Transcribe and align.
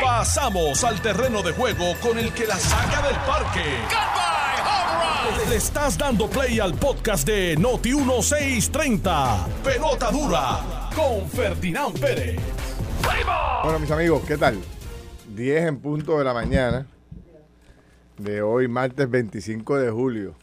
Pasamos 0.00 0.84
al 0.84 1.00
terreno 1.00 1.42
de 1.42 1.52
juego 1.52 1.94
con 2.00 2.18
el 2.18 2.32
que 2.32 2.46
la 2.46 2.56
saca 2.56 3.06
del 3.06 3.16
parque. 3.26 3.64
Le 5.48 5.56
estás 5.56 5.98
dando 5.98 6.28
play 6.28 6.60
al 6.60 6.74
podcast 6.74 7.26
de 7.26 7.56
Noti 7.56 7.94
1630. 7.94 9.46
Pelota 9.64 10.10
dura 10.10 10.90
con 10.94 11.28
Ferdinand 11.28 11.98
Pérez. 11.98 12.40
Bueno, 13.64 13.78
mis 13.78 13.90
amigos, 13.90 14.22
¿qué 14.26 14.36
tal? 14.36 14.58
10 15.34 15.66
en 15.66 15.78
punto 15.80 16.18
de 16.18 16.24
la 16.24 16.34
mañana 16.34 16.86
de 18.18 18.42
hoy, 18.42 18.68
martes 18.68 19.10
25 19.10 19.78
de 19.78 19.90
julio. 19.90 20.34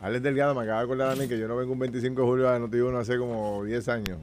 Alex 0.00 0.22
Delgado 0.22 0.54
me 0.54 0.62
acaba 0.62 0.78
de 0.78 0.84
acordar 0.84 1.10
a 1.10 1.16
mí 1.16 1.28
que 1.28 1.38
yo 1.38 1.48
no 1.48 1.56
vengo 1.56 1.72
un 1.72 1.78
25 1.78 2.20
de 2.20 2.26
julio 2.26 2.48
a 2.50 2.58
Noti 2.58 2.78
1 2.78 2.98
hace 2.98 3.18
como 3.18 3.64
10 3.64 3.88
años. 3.88 4.18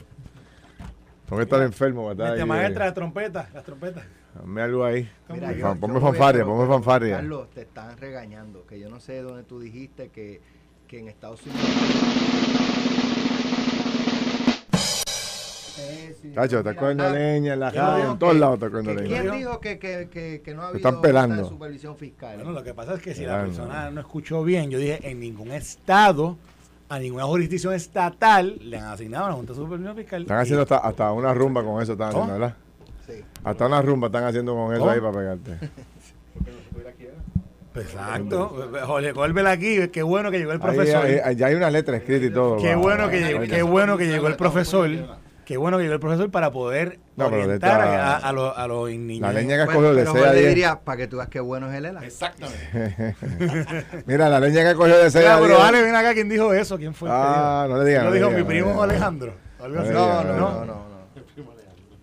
Tengo 1.30 1.38
que 1.38 1.44
estar 1.44 1.62
enfermo, 1.62 2.12
maestra, 2.16 2.86
eh, 2.86 2.88
las 2.88 2.94
trompetas, 2.96 3.54
las 3.54 3.64
trompetas. 3.64 4.04
Hazme 4.36 4.62
algo 4.64 4.84
ahí. 4.84 5.08
Mira, 5.30 5.52
yo- 5.52 5.76
ponme 5.76 6.00
fanfarria, 6.00 6.44
ponme 6.44 6.68
fanfarria. 6.68 7.18
Carlos, 7.18 7.52
te 7.52 7.62
están 7.62 7.96
regañando, 7.98 8.66
que 8.66 8.80
yo 8.80 8.90
no 8.90 9.00
sé 9.00 9.22
dónde 9.22 9.44
tú 9.44 9.60
dijiste 9.60 10.10
que, 10.10 10.42
que 10.88 10.98
en 10.98 11.08
Estados 11.08 11.42
Unidos... 11.46 11.70
Mira, 16.24 16.46
está 16.46 16.76
cogiendo 16.76 17.04
ah, 17.06 17.12
leña 17.12 17.54
en 17.54 17.60
la 17.60 17.72
¿quién 17.72 17.84
radio, 17.84 17.98
dijo 17.98 18.12
en 18.14 18.20
todos 18.20 18.36
lados 18.36 18.54
está 18.56 18.70
cogiendo 18.70 19.02
leña. 19.02 19.22
¿Quién 19.22 19.38
dijo 19.38 19.60
que, 19.60 19.80
que, 19.80 20.10
que, 20.12 20.42
que 20.44 20.54
no 20.56 20.64
ha 20.64 20.68
habido 20.70 20.78
están 20.78 21.02
pelando. 21.02 21.48
supervisión 21.48 21.96
fiscal? 21.96 22.38
Bueno, 22.38 22.52
lo 22.54 22.64
que 22.64 22.74
pasa 22.74 22.96
es 22.96 23.02
que 23.02 23.14
si 23.14 23.24
la 23.26 23.44
persona 23.44 23.92
no 23.92 24.02
escuchó 24.02 24.44
bien, 24.44 24.70
yo 24.72 24.80
dije, 24.80 25.00
en 25.10 25.20
ningún 25.20 25.52
estado, 25.52 26.38
a 26.90 27.00
ninguna 27.00 27.24
jurisdicción 27.26 27.74
estatal 27.74 28.58
le 28.62 28.78
han 28.78 28.86
asignado 28.88 29.26
a 29.26 29.30
la 29.30 29.36
Junta 29.36 29.54
de 29.54 29.60
Supervisión 29.60 29.96
Fiscal. 29.96 30.22
Están 30.24 30.40
haciendo 30.40 30.64
hasta, 30.64 30.78
hasta 30.78 31.12
una 31.12 31.34
rumba 31.34 31.64
con 31.64 31.82
eso, 31.82 31.92
están 31.94 32.10
haciendo, 32.10 32.34
¿verdad? 32.34 32.56
Sí. 33.08 33.14
Hasta 33.44 33.66
una 33.68 33.82
rumba 33.82 34.08
están 34.08 34.24
haciendo 34.26 34.54
con 34.56 34.72
eso 34.74 34.80
¿Cómo? 34.82 34.92
ahí 34.92 35.00
para 35.00 35.14
pegarte. 35.14 35.58
Exacto. 37.76 38.70
Jorge 38.86 39.14
Colbel 39.14 39.48
aquí, 39.48 39.88
qué 39.90 40.04
bueno 40.04 40.32
que 40.32 40.40
llegó 40.40 40.52
el 40.52 40.60
profesor. 40.60 41.06
ahí- 41.06 41.20
ahí 41.24 41.36
ya 41.36 41.48
hay 41.48 41.56
una 41.56 41.70
letra 41.70 41.96
escrita 41.98 42.26
y 42.26 42.32
todo. 42.32 42.58
Qué 42.58 42.76
bueno 42.76 43.10
que 43.10 43.48
qué 43.50 43.62
bueno 43.62 43.98
que 43.98 44.08
llegó 44.08 44.28
el 44.28 44.36
profesor. 44.36 44.90
Qué 45.50 45.58
bueno 45.58 45.78
que 45.78 45.84
llegó 45.86 45.96
el 45.96 46.00
profesor 46.00 46.30
para 46.30 46.52
poder 46.52 47.00
No, 47.16 47.26
orientar 47.26 47.58
esta- 47.82 48.18
a, 48.18 48.18
a 48.18 48.32
los, 48.32 48.56
a 48.56 48.68
los 48.68 48.88
niños. 48.92 49.22
La 49.22 49.34
leña 49.34 49.56
que 49.56 49.62
has 49.64 49.74
Bueno, 49.74 49.96
de 49.96 50.02
pero 50.04 50.12
6 50.12 50.24
a 50.24 50.28
Jorge 50.28 50.40
10. 50.42 50.50
diría, 50.50 50.80
para 50.82 50.98
que 50.98 51.08
tú 51.08 51.18
veas 51.18 51.30
qué 51.30 51.40
bueno 51.40 51.72
es 51.72 51.76
el 51.76 51.86
ELA. 51.88 52.02
Mira, 54.06 54.30
la 54.30 54.40
leña 54.40 54.64
que 54.70 54.76
cogió 54.76 54.96
de 54.96 55.10
6 55.10 55.16
Mira, 55.26 55.36
a 55.36 55.40
10. 55.40 55.50
pero 55.50 55.64
Ale, 55.64 55.82
ven 55.82 55.96
acá, 55.96 56.14
¿quién 56.14 56.30
dijo 56.30 56.54
eso? 56.54 56.78
¿Quién 56.78 56.94
fue? 56.94 57.10
Ah, 57.12 57.66
no 57.68 57.80
le 57.80 57.86
digan. 57.90 58.04
Lo 58.04 58.10
no 58.10 58.14
le 58.14 58.20
dijo 58.20 58.30
mi 58.32 58.42
no 58.42 58.48
primo 58.48 58.68
le 58.68 58.74
digan. 58.74 58.90
Alejandro. 58.92 59.34
No, 59.60 59.68
No, 59.70 60.24
no, 60.24 60.66
no, 60.66 60.90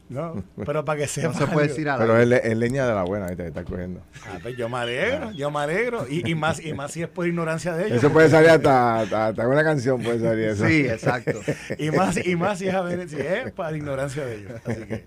no, 0.08 0.44
pero 0.64 0.84
para 0.84 1.00
que 1.00 1.06
sepa. 1.08 1.28
No 1.28 1.34
se 1.34 1.46
puede 1.46 1.68
decir 1.68 1.88
a 1.88 1.98
Pero 1.98 2.18
es, 2.18 2.28
le- 2.28 2.40
es 2.48 2.56
leña 2.56 2.86
de 2.86 2.94
la 2.94 3.02
buena, 3.02 3.26
ahí 3.26 3.36
te 3.36 3.46
está 3.46 3.64
cogiendo. 3.64 4.00
Ah, 4.26 4.38
pues 4.42 4.56
yo 4.56 4.68
me 4.68 4.78
alegro, 4.78 5.32
yo 5.32 5.50
me 5.50 5.60
alegro. 5.60 6.06
Y, 6.08 6.30
y 6.30 6.34
más 6.34 6.64
y 6.64 6.72
más 6.74 6.92
si 6.92 7.02
es 7.02 7.08
por 7.08 7.26
ignorancia 7.26 7.74
de 7.74 7.86
ellos. 7.86 7.98
Eso 7.98 8.12
puede 8.12 8.28
salir 8.30 8.50
hasta, 8.50 9.00
hasta, 9.00 9.26
hasta 9.28 9.48
una 9.48 9.64
canción, 9.64 10.02
puede 10.02 10.20
salir 10.20 10.44
eso. 10.48 10.66
Sí, 10.66 10.86
exacto. 10.86 11.40
Y 11.78 11.90
más, 11.90 12.24
y 12.24 12.36
más 12.36 12.58
si 12.58 12.68
es, 12.68 12.74
a 12.74 12.82
ver- 12.82 13.08
si 13.08 13.16
es 13.16 13.50
para 13.52 13.76
ignorancia 13.76 14.24
de 14.24 14.36
ellos. 14.36 14.52
Así 14.64 14.82
que, 14.84 15.04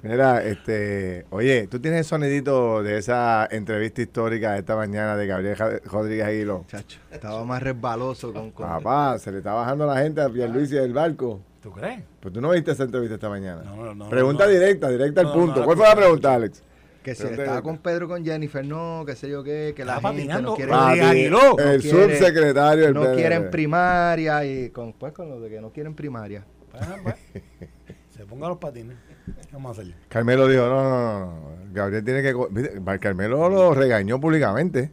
Mira, 0.00 0.44
este, 0.44 1.26
oye, 1.30 1.66
tú 1.66 1.80
tienes 1.80 1.98
el 1.98 2.04
sonidito 2.04 2.84
de 2.84 2.98
esa 2.98 3.48
entrevista 3.50 4.00
histórica 4.00 4.52
de 4.52 4.60
esta 4.60 4.76
mañana 4.76 5.16
de 5.16 5.26
Gabriel 5.26 5.56
Rodríguez 5.84 6.24
Aguiló. 6.24 6.64
Chacho, 6.68 7.00
estaba 7.10 7.44
más 7.44 7.60
resbaloso 7.60 8.32
con... 8.32 8.52
con 8.52 8.64
Papá, 8.68 9.18
se 9.18 9.32
le 9.32 9.38
está 9.38 9.52
bajando 9.54 9.86
la 9.86 9.96
gente 10.00 10.20
a 10.20 10.28
Pierluisi 10.28 10.74
del 10.76 10.92
barco. 10.92 11.42
¿Tú 11.62 11.72
crees? 11.72 12.02
Pues 12.20 12.32
tú 12.32 12.40
no 12.40 12.50
viste 12.50 12.70
esa 12.70 12.84
entrevista 12.84 13.14
esta 13.16 13.28
mañana. 13.28 13.62
No, 13.64 13.76
no, 13.84 13.94
no, 13.94 14.08
pregunta 14.08 14.44
no. 14.44 14.50
directa, 14.50 14.88
directa 14.88 15.20
al 15.22 15.32
punto. 15.32 15.60
no, 15.60 15.64
¿Cuál 15.64 15.76
fue 15.76 15.88
la 15.88 15.96
pregunta, 15.96 16.34
Alex? 16.34 16.62
Que 17.02 17.14
si 17.14 17.24
estaba 17.26 17.62
con 17.62 17.78
Pedro 17.78 18.06
con 18.06 18.24
Jennifer, 18.24 18.64
no, 18.64 19.02
qué 19.06 19.16
sé 19.16 19.28
yo 19.30 19.42
qué, 19.42 19.72
que 19.74 19.84
la 19.84 19.96
Estaba 19.96 20.14
gente 20.14 20.26
patinando. 20.28 20.50
no 20.50 20.56
quiere, 20.56 20.72
Ah, 20.72 20.76
Papi, 20.88 21.00
Aguiló. 21.00 21.40
el 21.40 21.76
No 21.76 21.80
quiere- 21.82 22.18
subsecretario 22.18 22.84
del 22.84 22.94
no 22.94 23.00
PNP. 23.02 23.16
quieren 23.20 23.50
primaria 23.50 24.44
y 24.44 24.70
con, 24.70 24.92
pues, 24.92 25.12
con 25.12 25.28
lo 25.30 25.40
de 25.40 25.48
que 25.48 25.60
no 25.60 25.70
quieren 25.70 25.94
primaria. 25.94 26.44
Bueno, 26.70 26.94
pues, 27.02 27.16
se 28.10 28.24
ponga 28.26 28.48
los 28.48 28.58
patines. 28.58 28.96
¿Qué 29.26 29.32
vamos 29.52 29.76
a 29.78 29.80
hacer? 29.80 29.94
Carmelo 30.08 30.46
dijo, 30.48 30.62
no, 30.66 30.82
no, 30.84 30.90
no, 30.90 31.26
no. 31.26 31.50
Gabriel 31.72 32.04
tiene 32.04 32.22
que... 32.22 32.98
Carmelo 33.00 33.48
lo 33.48 33.74
regañó 33.74 34.20
públicamente. 34.20 34.90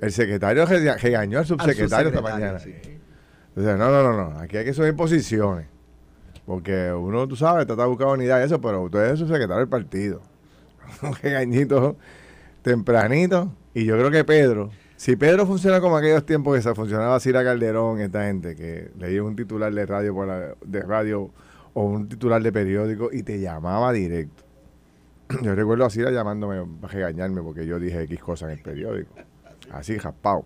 El 0.00 0.12
secretario 0.12 0.66
rega- 0.66 0.96
regañó 0.98 1.38
al 1.40 1.46
subsecretario 1.46 2.08
esta 2.10 2.20
subsecretario, 2.20 2.52
mañana. 2.52 2.58
sí. 2.58 2.74
Entonces, 3.56 3.78
no, 3.78 3.90
no, 3.90 4.02
no, 4.12 4.30
no. 4.30 4.38
Aquí 4.40 4.56
hay 4.56 4.64
que 4.64 4.74
subir 4.74 4.94
posiciones. 4.94 5.66
Porque 6.46 6.92
uno, 6.92 7.26
tú 7.26 7.36
sabes, 7.36 7.66
trata 7.66 7.82
de 7.82 7.88
buscar 7.88 8.08
unidad 8.08 8.40
y 8.40 8.44
eso, 8.44 8.60
pero 8.60 8.82
usted 8.82 9.12
es 9.12 9.18
subsecretario 9.18 9.60
del 9.60 9.68
partido. 9.68 10.20
Un 11.02 11.14
regañito 11.14 11.96
tempranito. 12.62 13.52
Y 13.72 13.84
yo 13.84 13.96
creo 13.96 14.10
que 14.10 14.24
Pedro, 14.24 14.70
si 14.96 15.16
Pedro 15.16 15.46
funciona 15.46 15.80
como 15.80 15.96
aquellos 15.96 16.24
tiempos 16.24 16.54
que 16.56 16.62
se 16.62 16.74
funcionaba 16.74 17.18
Cira 17.20 17.42
Calderón, 17.42 18.00
esta 18.00 18.24
gente, 18.26 18.54
que 18.54 18.90
leía 18.98 19.22
un 19.22 19.34
titular 19.36 19.72
de 19.72 19.86
radio, 19.86 20.14
por 20.14 20.26
la- 20.26 20.54
de 20.64 20.82
radio 20.82 21.30
o 21.72 21.84
un 21.84 22.08
titular 22.08 22.40
de 22.42 22.52
periódico 22.52 23.08
y 23.12 23.22
te 23.22 23.40
llamaba 23.40 23.92
directo. 23.92 24.44
Yo 25.42 25.54
recuerdo 25.54 25.84
a 25.86 25.90
Cira 25.90 26.10
llamándome 26.10 26.62
para 26.80 26.92
regañarme 26.92 27.42
porque 27.42 27.66
yo 27.66 27.80
dije 27.80 28.02
X 28.02 28.20
cosas 28.20 28.50
en 28.52 28.58
el 28.58 28.62
periódico. 28.62 29.14
Así, 29.72 29.96
raspado. 29.98 30.44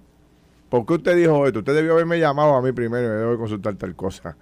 ¿Por 0.71 0.87
qué 0.87 0.95
usted 0.95 1.17
dijo 1.17 1.47
esto? 1.47 1.59
Usted 1.59 1.75
debió 1.75 1.93
haberme 1.93 2.19
llamado 2.21 2.55
a 2.55 2.63
mí 2.63 2.73
primero 2.73 3.05
y 3.07 3.11
me 3.11 3.15
debo 3.17 3.37
consultar 3.39 3.75
tal 3.75 3.95
cosa. 3.97 4.37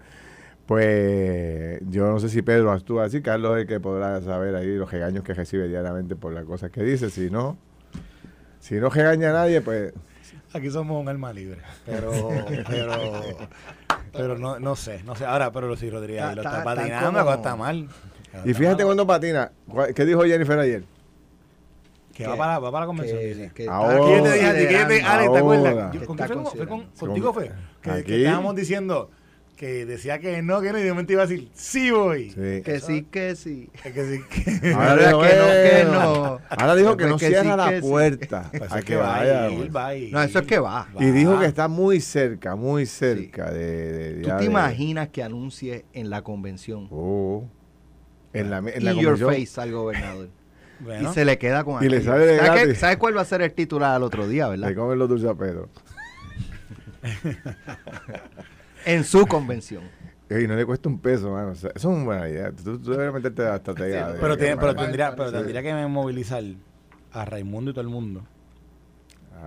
Pues 0.66 1.81
yo 1.88 2.06
no 2.10 2.19
sé 2.19 2.28
si 2.28 2.43
Pedro 2.43 2.72
actúa 2.72 3.04
así, 3.04 3.22
Carlos 3.22 3.56
es 3.56 3.62
el 3.62 3.66
que 3.69 3.78
podrá 3.81 4.21
saber 4.21 4.54
ahí 4.56 4.75
los 4.77 4.91
regaños 4.91 5.22
que 5.22 5.32
recibe 5.32 5.69
diariamente 5.69 6.16
por 6.16 6.32
las 6.32 6.44
cosas 6.44 6.71
que 6.71 6.82
dice. 6.82 7.09
Si 7.10 7.31
no, 7.31 7.56
si 8.59 8.75
no 8.77 8.91
regaña 8.91 9.31
a 9.31 9.32
nadie, 9.32 9.60
pues 9.60 9.93
Aquí 10.53 10.71
somos 10.71 11.00
un 11.00 11.09
alma 11.09 11.32
libre. 11.32 11.59
Pero, 11.84 12.10
pero, 12.69 12.93
pero 14.12 14.38
no, 14.38 14.59
no 14.59 14.75
sé, 14.75 15.03
no 15.04 15.15
sé. 15.15 15.25
Ahora, 15.27 15.53
pero 15.53 15.77
si 15.77 15.88
Rodríguez 15.91 16.22
Está- 16.22 16.34
lo 16.34 16.41
está- 16.43 16.59
está 16.59 16.71
está 16.72 16.75
patinando, 16.83 17.19
como- 17.21 17.34
está 17.34 17.56
mal. 17.56 17.88
Y 18.44 18.54
fíjate 18.54 18.84
cuando 18.84 19.06
patina, 19.06 19.53
¿cuál- 19.69 19.94
¿qué 19.94 20.04
dijo 20.04 20.22
Jennifer 20.25 20.59
ayer? 20.59 20.84
Que 22.12 22.27
va 22.27 22.37
para, 22.37 22.59
va 22.59 22.72
para 22.72 22.81
la 22.84 22.87
convención. 22.87 23.19
Que- 23.21 23.50
que 23.54 23.69
Ahora. 23.69 23.94
está 23.94 24.04
Aquí 24.06 24.16
yo 24.16 24.22
te 24.22 24.33
dije 24.33 24.53
te- 24.53 24.66
considerando- 24.87 25.09
Ale, 25.10 25.28
¿te 25.28 25.38
acuerdas? 25.38 25.72
Ahora. 25.72 25.91
Yo- 25.93 26.06
¿Con 26.06 26.16
Está 26.21 26.27
quién 26.27 26.43
fue? 26.44 26.50
¿Fue 26.56 26.66
con- 26.66 26.69
considerando. 26.78 26.98
contigo 27.06 27.33
fue? 27.34 27.53
Que, 27.83 27.91
Aquí. 27.91 28.03
que 28.04 28.19
estábamos 28.25 28.56
diciendo 28.56 29.10
que 29.56 29.86
decía 29.86 30.18
que 30.18 30.42
no, 30.42 30.60
que 30.60 30.70
no, 30.72 30.78
y 30.78 30.82
de 30.82 30.90
momento 30.90 31.12
iba 31.14 31.22
a 31.22 31.26
decir, 31.26 31.48
sí 31.54 31.90
voy. 31.90 32.30
Sí. 32.30 32.62
Que 32.62 32.78
sí, 32.80 33.02
que 33.10 33.34
sí. 33.36 33.70
Que 33.82 33.90
sí, 33.90 34.20
que- 34.60 34.72
Ahora 34.74 34.90
Ahora 34.90 35.06
dijo, 35.08 35.20
que 35.22 35.34
no, 35.36 35.46
que 35.46 35.84
no. 35.90 36.40
Ahahora 36.50 36.74
dijo 36.76 36.96
que 36.96 37.04
Después 37.04 37.08
no 37.08 37.16
que 37.18 37.26
cierra 37.28 37.42
sí, 37.52 37.56
la 37.56 37.68
que 37.70 37.80
sí. 37.80 37.88
puerta 37.88 38.50
Pues 38.58 38.72
a 38.72 38.78
es 38.78 38.84
que 38.84 38.96
vaya. 38.96 39.50
ir, 39.50 39.74
va 39.76 39.94
ir. 39.96 40.12
No, 40.12 40.22
eso 40.22 40.38
es 40.40 40.46
que 40.46 40.58
va. 40.58 40.88
Y 41.00 41.06
dijo 41.06 41.38
que 41.40 41.46
está 41.46 41.68
muy 41.68 42.00
cerca, 42.00 42.54
muy 42.54 42.84
cerca 42.86 43.50
de, 43.50 43.92
de- 44.14 44.22
¿Tú 44.22 44.28
te 44.28 44.34
de- 44.36 44.44
imaginas 44.44 45.08
que 45.08 45.22
anuncie 45.22 45.86
en 45.94 46.10
la 46.10 46.22
convención? 46.22 46.86
Oh. 46.90 47.48
en 48.34 48.50
la, 48.50 48.58
en 48.58 48.84
la 48.84 48.92
your 48.92 49.18
convención. 49.18 49.30
face 49.46 49.60
al 49.60 49.72
gobernador. 49.72 50.28
Bueno, 50.78 51.10
Y 51.10 51.14
se 51.14 51.24
le 51.24 51.38
queda 51.38 51.64
con 51.64 51.82
Y 51.82 51.88
le 51.88 51.96
aquello. 51.96 52.12
sale 52.12 52.26
de 52.26 52.36
¿Sabes 52.36 52.50
qué- 52.50 52.56
gratis. 52.66 52.78
¿Sabes 52.80 52.96
cuál 52.98 53.16
va 53.16 53.22
a 53.22 53.24
ser 53.24 53.40
el 53.40 53.50
titular 53.54 53.94
al 53.96 54.02
otro 54.02 54.28
día, 54.28 54.46
verdad? 54.48 54.68
Le 54.68 54.74
comen 54.74 54.98
los 54.98 55.08
dulces 55.08 55.30
a 55.30 55.34
Pedro. 55.34 55.70
En 58.86 59.04
su 59.04 59.26
convención. 59.26 59.82
Y 60.30 60.47
no 60.47 60.56
le 60.56 60.64
cuesta 60.66 60.88
un 60.88 60.98
peso, 60.98 61.30
mano. 61.30 61.50
O 61.50 61.54
sea, 61.54 61.70
eso 61.74 61.91
es 61.91 61.97
una 61.97 62.04
buena 62.04 62.28
idea. 62.28 62.50
Tú, 62.52 62.78
tú 62.80 62.91
deberías 62.92 63.14
meterte 63.14 63.42
a 63.42 63.50
la 63.50 63.56
estrategia. 63.56 64.08
de- 64.08 64.19
pero, 64.19 64.36
tiene- 64.36 64.56
pero 64.56 64.74
de- 64.74 64.82
tendría, 64.82 65.14
pero 65.14 65.28
Sí. 65.30 65.34
tendría 65.36 65.62
que 65.62 65.86
movilizar 65.86 66.42
a 67.12 67.24
Raimundo 67.24 67.70
y 67.70 67.74
todo 67.74 67.82
el 67.82 67.88
mundo. 67.91 68.24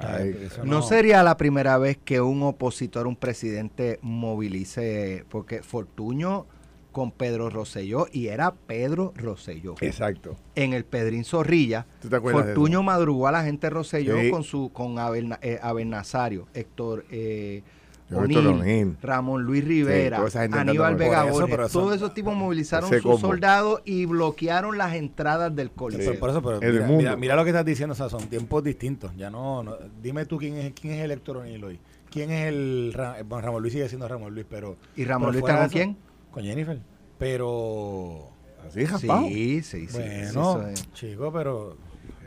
Ay, 0.02 0.48
No 0.64 0.82
sería 0.82 1.24
la 1.24 1.36
primera 1.36 1.78
vez 1.78 1.98
que 1.98 2.22
un 2.22 2.44
opositor, 2.44 3.08
un 3.08 3.16
presidente, 3.16 4.00
movilice, 4.02 5.26
porque 5.30 5.64
Fortuño 5.64 6.46
con 6.92 7.12
Pedro 7.12 7.50
Rosselló, 7.50 8.08
y 8.12 8.28
era 8.28 8.52
Pedro 8.52 9.14
Rosselló. 9.16 9.76
Exacto. 9.82 10.38
En 10.56 10.74
el 10.74 10.86
Pedrín 10.86 11.24
Zorrilla, 11.26 11.86
¿Tú 12.02 12.10
te 12.10 12.16
acuerdas 12.16 12.46
de 12.48 12.54
Fortuño 12.54 12.84
madrugó 12.84 13.28
a 13.28 13.32
la 13.32 13.44
gente 13.44 13.70
Rosselló 13.70 14.20
Sí. 14.20 14.30
con 14.32 14.44
su 14.44 14.72
con 14.72 14.98
Abel, 15.00 15.36
eh, 15.42 15.60
Abel 15.62 15.90
Nazario, 15.90 16.48
Héctor 16.54 17.06
eh, 17.12 17.58
Héctor 17.58 17.79
O'Neill. 18.12 18.98
Ramón 19.02 19.44
Luis 19.44 19.64
Rivera, 19.64 20.24
Aníbal 20.52 20.96
Vega 20.96 21.22
por 21.22 21.30
eso, 21.30 21.34
Borges. 21.40 21.52
pero 21.52 21.66
eso- 21.68 21.80
Todos 21.80 21.96
esos 21.96 22.14
tipos 22.14 22.36
movilizaron 22.36 22.90
sus 22.90 23.02
combo. 23.02 23.20
soldados 23.20 23.82
y 23.86 24.06
bloquearon 24.06 24.78
las 24.78 24.96
entradas 24.96 25.56
del 25.56 25.72
coliseo. 25.72 26.20
Por 26.20 26.30
eso, 26.32 26.42
pero 26.42 26.60
mira, 26.60 26.86
mundo. 26.86 26.98
mira, 26.98 27.16
mira 27.16 27.36
lo 27.36 27.44
que 27.44 27.50
estás 27.52 27.66
diciendo, 27.66 27.94
o 27.94 27.96
sea, 27.96 28.10
son 28.10 28.28
tiempos 28.28 28.64
distintos. 28.64 29.12
Ya 29.16 29.30
no, 29.30 29.64
no- 29.64 29.76
dime 30.02 30.26
tú 30.26 30.38
quién 30.38 30.56
es 30.58 30.74
quién 30.74 30.94
es 30.96 31.02
el 31.04 31.12
Héctor 31.12 31.38
O'Neill 31.38 31.64
hoy. 31.64 31.80
¿Quién 32.12 32.32
es 32.32 32.48
el 32.48 32.92
bueno, 33.28 33.42
Ramón 33.46 33.62
Luis 33.62 33.74
sigue 33.74 33.88
siendo 33.88 34.08
Ramón 34.08 34.34
Luis, 34.34 34.46
pero 34.50 34.78
¿Y 34.96 35.06
Ramón 35.06 35.32
Luis 35.32 35.44
está 35.44 35.56
con 35.58 35.66
eso- 35.66 35.74
quién? 35.74 35.98
Con 36.32 36.44
Jennifer. 36.44 36.80
Pero 37.20 38.30
Así. 38.68 38.86
Sí, 38.86 39.62
sí, 39.64 39.88
sí. 39.88 39.94
bueno, 40.34 40.68
es- 40.68 40.92
chico, 40.94 41.32
pero 41.32 41.78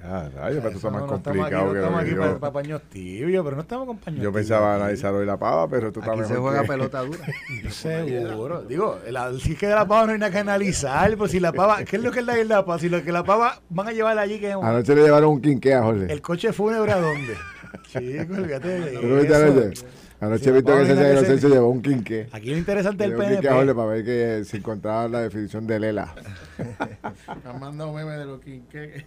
Ah, 0.04 0.28
rayos, 0.34 0.62
pero 0.64 0.76
estás 0.76 0.90
más 0.90 1.02
no, 1.02 1.06
no 1.06 1.16
estamos 1.16 1.46
aquí, 1.46 1.54
complicado 1.54 1.66
no 1.66 1.72
que 1.72 1.78
estamos 1.78 2.00
aquí 2.02 2.10
para, 2.14 2.52
paños 2.52 2.82
tibios, 2.90 3.44
pero 3.44 3.56
no 3.56 3.62
estamos 3.62 3.86
con 3.86 3.98
paños 3.98 4.16
Yo 4.22 4.30
tibios 4.30 4.34
pensaba 4.34 4.74
analizar 4.74 5.14
hoy 5.14 5.24
la 5.26 5.36
pava, 5.36 5.68
pero 5.68 5.92
tú 5.92 6.00
estás 6.00 6.14
Aquí 6.18 6.24
se 6.26 6.32
mejor 6.34 6.42
juega 6.48 6.62
que- 6.62 6.68
pelota 6.68 7.00
dura. 7.02 7.18
Seguro. 7.70 8.62
Digo, 8.62 8.98
la, 9.10 9.32
si 9.34 9.52
es 9.52 9.58
que 9.58 9.66
de 9.68 9.74
la 9.74 9.86
pava 9.86 10.06
no 10.06 10.12
hay 10.12 10.18
nada 10.18 10.32
que 10.32 10.38
analizar, 10.38 11.16
pues 11.16 11.30
si 11.30 11.38
la 11.40 11.52
pava, 11.52 11.84
¿qué 11.84 11.96
es 11.96 12.02
lo 12.02 12.10
que 12.10 12.18
es 12.20 12.26
la, 12.26 12.34
la 12.44 12.64
pava? 12.64 12.78
Si 12.78 12.88
lo 12.88 13.02
que 13.02 13.12
la 13.12 13.22
pava 13.22 13.60
van 13.70 13.88
a 13.88 13.92
llevar 13.92 14.18
allí, 14.18 14.40
que 14.40 14.50
es 14.50 14.56
un- 14.56 14.64
Anoche 14.64 14.94
le 14.94 15.02
llevaron 15.02 15.30
un 15.30 15.40
quinqué 15.40 15.74
a 15.74 15.82
Jorge. 15.82 16.12
el 16.12 16.20
coche 16.20 16.52
fúnebre 16.52 16.92
a 16.92 17.00
dónde? 17.00 17.34
Chico, 17.88 18.34
olvídate 18.34 18.68
de 18.68 18.98
¿Tú 18.98 19.06
lo 19.06 19.16
viste 19.16 19.70
eso. 19.72 19.86
Anoche? 20.26 20.50
He 20.50 20.52
visto 20.52 20.72
que 20.76 20.84
que 20.86 20.92
Inocencio 20.92 21.34
hacer. 21.34 21.50
llevó 21.50 21.68
un 21.68 21.82
quinqué. 21.82 22.28
Aquí 22.32 22.50
lo 22.50 22.56
interesante 22.58 23.04
del 23.04 23.12
dio 23.12 23.20
un 23.20 23.24
PNP. 23.40 23.74
para 23.74 23.86
ver 23.88 24.04
que 24.04 24.44
se 24.44 24.56
encontraba 24.58 25.08
la 25.08 25.20
definición 25.22 25.66
de 25.66 25.80
Lela. 25.80 26.14
Me 27.44 27.50
han 27.50 27.60
mandado 27.60 27.92
memes 27.92 28.18
de 28.18 28.24
los 28.26 28.40
quinqués. 28.40 29.04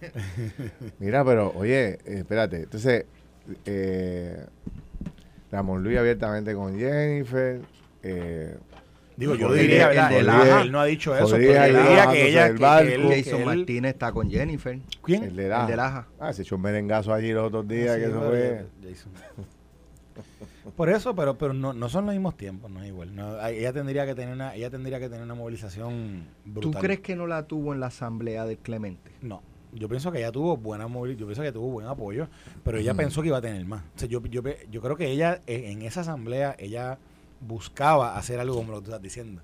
Mira, 0.98 1.24
pero 1.24 1.52
oye, 1.56 1.98
espérate. 2.04 2.62
Entonces, 2.64 3.04
eh, 3.64 4.44
Ramón 5.50 5.82
Luis 5.82 5.98
abiertamente 5.98 6.54
con 6.54 6.78
Jennifer. 6.78 7.60
Eh, 8.02 8.56
Digo, 9.16 9.34
yo 9.34 9.50
diría, 9.54 9.88
¿verdad? 9.88 10.12
Él, 10.12 10.28
él 10.66 10.72
no 10.72 10.78
ha 10.80 10.84
dicho 10.84 11.16
eso, 11.16 11.24
pero 11.30 11.38
yo 11.42 11.48
diría 11.48 12.06
que 12.12 12.28
ella, 12.28 12.52
que, 12.52 12.58
barco. 12.58 12.86
que 12.88 12.94
él, 12.94 13.08
que 13.08 13.22
Jason 13.24 13.40
él- 13.40 13.46
Martínez 13.46 13.92
está 13.94 14.12
con 14.12 14.30
Jennifer. 14.30 14.78
¿Quién? 15.02 15.22
el 15.24 15.36
de 15.36 15.48
Laja. 15.48 15.62
El 15.64 15.70
de 15.70 15.76
Laja. 15.76 16.06
Ah, 16.20 16.32
se 16.34 16.42
echó 16.42 16.56
un 16.56 16.60
merengazo 16.62 17.14
allí 17.14 17.32
los 17.32 17.46
otros 17.46 17.66
días, 17.66 17.94
Sí, 17.94 18.00
que 18.02 18.06
eso 18.08 18.20
fue. 18.20 18.66
Jason. 18.82 19.12
Por 20.74 20.88
eso, 20.88 21.14
pero 21.14 21.36
pero 21.38 21.52
no, 21.52 21.72
no 21.72 21.88
son 21.88 22.06
los 22.06 22.14
mismos 22.14 22.36
tiempos, 22.36 22.70
no 22.70 22.82
es 22.82 22.88
igual. 22.88 23.14
No, 23.14 23.44
ella 23.46 23.72
tendría 23.72 24.06
que 24.06 24.14
tener 24.14 24.34
una 24.34 24.54
ella 24.54 24.70
tendría 24.70 24.98
que 24.98 25.08
tener 25.08 25.22
una 25.22 25.34
movilización 25.34 26.26
brutal. 26.44 26.72
¿Tú 26.72 26.78
crees 26.78 27.00
que 27.00 27.14
no 27.14 27.26
la 27.26 27.46
tuvo 27.46 27.72
en 27.72 27.80
la 27.80 27.86
asamblea 27.86 28.46
de 28.46 28.56
Clemente? 28.56 29.12
No. 29.22 29.42
Yo 29.72 29.88
pienso 29.88 30.10
que 30.10 30.18
ella 30.18 30.32
tuvo 30.32 30.56
buena 30.56 30.88
movilización, 30.88 31.20
yo 31.20 31.26
pienso 31.26 31.42
que 31.42 31.52
tuvo 31.52 31.70
buen 31.70 31.86
apoyo, 31.86 32.28
pero 32.64 32.78
ella 32.78 32.94
pensó 32.94 33.20
que 33.20 33.28
iba 33.28 33.38
a 33.38 33.42
tener 33.42 33.64
más. 33.66 33.82
O 33.94 33.98
sea, 33.98 34.08
yo, 34.08 34.22
yo, 34.24 34.42
yo 34.70 34.80
creo 34.80 34.96
que 34.96 35.10
ella, 35.10 35.42
eh, 35.46 35.70
en 35.70 35.82
esa 35.82 36.00
asamblea, 36.00 36.56
ella 36.58 36.98
buscaba 37.40 38.16
hacer 38.16 38.40
algo 38.40 38.56
como 38.56 38.72
lo 38.72 38.78
que 38.78 38.84
tú 38.84 38.90
estás 38.90 39.02
diciendo. 39.02 39.42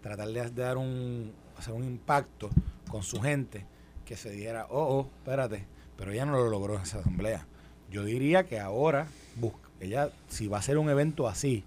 Tratar 0.00 0.28
de, 0.28 0.50
de 0.50 0.62
dar 0.62 0.78
un, 0.78 1.32
hacer 1.58 1.74
un 1.74 1.84
impacto 1.84 2.48
con 2.88 3.02
su 3.02 3.20
gente 3.20 3.66
que 4.04 4.16
se 4.16 4.30
diera, 4.30 4.66
oh, 4.70 4.98
oh, 4.98 5.10
espérate. 5.18 5.66
Pero 5.96 6.12
ella 6.12 6.26
no 6.26 6.32
lo 6.32 6.48
logró 6.48 6.76
en 6.76 6.82
esa 6.82 7.00
asamblea. 7.00 7.46
Yo 7.90 8.04
diría 8.04 8.44
que 8.44 8.58
ahora, 8.58 9.06
busca, 9.36 9.63
ella, 9.80 10.10
si 10.28 10.48
va 10.48 10.58
a 10.58 10.62
ser 10.62 10.78
un 10.78 10.88
evento 10.88 11.28
así, 11.28 11.64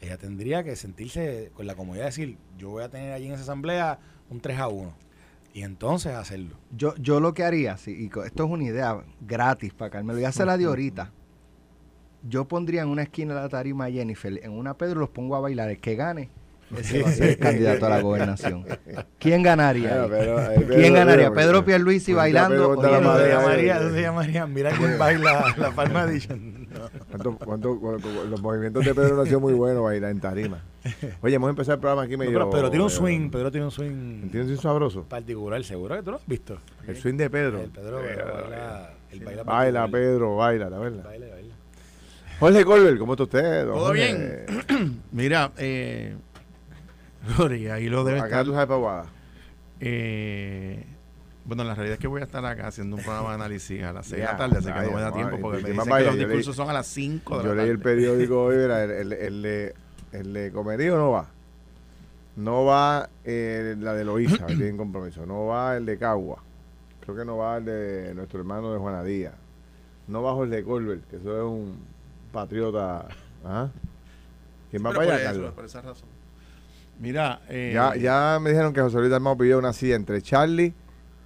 ella 0.00 0.18
tendría 0.18 0.62
que 0.62 0.76
sentirse 0.76 1.50
con 1.54 1.66
la 1.66 1.74
comodidad 1.74 2.04
de 2.04 2.10
decir, 2.10 2.38
yo 2.58 2.70
voy 2.70 2.82
a 2.82 2.88
tener 2.88 3.12
allí 3.12 3.26
en 3.26 3.32
esa 3.32 3.42
asamblea 3.42 3.98
un 4.30 4.40
3 4.40 4.58
a 4.58 4.68
1. 4.68 4.92
Y 5.54 5.62
entonces 5.62 6.12
hacerlo. 6.12 6.56
Yo, 6.76 6.94
yo 6.96 7.18
lo 7.18 7.32
que 7.32 7.42
haría, 7.42 7.78
sí, 7.78 7.92
y 7.98 8.06
esto 8.06 8.44
es 8.44 8.50
una 8.50 8.64
idea 8.64 9.02
gratis 9.20 9.72
para 9.72 9.90
Carmelo, 9.90 10.18
ya 10.18 10.32
se 10.32 10.44
la 10.44 10.58
di 10.58 10.64
ahorita. 10.64 11.12
Yo 12.28 12.46
pondría 12.46 12.82
en 12.82 12.88
una 12.88 13.02
esquina 13.02 13.34
de 13.34 13.40
la 13.40 13.48
tarima 13.48 13.86
a 13.86 13.90
Jennifer, 13.90 14.38
en 14.42 14.52
una 14.52 14.74
Pedro 14.74 15.00
los 15.00 15.08
pongo 15.08 15.34
a 15.36 15.40
bailar. 15.40 15.70
El 15.70 15.78
que 15.78 15.94
gane, 15.94 16.28
ese 16.78 17.02
va 17.02 17.08
a 17.08 17.12
ser 17.12 17.28
el 17.30 17.38
candidato 17.38 17.86
a 17.86 17.88
la 17.90 18.00
gobernación. 18.00 18.64
¿Quién 19.18 19.42
ganaría? 19.42 20.06
pero, 20.10 20.40
eh, 20.40 20.54
¿Quién 20.56 20.66
Pedro, 20.68 20.94
ganaría? 20.94 21.24
Pedro, 21.30 21.34
¿Pedro 21.34 21.64
Pierluisi 21.64 22.06
Pedro, 22.06 22.16
bailando 22.18 22.54
Pedro, 22.56 22.70
o 22.70 22.76
Pedro, 22.82 22.88
Oye, 22.88 22.90
la 22.90 22.98
eso 22.98 23.02
se 23.02 23.06
madre, 23.18 23.32
llamaría, 23.32 23.74
eh, 23.76 23.78
eso 23.80 23.94
se 23.94 24.02
llamaría, 24.02 24.46
mira 24.46 24.70
quién 24.72 24.98
baila 24.98 25.54
la 25.56 25.70
Palma 25.70 26.02
Edition. 26.04 26.66
No. 26.70 26.90
¿Cuánto- 27.08 27.36
cuánto- 27.38 27.80
cuánto- 27.80 28.24
los 28.28 28.40
movimientos 28.42 28.84
de 28.84 28.94
Pedro 28.94 29.14
no 29.14 29.20
han 29.22 29.26
sido 29.28 29.40
muy 29.40 29.54
buenos 29.54 29.82
bailar 29.84 30.10
en 30.10 30.20
tarima. 30.20 30.62
Oye, 31.20 31.34
hemos 31.36 31.50
empezado 31.50 31.74
el 31.74 31.80
programa 31.80 32.02
aquí 32.02 32.12
No, 32.12 32.18
medio. 32.18 32.32
pero, 32.32 32.50
pero 32.50 32.70
tiene 32.70 32.84
un 32.84 32.90
swing, 32.90 33.30
Pedro 33.30 33.50
tiene 33.50 33.64
un 33.66 33.72
swing 33.72 34.22
¿Entiendes 34.24 34.56
un 34.56 34.62
sabroso? 34.62 35.02
particular, 35.04 35.62
seguro 35.64 35.96
que 35.96 36.02
tú 36.02 36.10
lo 36.12 36.16
has 36.18 36.26
visto. 36.26 36.58
El 36.86 36.96
swing 36.96 37.14
de 37.16 37.30
Pedro. 37.30 37.60
El 37.62 37.70
Pedro 37.70 38.00
Eh, 38.00 38.16
baila, 38.16 38.90
el 39.12 39.20
baila, 39.24 39.42
Baila. 39.44 39.88
Pedro, 39.88 40.36
baila, 40.36 40.70
la 40.70 40.78
verdad. 40.78 41.04
Baila, 41.04 41.26
baila. 41.28 41.54
Jorge 42.38 42.64
Colbert, 42.66 42.98
¿cómo 42.98 43.12
está 43.14 43.22
usted? 43.24 43.64
¿Todo 43.64 43.86
Jorge? 43.86 44.44
bien? 44.68 45.02
Mira, 45.12 45.50
eh, 45.56 46.14
Rory, 47.36 47.68
ahí 47.68 47.88
lo 47.88 48.04
debe 48.04 48.18
Acá 48.18 48.26
estar. 48.28 48.44
tú 48.44 48.52
sabes 48.52 48.66
para 48.66 48.78
Guada. 48.80 49.06
Eh, 49.80 50.84
bueno, 51.44 51.64
la 51.64 51.74
realidad 51.74 51.94
es 51.94 52.00
que 52.00 52.06
voy 52.08 52.20
a 52.20 52.24
estar 52.24 52.44
acá 52.44 52.66
haciendo 52.66 52.96
un 52.96 53.02
programa 53.02 53.28
de 53.30 53.34
análisis 53.36 53.82
a 53.82 53.92
las 53.92 54.06
6 54.06 54.20
de 54.20 54.26
la 54.26 54.36
tarde, 54.36 54.58
así 54.58 54.66
que 54.72 54.80
no 54.90 54.92
me 54.96 55.00
da 55.00 55.12
tiempo 55.12 55.38
porque 55.40 55.62
me 55.62 55.70
dicen 55.70 55.84
que 55.84 56.04
los 56.04 56.14
yo 56.16 56.26
discursos 56.26 56.56
son 56.56 56.70
a 56.70 56.72
las 56.72 56.86
5 56.88 57.38
de 57.38 57.44
Yo 57.44 57.54
la 57.54 57.62
leí 57.62 57.70
el 57.70 57.78
tarde. 57.78 57.90
periódico 57.94 58.42
hoy, 58.44 58.56
mira, 58.56 58.82
el, 58.84 58.90
el, 58.90 59.12
el 59.12 59.42
de, 59.42 59.74
el 60.12 60.32
de 60.32 60.52
Comerío 60.52 60.96
no 60.96 61.10
va. 61.12 61.28
No 62.36 62.64
va 62.64 63.08
eh, 63.24 63.76
la 63.78 63.94
de 63.94 64.04
Loíza, 64.04 64.44
tienen 64.46 64.76
compromiso. 64.76 65.24
No 65.24 65.46
va 65.46 65.76
el 65.76 65.86
de 65.86 65.96
Cagua. 65.98 66.42
Creo 67.00 67.16
que 67.16 67.24
no 67.24 67.36
va 67.36 67.58
el 67.58 67.64
de 67.64 68.14
nuestro 68.14 68.40
hermano 68.40 68.72
de 68.72 68.78
Juana 68.78 69.02
Díaz. 69.04 69.34
No 70.08 70.22
va 70.22 70.32
Jorge 70.32 70.64
Colbert, 70.64 71.08
que 71.08 71.16
eso 71.16 71.36
es 71.36 71.44
un 71.44 71.78
patriota. 72.32 73.06
¿Ah? 73.44 73.68
¿Quién 74.70 74.84
va 74.84 74.92
para 74.92 75.14
allá, 75.14 75.24
Carlos? 75.24 75.54
por 75.54 75.64
esa 75.64 75.80
razón. 75.80 76.08
Mira, 77.00 77.40
eh, 77.48 77.72
Ya, 77.74 77.94
ya 77.96 78.38
me 78.40 78.50
dijeron 78.50 78.72
que 78.72 78.80
José 78.80 78.98
Luis 78.98 79.10
Dalmau 79.10 79.36
pidió 79.36 79.58
una 79.58 79.72
silla 79.72 79.96
entre 79.96 80.22
Charlie 80.22 80.72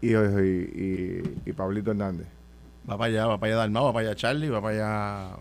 y, 0.00 0.14
y, 0.14 0.16
y- 0.16 1.40
y 1.46 1.52
Pablito 1.52 1.90
Hernández. 1.92 2.26
va 2.88 2.96
para 2.98 3.04
allá, 3.10 3.26
va 3.26 3.38
para 3.38 3.52
allá 3.52 3.60
Dalmau, 3.60 3.84
va 3.86 3.92
para 3.92 4.06
allá 4.08 4.16
Charlie, 4.16 4.48
va 4.48 4.60
para 4.60 4.74
allá. 5.28 5.36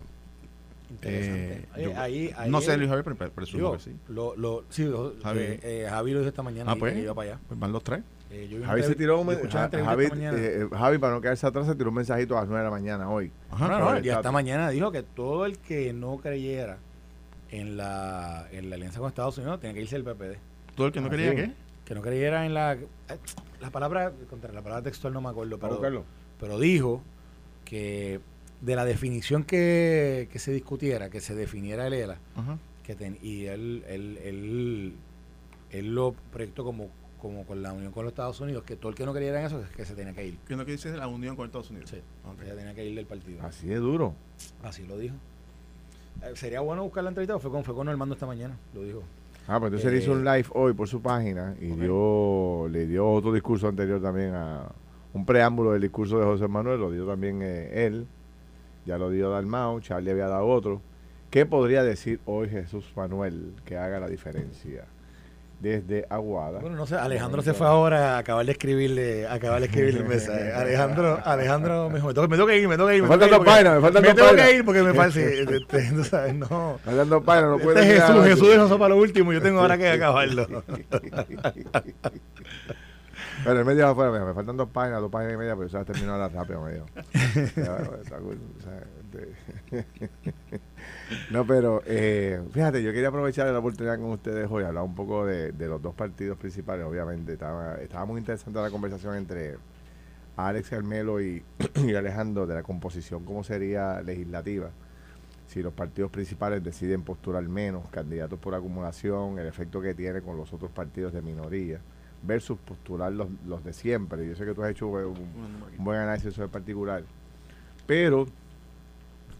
Interesante. 0.90 1.52
Eh, 1.54 1.66
Ahí- 1.74 1.84
yo- 1.84 2.00
ahí- 2.00 2.34
ahí 2.36 2.50
no 2.50 2.60
sé, 2.60 2.76
Luis 2.76 2.88
Javier, 2.88 3.04
pero 3.04 3.16
pre- 3.16 3.30
presumo 3.30 3.58
Digo, 3.58 3.72
que 3.74 3.78
sí. 3.78 3.96
Lo, 4.08 4.34
lo, 4.36 4.64
sí, 4.70 4.84
lo- 4.84 5.14
Javi. 5.22 5.38
eh, 5.40 5.60
eh, 5.62 5.86
Javi 5.88 6.12
lo 6.12 6.18
dijo 6.18 6.28
esta 6.30 6.42
mañana 6.42 6.72
Ah, 6.72 6.74
y- 6.76 6.78
pues. 6.80 6.96
iba 6.96 7.14
para 7.14 7.30
allá. 7.32 7.40
Pues 7.46 7.58
van 7.60 7.72
los 7.72 7.82
tres. 7.84 8.00
Eh, 8.32 8.48
yo 8.50 8.64
Javi 8.64 8.82
se 8.84 8.94
tiró 8.94 9.14
un 9.18 9.26
yo 9.26 9.30
men- 9.30 9.36
escuché 9.36 9.56
una 9.56 9.60
Ja- 9.60 9.64
entrevista 9.66 10.16
Javi, 10.78 10.96
eh, 10.96 10.98
para 11.00 11.14
no 11.14 11.20
quedarse 11.20 11.46
atrás, 11.46 11.66
se 11.66 11.74
tiró 11.74 11.88
un 11.90 11.96
mensajito 11.96 12.36
a 12.36 12.40
las 12.42 12.48
9 12.48 12.62
de 12.64 12.70
la 12.70 12.76
mañana 12.76 13.08
hoy. 13.10 13.32
Ajá, 13.50 13.66
no, 13.68 13.78
no, 13.78 13.84
no, 13.90 13.96
esta 13.96 14.08
estatus. 14.10 14.32
mañana 14.32 14.70
dijo 14.70 14.92
que 14.92 15.02
todo 15.02 15.46
el 15.46 15.58
que 15.58 15.92
no 15.92 16.16
creyera 16.18 16.78
en 17.50 17.76
la, 17.76 18.46
en 18.52 18.70
la 18.70 18.76
alianza 18.76 18.98
con 19.00 19.08
Estados 19.08 19.38
Unidos 19.38 19.60
tiene 19.60 19.74
que 19.74 19.82
irse 19.82 20.00
del 20.00 20.04
PPD. 20.04 20.38
Todo 20.74 20.86
el 20.88 20.92
que 20.92 21.00
no 21.00 21.06
Ah, 21.06 21.10
quería 21.10 21.30
sí. 21.30 21.36
qué. 21.36 21.52
Que 21.84 21.94
no 21.94 22.02
creyera 22.02 22.46
en 22.46 22.54
la... 22.54 22.74
eh, 22.74 22.86
La 23.60 23.70
palabra, 23.70 24.12
contra 24.28 24.52
la 24.52 24.62
palabra 24.62 24.82
textual 24.84 25.12
no 25.12 25.20
me 25.20 25.28
acuerdo, 25.28 25.58
pero, 25.58 26.04
pero 26.38 26.58
dijo 26.58 27.02
que 27.64 28.20
de 28.60 28.76
la 28.76 28.84
definición 28.84 29.44
que, 29.44 30.28
que 30.32 30.38
se 30.38 30.52
discutiera, 30.52 31.10
que 31.10 31.20
se 31.20 31.34
definiera 31.34 31.86
el 31.86 31.92
ELA, 31.94 32.18
que 32.84 32.94
ten- 32.94 33.18
y 33.22 33.46
él, 33.46 33.84
él, 33.88 34.18
él, 34.22 34.94
él 35.70 35.94
lo 35.94 36.14
proyectó 36.32 36.62
como, 36.64 36.88
como 37.20 37.44
con 37.44 37.62
la 37.62 37.72
unión 37.72 37.92
con 37.92 38.04
los 38.04 38.12
Estados 38.12 38.40
Unidos, 38.40 38.62
que 38.64 38.76
todo 38.76 38.90
el 38.90 38.94
que 38.94 39.04
no 39.06 39.12
creyera 39.12 39.40
en 39.40 39.46
eso, 39.46 39.62
que 39.76 39.84
se 39.84 39.94
tenía 39.94 40.12
que 40.12 40.26
ir. 40.26 40.38
Que 40.46 40.56
no 40.56 40.64
que 40.64 40.72
dice 40.72 40.90
de 40.92 40.98
la 40.98 41.06
unión 41.08 41.36
con 41.36 41.46
Estados 41.46 41.70
Unidos. 41.70 41.90
Sí, 41.90 42.00
Ok. 42.24 42.38
que 42.40 42.46
se 42.46 42.54
tenía 42.54 42.74
que 42.74 42.84
ir 42.86 42.94
del 42.94 43.06
partido. 43.06 43.42
Así 43.44 43.66
de 43.66 43.76
duro. 43.76 44.14
Así 44.62 44.84
lo 44.86 44.96
dijo. 44.98 45.14
Eh, 46.22 46.32
sería 46.34 46.60
bueno 46.60 46.82
buscar 46.84 47.02
la 47.04 47.10
entrevista, 47.10 47.38
fue 47.38 47.50
con, 47.50 47.64
fue 47.64 47.74
con 47.74 47.88
Armando 47.88 48.14
esta 48.14 48.26
mañana, 48.26 48.56
lo 48.74 48.82
dijo. 48.82 49.02
Ah, 49.48 49.58
pues 49.58 49.72
entonces 49.72 49.86
él 49.90 49.94
Eh, 49.94 50.02
hizo 50.02 50.12
un 50.12 50.24
live 50.24 50.46
hoy 50.52 50.72
por 50.74 50.86
su 50.86 51.00
página 51.00 51.54
y 51.60 51.72
ok. 51.72 51.78
dio, 51.78 52.68
le 52.68 52.86
dio 52.86 53.08
otro 53.10 53.32
discurso 53.32 53.68
anterior 53.68 54.00
también 54.00 54.34
a 54.34 54.70
un 55.12 55.24
preámbulo 55.26 55.72
del 55.72 55.82
discurso 55.82 56.18
de 56.18 56.24
José 56.24 56.46
Manuel, 56.46 56.78
lo 56.80 56.90
dio 56.90 57.06
también 57.06 57.40
eh, 57.42 57.86
él, 57.86 58.06
ya 58.86 58.96
lo 58.98 59.10
dio 59.10 59.30
Dalmau, 59.30 59.80
Charlie 59.80 60.10
había 60.12 60.28
dado 60.28 60.46
otro. 60.46 60.80
¿Qué 61.30 61.46
podría 61.46 61.82
decir 61.82 62.20
hoy 62.26 62.48
Jesús 62.48 62.92
Manuel 62.96 63.54
que 63.64 63.76
haga 63.76 63.98
la 64.00 64.08
diferencia? 64.08 64.84
Desde 65.60 66.06
Aguada. 66.08 66.58
Bueno, 66.60 66.74
no 66.76 66.86
sé, 66.86 66.96
Alejandro 66.96 67.42
se 67.42 67.52
fue 67.52 67.66
ahora 67.66 68.16
a 68.16 68.18
acabar 68.18 68.46
de 68.46 68.52
escribirle, 68.52 69.26
a 69.26 69.34
acabar 69.34 69.60
de 69.60 69.66
escribirle 69.66 70.00
el 70.00 70.06
mensaje. 70.06 70.52
Alejandro, 70.56 71.20
Alejandro 71.22 71.90
me 71.90 71.96
dijo, 71.96 72.08
me 72.08 72.14
tengo, 72.14 72.28
me 72.28 72.36
tengo 72.36 72.46
que 72.46 72.58
ir, 72.58 72.66
me 72.66 72.76
tengo 72.76 72.88
que 72.88 72.96
ir. 72.96 73.02
Me 73.02 73.08
tengo 73.08 73.18
que 73.20 73.28
faltan 73.28 73.38
dos 73.38 73.46
páginas, 73.46 73.74
me 73.74 73.80
faltan 73.82 74.02
me 74.02 74.08
dos 74.08 74.16
tengo 74.16 74.28
páginas. 74.28 74.48
que 74.48 74.56
ir 74.56 74.64
porque 74.64 74.82
me 74.82 74.94
falta, 74.94 75.20
este, 75.20 75.60
tú 75.94 76.04
sabes, 76.04 76.34
no. 76.34 76.80
Hablando 76.86 77.22
página, 77.22 77.48
no 77.48 77.56
Este 77.56 77.64
puede 77.64 77.80
es 77.80 77.88
decir 77.88 78.02
Jesús. 78.02 78.24
Jesús 78.24 78.48
dejó 78.48 78.64
eso 78.64 78.78
para 78.78 78.94
lo 78.94 79.00
último, 79.02 79.32
yo 79.34 79.42
tengo 79.42 79.60
ahora 79.60 79.76
que 79.76 79.90
acabarlo. 79.90 80.46
Pero 83.44 83.58
él 83.58 83.64
me 83.64 83.74
dijo 83.74 83.88
afuera, 83.88 84.24
me 84.24 84.34
faltan 84.34 84.56
dos 84.56 84.68
páginas, 84.70 85.00
dos 85.00 85.10
páginas 85.10 85.34
y 85.34 85.36
media, 85.38 85.54
pero 85.56 85.66
eso 85.66 85.76
va 85.78 85.82
a 85.82 85.86
terminar 85.86 86.20
ahora 86.20 86.28
rápido, 86.28 86.62
me 86.62 86.72
dijo. 86.72 86.86
Este- 89.10 89.86
no, 91.30 91.46
pero 91.46 91.82
eh, 91.86 92.40
fíjate, 92.52 92.82
yo 92.82 92.92
quería 92.92 93.08
aprovechar 93.08 93.48
la 93.48 93.58
oportunidad 93.58 93.96
con 93.98 94.10
ustedes 94.10 94.48
hoy, 94.50 94.64
hablar 94.64 94.84
un 94.84 94.94
poco 94.94 95.26
de, 95.26 95.52
los 95.52 95.82
dos 95.82 95.94
partidos 95.94 96.38
principales, 96.38 96.84
obviamente. 96.86 97.32
Estaba, 97.34 97.76
estaba 97.76 98.04
muy 98.04 98.20
interesante 98.20 98.60
la 98.60 98.70
conversación 98.70 99.16
entre 99.16 99.56
Alex 100.36 100.70
Carmelo 100.70 101.20
y, 101.20 101.42
Alejandro 101.96 102.46
de 102.46 102.54
la 102.54 102.62
composición, 102.62 103.24
cómo 103.24 103.44
sería 103.44 104.00
legislativa. 104.02 104.70
Si 105.48 105.62
los 105.62 105.72
partidos 105.72 106.12
principales 106.12 106.62
deciden 106.62 107.02
postular 107.02 107.42
menos 107.42 107.88
candidatos 107.90 108.38
por 108.38 108.54
acumulación, 108.54 109.38
el 109.40 109.48
efecto 109.48 109.80
que 109.80 109.94
tiene 109.94 110.22
con 110.22 110.36
los 110.36 110.52
otros 110.52 110.70
partidos 110.70 111.12
de 111.12 111.22
minoría, 111.22 111.80
versus 112.22 112.56
postular 112.58 113.12
los, 113.12 113.64
de 113.64 113.72
siempre. 113.72 114.28
Yo 114.28 114.36
sé 114.36 114.44
que 114.44 114.54
tú 114.54 114.62
has 114.62 114.70
hecho 114.70 114.86
un, 114.86 115.16
un 115.76 115.84
buen 115.84 115.98
análisis 115.98 116.34
sobre 116.34 116.44
el 116.44 116.50
particular. 116.50 117.02
Pero 117.84 118.26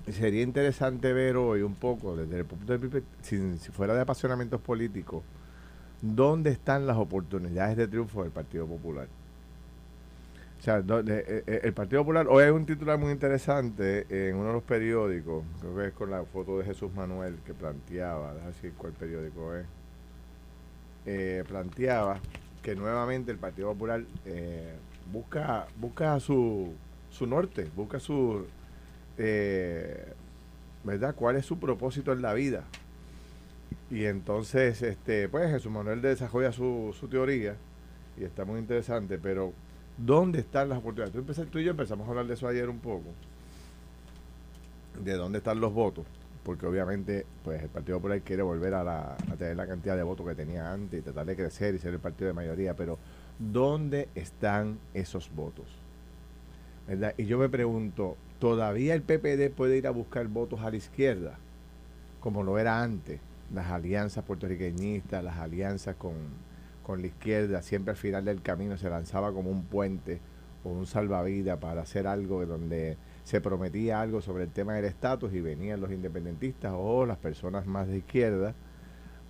sería 0.08 0.42
interesante 0.42 1.12
ver 1.12 1.36
hoy 1.36 1.62
un 1.62 1.74
poco, 1.74 2.16
desde 2.16 2.38
el 2.38 2.44
punto 2.44 2.72
de 2.72 2.78
vista, 2.78 3.00
si, 3.22 3.38
fuera 3.70 3.94
de 3.94 4.00
apasionamientos 4.00 4.60
políticos, 4.60 5.22
dónde 6.00 6.50
están 6.50 6.86
las 6.86 6.96
oportunidades 6.96 7.76
de 7.76 7.88
triunfo 7.88 8.22
del 8.22 8.32
Partido 8.32 8.66
Popular. 8.66 9.08
O 10.58 10.62
sea, 10.62 10.78
eh, 10.78 11.44
eh, 11.46 11.60
el 11.64 11.72
Partido 11.72 12.02
Popular, 12.02 12.26
hoy 12.28 12.44
hay 12.44 12.50
un 12.50 12.66
titular 12.66 12.98
muy 12.98 13.12
interesante 13.12 14.06
en 14.10 14.36
uno 14.36 14.48
de 14.48 14.52
los 14.54 14.62
periódicos, 14.62 15.44
creo 15.60 15.76
que 15.76 15.86
es 15.86 15.92
con 15.92 16.10
la 16.10 16.22
foto 16.24 16.58
de 16.58 16.64
Jesús 16.64 16.92
Manuel, 16.92 17.38
que 17.46 17.54
planteaba, 17.54 18.34
déjame 18.34 18.52
decir 18.52 18.72
cuál 18.76 18.92
periódico 18.92 19.54
es, 19.54 19.66
eh, 21.06 21.44
planteaba 21.48 22.20
que 22.62 22.76
nuevamente 22.76 23.32
el 23.32 23.38
Partido 23.38 23.72
Popular 23.72 24.04
eh, 24.26 24.74
busca, 25.10 25.66
busca 25.76 26.20
su, 26.20 26.74
su 27.08 27.26
norte, 27.26 27.70
busca 27.74 27.98
su, 27.98 28.44
eh, 29.22 30.14
¿verdad? 30.82 31.14
¿Cuál 31.14 31.36
es 31.36 31.44
su 31.44 31.58
propósito 31.58 32.12
en 32.12 32.22
la 32.22 32.32
vida? 32.32 32.64
Y 33.90 34.06
entonces, 34.06 34.80
este, 34.80 35.28
pues 35.28 35.50
Jesús 35.50 35.70
Manuel 35.70 36.00
desarrolla 36.00 36.52
su, 36.52 36.96
su 36.98 37.06
teoría 37.06 37.56
y 38.18 38.24
está 38.24 38.46
muy 38.46 38.58
interesante, 38.58 39.18
pero 39.18 39.52
¿dónde 39.98 40.40
están 40.40 40.70
las 40.70 40.78
oportunidades? 40.78 41.12
Tú, 41.12 41.44
tú 41.46 41.58
y 41.58 41.64
yo 41.64 41.72
empezamos 41.72 42.06
a 42.06 42.10
hablar 42.10 42.26
de 42.26 42.34
eso 42.34 42.48
ayer 42.48 42.70
un 42.70 42.78
poco, 42.78 43.10
de 45.04 45.12
dónde 45.14 45.38
están 45.38 45.60
los 45.60 45.74
votos, 45.74 46.06
porque 46.42 46.64
obviamente 46.64 47.26
pues 47.44 47.62
el 47.62 47.68
Partido 47.68 47.98
Popular 47.98 48.22
quiere 48.22 48.42
volver 48.42 48.72
a, 48.72 48.84
la, 48.84 49.16
a 49.30 49.36
tener 49.36 49.56
la 49.56 49.66
cantidad 49.66 49.96
de 49.96 50.02
votos 50.02 50.26
que 50.26 50.34
tenía 50.34 50.72
antes 50.72 51.00
y 51.00 51.02
tratar 51.02 51.26
de 51.26 51.36
crecer 51.36 51.74
y 51.74 51.78
ser 51.78 51.92
el 51.92 52.00
partido 52.00 52.28
de 52.28 52.32
mayoría, 52.32 52.74
pero 52.74 52.98
¿dónde 53.38 54.08
están 54.14 54.78
esos 54.94 55.30
votos? 55.34 55.79
¿Verdad? 56.86 57.14
Y 57.16 57.26
yo 57.26 57.38
me 57.38 57.48
pregunto, 57.48 58.16
¿todavía 58.38 58.94
el 58.94 59.02
PPD 59.02 59.54
puede 59.54 59.78
ir 59.78 59.86
a 59.86 59.90
buscar 59.90 60.26
votos 60.28 60.60
a 60.60 60.70
la 60.70 60.76
izquierda? 60.76 61.38
Como 62.20 62.42
lo 62.42 62.58
era 62.58 62.82
antes, 62.82 63.20
las 63.54 63.70
alianzas 63.70 64.24
puertorriqueñistas, 64.24 65.22
las 65.22 65.38
alianzas 65.38 65.96
con, 65.96 66.14
con 66.82 67.00
la 67.00 67.08
izquierda, 67.08 67.62
siempre 67.62 67.92
al 67.92 67.96
final 67.96 68.24
del 68.24 68.42
camino 68.42 68.76
se 68.76 68.90
lanzaba 68.90 69.32
como 69.32 69.50
un 69.50 69.64
puente 69.64 70.20
o 70.64 70.70
un 70.70 70.86
salvavidas 70.86 71.58
para 71.58 71.82
hacer 71.82 72.06
algo 72.06 72.44
donde 72.44 72.96
se 73.24 73.40
prometía 73.40 74.00
algo 74.00 74.20
sobre 74.20 74.44
el 74.44 74.50
tema 74.50 74.74
del 74.74 74.84
estatus 74.84 75.32
y 75.32 75.40
venían 75.40 75.80
los 75.80 75.92
independentistas 75.92 76.72
o 76.76 77.06
las 77.06 77.18
personas 77.18 77.66
más 77.66 77.86
de 77.86 77.98
izquierda 77.98 78.54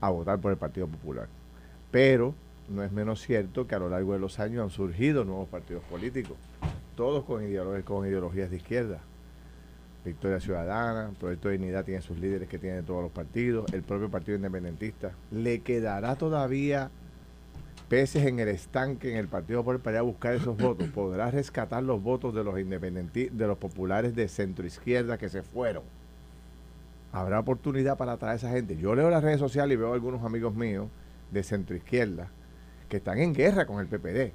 a 0.00 0.11
votar 0.11 0.40
por 0.40 0.52
el 0.52 0.59
Partido 0.59 0.87
Popular. 0.87 1.28
Pero 1.90 2.35
no 2.69 2.83
es 2.83 2.92
menos 2.92 3.21
cierto 3.21 3.66
que 3.66 3.75
a 3.75 3.78
lo 3.78 3.90
largo 3.90 4.12
de 4.12 4.21
los 4.21 4.38
años 4.40 4.62
han 4.62 4.71
surgido 4.71 5.25
nuevos 5.25 5.49
partidos 5.49 5.83
políticos, 5.85 6.37
todos 7.00 7.25
con, 7.25 7.42
ideolo- 7.42 7.83
con 7.83 8.07
ideologías 8.07 8.50
de 8.50 8.57
izquierda. 8.57 8.99
Victoria 10.04 10.38
Ciudadana, 10.38 11.12
Proyecto 11.19 11.49
de 11.49 11.57
Dignidad 11.57 11.83
tiene 11.83 12.02
sus 12.02 12.19
líderes 12.19 12.47
que 12.47 12.59
tienen 12.59 12.85
todos 12.85 13.02
los 13.02 13.11
partidos, 13.11 13.73
el 13.73 13.83
propio 13.83 14.11
Partido 14.11 14.37
Independentista. 14.37 15.12
¿Le 15.30 15.61
quedará 15.61 16.16
todavía 16.16 16.90
peces 17.88 18.26
en 18.26 18.38
el 18.38 18.49
estanque 18.49 19.11
en 19.12 19.16
el 19.16 19.28
Partido 19.28 19.61
Popular 19.61 19.80
para 19.80 19.97
ir 19.97 19.99
a 20.00 20.02
buscar 20.02 20.35
esos 20.35 20.54
votos? 20.59 20.88
¿Podrá 20.88 21.30
rescatar 21.30 21.83
los 21.83 22.02
votos 22.02 22.35
de 22.35 22.45
los 22.45 22.61
independentistas, 22.61 23.38
de 23.38 23.47
los 23.47 23.57
populares 23.57 24.14
de 24.14 24.28
centro 24.28 24.66
izquierda 24.66 25.16
que 25.16 25.30
se 25.30 25.42
fueron? 25.42 25.85
¿Habrá 27.12 27.40
oportunidad 27.40 27.97
para 27.97 28.12
atraer 28.12 28.35
a 28.35 28.37
esa 28.37 28.50
gente? 28.50 28.76
Yo 28.76 28.95
leo 28.95 29.09
las 29.09 29.25
redes 29.25 29.38
sociales 29.40 29.75
y 29.75 29.78
veo 29.78 29.95
algunos 29.95 30.23
amigos 30.23 30.54
míos 30.54 30.88
de 31.30 31.42
centro 31.42 31.75
izquierda 31.75 32.28
que 32.90 32.99
están 32.99 33.19
en 33.21 33.33
guerra 33.33 33.64
con 33.64 33.80
el 33.80 33.87
PPD. 33.87 34.33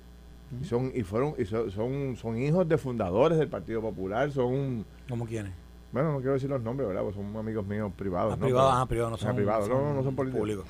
Y 0.62 0.66
son, 0.66 0.92
y 0.94 1.04
fueron, 1.04 1.36
y 1.38 1.46
son, 1.46 1.72
son, 1.72 2.16
son 2.16 2.38
hijos 2.38 2.68
de 2.68 2.78
fundadores 2.78 3.38
del 3.38 3.48
Partido 3.48 3.82
Popular, 3.82 4.32
son 4.32 4.86
¿Cómo 5.10 5.26
quiénes? 5.26 5.54
bueno, 5.92 6.12
no 6.12 6.18
quiero 6.18 6.34
decir 6.34 6.50
los 6.50 6.62
nombres, 6.62 6.88
¿verdad? 6.88 7.04
Pues 7.04 7.16
son 7.16 7.36
amigos 7.38 7.66
míos 7.66 7.92
privados. 7.96 8.34
Ah, 8.34 8.38
¿no? 8.38 8.46
privados, 8.46 8.74
ah, 8.76 8.86
privados, 8.86 9.12
no 9.12 9.18
son, 9.18 9.36
privados, 9.36 9.70
no, 9.70 9.82
no, 9.82 9.94
no 9.94 10.04
son 10.04 10.16
políticos. 10.16 10.40
públicos. 10.42 10.66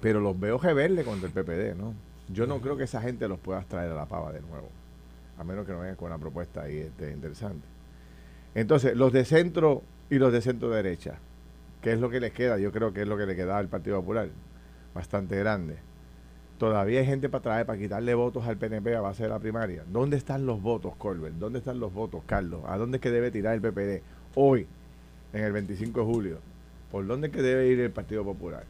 Pero 0.00 0.20
los 0.20 0.38
veo 0.38 0.58
rebelde 0.58 1.04
contra 1.04 1.28
el 1.28 1.34
PPD, 1.34 1.76
¿no? 1.76 1.94
Yo 2.32 2.46
no 2.46 2.60
creo 2.60 2.76
que 2.76 2.84
esa 2.84 3.00
gente 3.00 3.26
los 3.26 3.38
pueda 3.38 3.60
traer 3.62 3.90
a 3.90 3.94
la 3.94 4.06
pava 4.06 4.32
de 4.32 4.40
nuevo. 4.40 4.68
A 5.38 5.44
menos 5.44 5.66
que 5.66 5.72
no 5.72 5.80
vengan 5.80 5.96
con 5.96 6.08
una 6.08 6.18
propuesta 6.18 6.62
ahí 6.62 6.78
este, 6.78 7.10
interesante. 7.10 7.66
Entonces, 8.54 8.96
los 8.96 9.12
de 9.12 9.24
centro 9.24 9.82
y 10.10 10.18
los 10.18 10.32
de 10.32 10.42
centro 10.42 10.68
derecha, 10.70 11.18
¿qué 11.82 11.92
es 11.92 12.00
lo 12.00 12.10
que 12.10 12.20
les 12.20 12.32
queda? 12.32 12.58
Yo 12.58 12.70
creo 12.70 12.92
que 12.92 13.02
es 13.02 13.08
lo 13.08 13.16
que 13.16 13.26
le 13.26 13.34
queda 13.34 13.58
al 13.58 13.68
Partido 13.68 14.00
Popular. 14.00 14.28
Bastante 14.94 15.36
grande. 15.38 15.78
Todavía 16.58 17.00
hay 17.00 17.06
gente 17.06 17.28
para 17.28 17.42
traer, 17.42 17.66
para 17.66 17.78
quitarle 17.78 18.14
votos 18.14 18.44
al 18.46 18.56
PNP 18.56 18.96
a 18.96 19.00
base 19.00 19.22
de 19.22 19.28
la 19.28 19.38
primaria. 19.38 19.84
¿Dónde 19.86 20.16
están 20.16 20.44
los 20.44 20.60
votos, 20.60 20.96
Colbert? 20.96 21.36
¿Dónde 21.36 21.60
están 21.60 21.78
los 21.78 21.94
votos, 21.94 22.22
Carlos? 22.26 22.62
¿A 22.66 22.76
dónde 22.76 22.96
es 22.96 23.00
que 23.00 23.12
debe 23.12 23.30
tirar 23.30 23.54
el 23.54 23.60
PPD? 23.60 24.02
Hoy, 24.34 24.66
en 25.32 25.44
el 25.44 25.52
25 25.52 26.00
de 26.00 26.06
julio. 26.06 26.38
¿Por 26.90 27.06
dónde 27.06 27.28
es 27.28 27.32
que 27.32 27.42
debe 27.42 27.68
ir 27.68 27.78
el 27.78 27.92
Partido 27.92 28.24
Popular? 28.24 28.64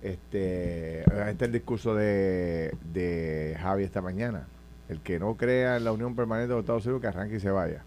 Este, 0.00 1.00
este 1.00 1.30
es 1.30 1.42
el 1.42 1.52
discurso 1.52 1.94
de, 1.94 2.74
de 2.94 3.56
Javi 3.60 3.84
esta 3.84 4.00
mañana. 4.00 4.46
El 4.88 5.00
que 5.00 5.18
no 5.18 5.36
crea 5.36 5.76
en 5.76 5.84
la 5.84 5.92
unión 5.92 6.16
permanente 6.16 6.48
de 6.48 6.54
los 6.54 6.62
Estados 6.62 6.86
Unidos, 6.86 7.02
que 7.02 7.08
arranque 7.08 7.36
y 7.36 7.40
se 7.40 7.50
vaya. 7.50 7.82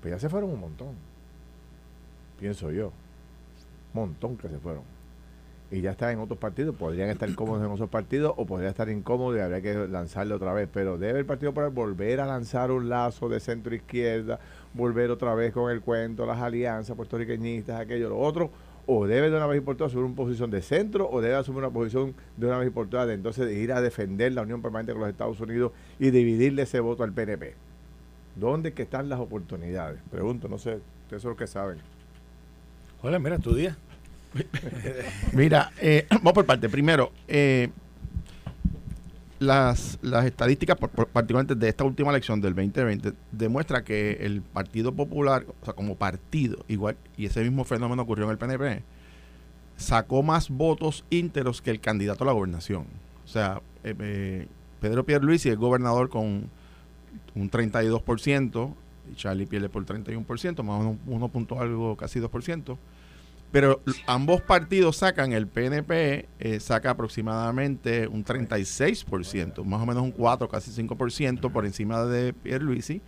Pues 0.00 0.12
ya 0.12 0.18
se 0.18 0.30
fueron 0.30 0.50
un 0.50 0.60
montón. 0.60 0.94
Pienso 2.40 2.70
yo. 2.70 2.92
Montón 3.92 4.38
que 4.38 4.48
se 4.48 4.58
fueron. 4.58 4.95
Y 5.70 5.80
ya 5.80 5.90
están 5.90 6.10
en 6.10 6.20
otros 6.20 6.38
partidos. 6.38 6.76
Podrían 6.76 7.08
estar 7.08 7.32
cómodos 7.34 7.64
en 7.64 7.70
otros 7.70 7.90
partidos 7.90 8.34
o 8.36 8.46
podrían 8.46 8.70
estar 8.70 8.88
incómodos 8.88 9.36
y 9.36 9.40
habría 9.40 9.60
que 9.60 9.88
lanzarlo 9.88 10.36
otra 10.36 10.52
vez. 10.52 10.68
Pero 10.72 10.96
debe 10.96 11.18
el 11.18 11.26
Partido 11.26 11.52
Popular 11.52 11.70
volver 11.70 12.20
a 12.20 12.26
lanzar 12.26 12.70
un 12.70 12.88
lazo 12.88 13.28
de 13.28 13.40
centro 13.40 13.74
izquierda, 13.74 14.38
volver 14.74 15.10
otra 15.10 15.34
vez 15.34 15.52
con 15.52 15.70
el 15.70 15.80
cuento, 15.80 16.24
las 16.24 16.40
alianzas 16.40 16.96
puertorriqueñistas, 16.96 17.80
aquello, 17.80 18.10
lo 18.10 18.18
otro. 18.18 18.50
O 18.88 19.08
debe 19.08 19.30
de 19.30 19.36
una 19.36 19.46
vez 19.46 19.58
y 19.58 19.60
por 19.62 19.76
todas 19.76 19.90
asumir 19.90 20.06
una 20.06 20.14
posición 20.14 20.48
de 20.48 20.62
centro 20.62 21.10
o 21.10 21.20
debe 21.20 21.34
asumir 21.34 21.58
una 21.58 21.70
posición 21.70 22.14
de 22.36 22.46
una 22.46 22.58
vez 22.58 22.68
y 22.68 22.70
por 22.70 22.88
todas 22.88 23.08
de 23.08 23.14
entonces 23.14 23.52
ir 23.52 23.72
a 23.72 23.80
defender 23.80 24.32
la 24.32 24.42
unión 24.42 24.62
permanente 24.62 24.92
con 24.92 25.00
los 25.00 25.10
Estados 25.10 25.40
Unidos 25.40 25.72
y 25.98 26.10
dividirle 26.10 26.62
ese 26.62 26.78
voto 26.78 27.02
al 27.02 27.12
PNP. 27.12 27.54
¿Dónde 28.36 28.72
que 28.74 28.82
están 28.82 29.08
las 29.08 29.18
oportunidades? 29.18 29.98
Pregunto, 30.08 30.46
no 30.46 30.58
sé, 30.58 30.78
ustedes 31.02 31.22
son 31.22 31.30
los 31.30 31.38
que 31.38 31.48
saben. 31.48 31.78
Hola, 33.02 33.18
mira, 33.18 33.40
tu 33.40 33.54
día. 33.54 33.76
Mira, 35.32 35.70
eh, 35.80 36.06
vamos 36.10 36.32
por 36.32 36.46
parte. 36.46 36.68
Primero, 36.68 37.12
eh, 37.28 37.70
las, 39.38 39.98
las 40.02 40.24
estadísticas, 40.24 40.76
por- 40.76 41.08
particularmente 41.08 41.54
de 41.54 41.68
esta 41.68 41.84
última 41.84 42.10
elección 42.10 42.40
del 42.40 42.54
2020, 42.54 43.12
demuestra 43.32 43.84
que 43.84 44.12
el 44.20 44.42
Partido 44.42 44.92
Popular, 44.92 45.44
o 45.60 45.64
sea, 45.64 45.74
como 45.74 45.96
partido, 45.96 46.64
igual, 46.68 46.96
y 47.16 47.26
ese 47.26 47.42
mismo 47.42 47.64
fenómeno 47.64 48.02
ocurrió 48.02 48.24
en 48.26 48.30
el 48.32 48.38
PNP, 48.38 48.82
sacó 49.76 50.22
más 50.22 50.48
votos 50.48 51.04
ínteros 51.10 51.60
que 51.60 51.70
el 51.70 51.80
candidato 51.80 52.24
a 52.24 52.26
la 52.28 52.32
gobernación. 52.32 52.86
O 53.24 53.28
sea, 53.28 53.60
eh, 53.84 53.94
eh, 53.98 54.46
Pedro 54.80 55.04
Pierluisi 55.04 55.50
es 55.50 55.56
gobernador 55.56 56.08
con 56.08 56.48
un 57.34 57.50
32%, 57.50 58.74
y 59.12 59.14
Charlie 59.14 59.46
pierde 59.46 59.68
por 59.68 59.84
31%, 59.84 60.62
más 60.62 60.76
o 60.76 60.78
menos 60.80 60.96
uno 61.06 61.28
punto 61.28 61.60
algo, 61.60 61.96
casi 61.96 62.20
2%. 62.20 62.76
Pero 63.52 63.80
ambos 64.06 64.42
partidos 64.42 64.96
sacan, 64.96 65.32
el 65.32 65.46
PNP 65.46 66.28
eh, 66.38 66.60
saca 66.60 66.90
aproximadamente 66.90 68.06
un 68.08 68.24
36%, 68.24 69.64
más 69.64 69.80
o 69.80 69.86
menos 69.86 70.02
un 70.02 70.10
4, 70.10 70.48
casi 70.48 70.70
5% 70.70 71.52
por 71.52 71.64
encima 71.64 72.04
de 72.04 72.32
Pierluisi, 72.32 73.00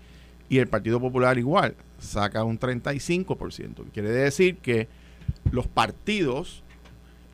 y 0.49 0.59
el 0.59 0.69
Partido 0.69 1.01
Popular 1.01 1.39
igual, 1.39 1.77
saca 1.99 2.45
un 2.45 2.59
35%. 2.59 3.91
Quiere 3.93 4.11
decir 4.11 4.59
que 4.59 4.89
los 5.51 5.67
partidos 5.67 6.63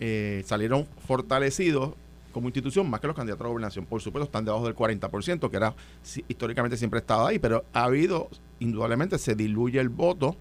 eh, 0.00 0.42
salieron 0.44 0.86
fortalecidos 1.06 1.94
como 2.32 2.48
institución 2.48 2.90
más 2.90 3.00
que 3.00 3.06
los 3.06 3.16
candidatos 3.16 3.44
a 3.46 3.48
gobernación. 3.48 3.86
Por 3.86 4.02
supuesto, 4.02 4.24
están 4.24 4.44
debajo 4.44 4.66
del 4.66 4.74
40%, 4.74 5.48
que 5.48 5.56
era 5.56 5.74
históricamente 6.28 6.76
siempre 6.76 6.98
ha 6.98 7.00
estado 7.00 7.26
ahí, 7.26 7.38
pero 7.38 7.64
ha 7.72 7.84
habido, 7.84 8.28
indudablemente, 8.58 9.18
se 9.18 9.34
diluye 9.34 9.80
el 9.80 9.88
voto. 9.88 10.36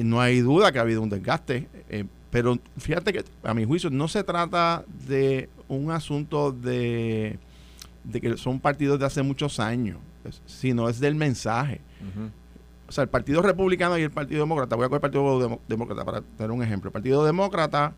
Eh, 0.00 0.04
no 0.04 0.20
hay 0.20 0.40
duda 0.40 0.72
que 0.72 0.78
ha 0.78 0.82
habido 0.82 1.02
un 1.02 1.10
desgaste, 1.10 1.68
eh, 1.88 2.04
pero 2.30 2.58
fíjate 2.78 3.12
que 3.12 3.24
a 3.42 3.52
mi 3.54 3.64
juicio 3.64 3.90
no 3.90 4.08
se 4.08 4.24
trata 4.24 4.84
de 5.06 5.48
un 5.68 5.90
asunto 5.90 6.52
de, 6.52 7.38
de 8.04 8.20
que 8.20 8.36
son 8.36 8.60
partidos 8.60 8.98
de 8.98 9.06
hace 9.06 9.22
muchos 9.22 9.60
años, 9.60 9.98
sino 10.46 10.88
es 10.88 11.00
del 11.00 11.14
mensaje. 11.14 11.80
O 12.88 12.92
sea, 12.92 13.02
el 13.02 13.10
Partido 13.10 13.42
Republicano 13.42 13.98
y 13.98 14.02
el 14.02 14.10
Partido 14.10 14.40
Demócrata, 14.40 14.74
voy 14.74 14.86
a 14.86 14.88
coger 14.88 14.98
el 14.98 15.00
Partido 15.02 15.60
Demócrata 15.68 16.04
para 16.04 16.20
tener 16.22 16.50
un 16.50 16.62
ejemplo. 16.62 16.88
El 16.88 16.92
Partido 16.92 17.24
Demócrata, 17.24 17.92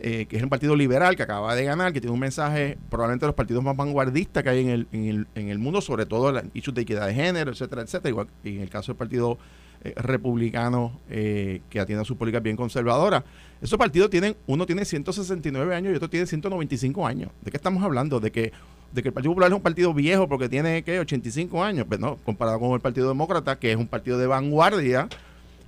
eh, 0.00 0.26
que 0.26 0.36
es 0.36 0.42
un 0.42 0.48
partido 0.48 0.76
liberal 0.76 1.16
que 1.16 1.22
acaba 1.22 1.54
de 1.54 1.64
ganar, 1.64 1.92
que 1.92 2.00
tiene 2.00 2.14
un 2.14 2.20
mensaje 2.20 2.78
probablemente 2.88 3.26
de 3.26 3.28
los 3.28 3.36
partidos 3.36 3.62
más 3.64 3.76
vanguardistas 3.76 4.42
que 4.42 4.48
hay 4.48 4.60
en 4.60 4.68
el, 4.68 4.86
en 4.92 5.04
el, 5.06 5.26
en 5.34 5.48
el 5.48 5.58
mundo, 5.58 5.80
sobre 5.80 6.06
todo 6.06 6.30
la 6.30 6.44
issues 6.54 6.74
de 6.74 6.82
equidad 6.82 7.06
de 7.06 7.14
género, 7.14 7.50
etcétera, 7.50 7.82
etcétera. 7.82 8.10
Igual 8.10 8.28
y 8.44 8.56
en 8.56 8.62
el 8.62 8.70
caso 8.70 8.92
del 8.92 8.96
Partido 8.96 9.38
eh, 9.84 9.94
Republicano, 9.96 11.00
eh, 11.10 11.60
que 11.70 11.80
atiende 11.80 12.02
a 12.02 12.04
sus 12.04 12.16
políticas 12.16 12.42
bien 12.42 12.56
conservadoras. 12.56 13.24
Esos 13.60 13.78
partidos 13.78 14.10
tienen, 14.10 14.36
uno 14.46 14.66
tiene 14.66 14.84
169 14.84 15.74
años 15.74 15.92
y 15.92 15.96
otro 15.96 16.10
tiene 16.10 16.26
195 16.26 17.06
años. 17.06 17.30
¿De 17.42 17.50
qué 17.50 17.56
estamos 17.56 17.82
hablando? 17.82 18.20
De 18.20 18.30
que 18.32 18.52
de 18.92 19.02
que 19.02 19.08
el 19.08 19.14
Partido 19.14 19.30
Popular 19.32 19.50
es 19.50 19.56
un 19.56 19.62
partido 19.62 19.94
viejo 19.94 20.28
porque 20.28 20.50
tiene 20.50 20.82
¿qué? 20.82 21.00
85 21.00 21.64
años, 21.64 21.86
pues 21.88 21.98
no, 21.98 22.16
comparado 22.16 22.60
con 22.60 22.72
el 22.72 22.80
Partido 22.80 23.08
Demócrata, 23.08 23.58
que 23.58 23.70
es 23.72 23.76
un 23.78 23.86
partido 23.88 24.18
de 24.18 24.26
vanguardia, 24.26 25.08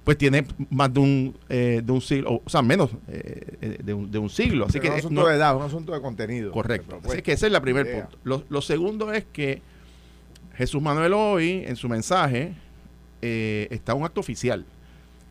pues 0.04 0.18
tiene 0.18 0.44
más 0.68 0.92
de 0.92 1.00
un, 1.00 1.36
eh, 1.48 1.80
de 1.82 1.90
un 1.92 2.02
siglo, 2.02 2.42
o 2.44 2.50
sea, 2.50 2.60
menos 2.60 2.90
eh, 3.08 3.56
eh, 3.62 3.78
de, 3.82 3.94
un, 3.94 4.10
de 4.10 4.18
un 4.18 4.28
siglo. 4.28 4.66
Así 4.66 4.76
Así 4.78 4.80
que 4.80 4.88
es 4.88 4.92
un 4.92 4.98
asunto 4.98 5.22
no- 5.22 5.28
de 5.28 5.36
edad, 5.36 5.56
un 5.56 5.62
asunto 5.62 5.94
de 5.94 6.02
contenido. 6.02 6.52
correcto. 6.52 7.00
Así 7.02 7.22
que 7.22 7.32
ese 7.32 7.46
es 7.46 7.54
el 7.54 7.60
primer 7.62 7.86
idea. 7.86 8.02
punto. 8.08 8.18
Lo, 8.24 8.44
lo 8.50 8.60
segundo 8.60 9.10
es 9.10 9.24
que 9.24 9.62
Jesús 10.56 10.82
Manuel 10.82 11.14
hoy, 11.14 11.64
en 11.66 11.76
su 11.76 11.88
mensaje, 11.88 12.52
eh, 13.26 13.68
está 13.70 13.94
un 13.94 14.04
acto 14.04 14.20
oficial, 14.20 14.66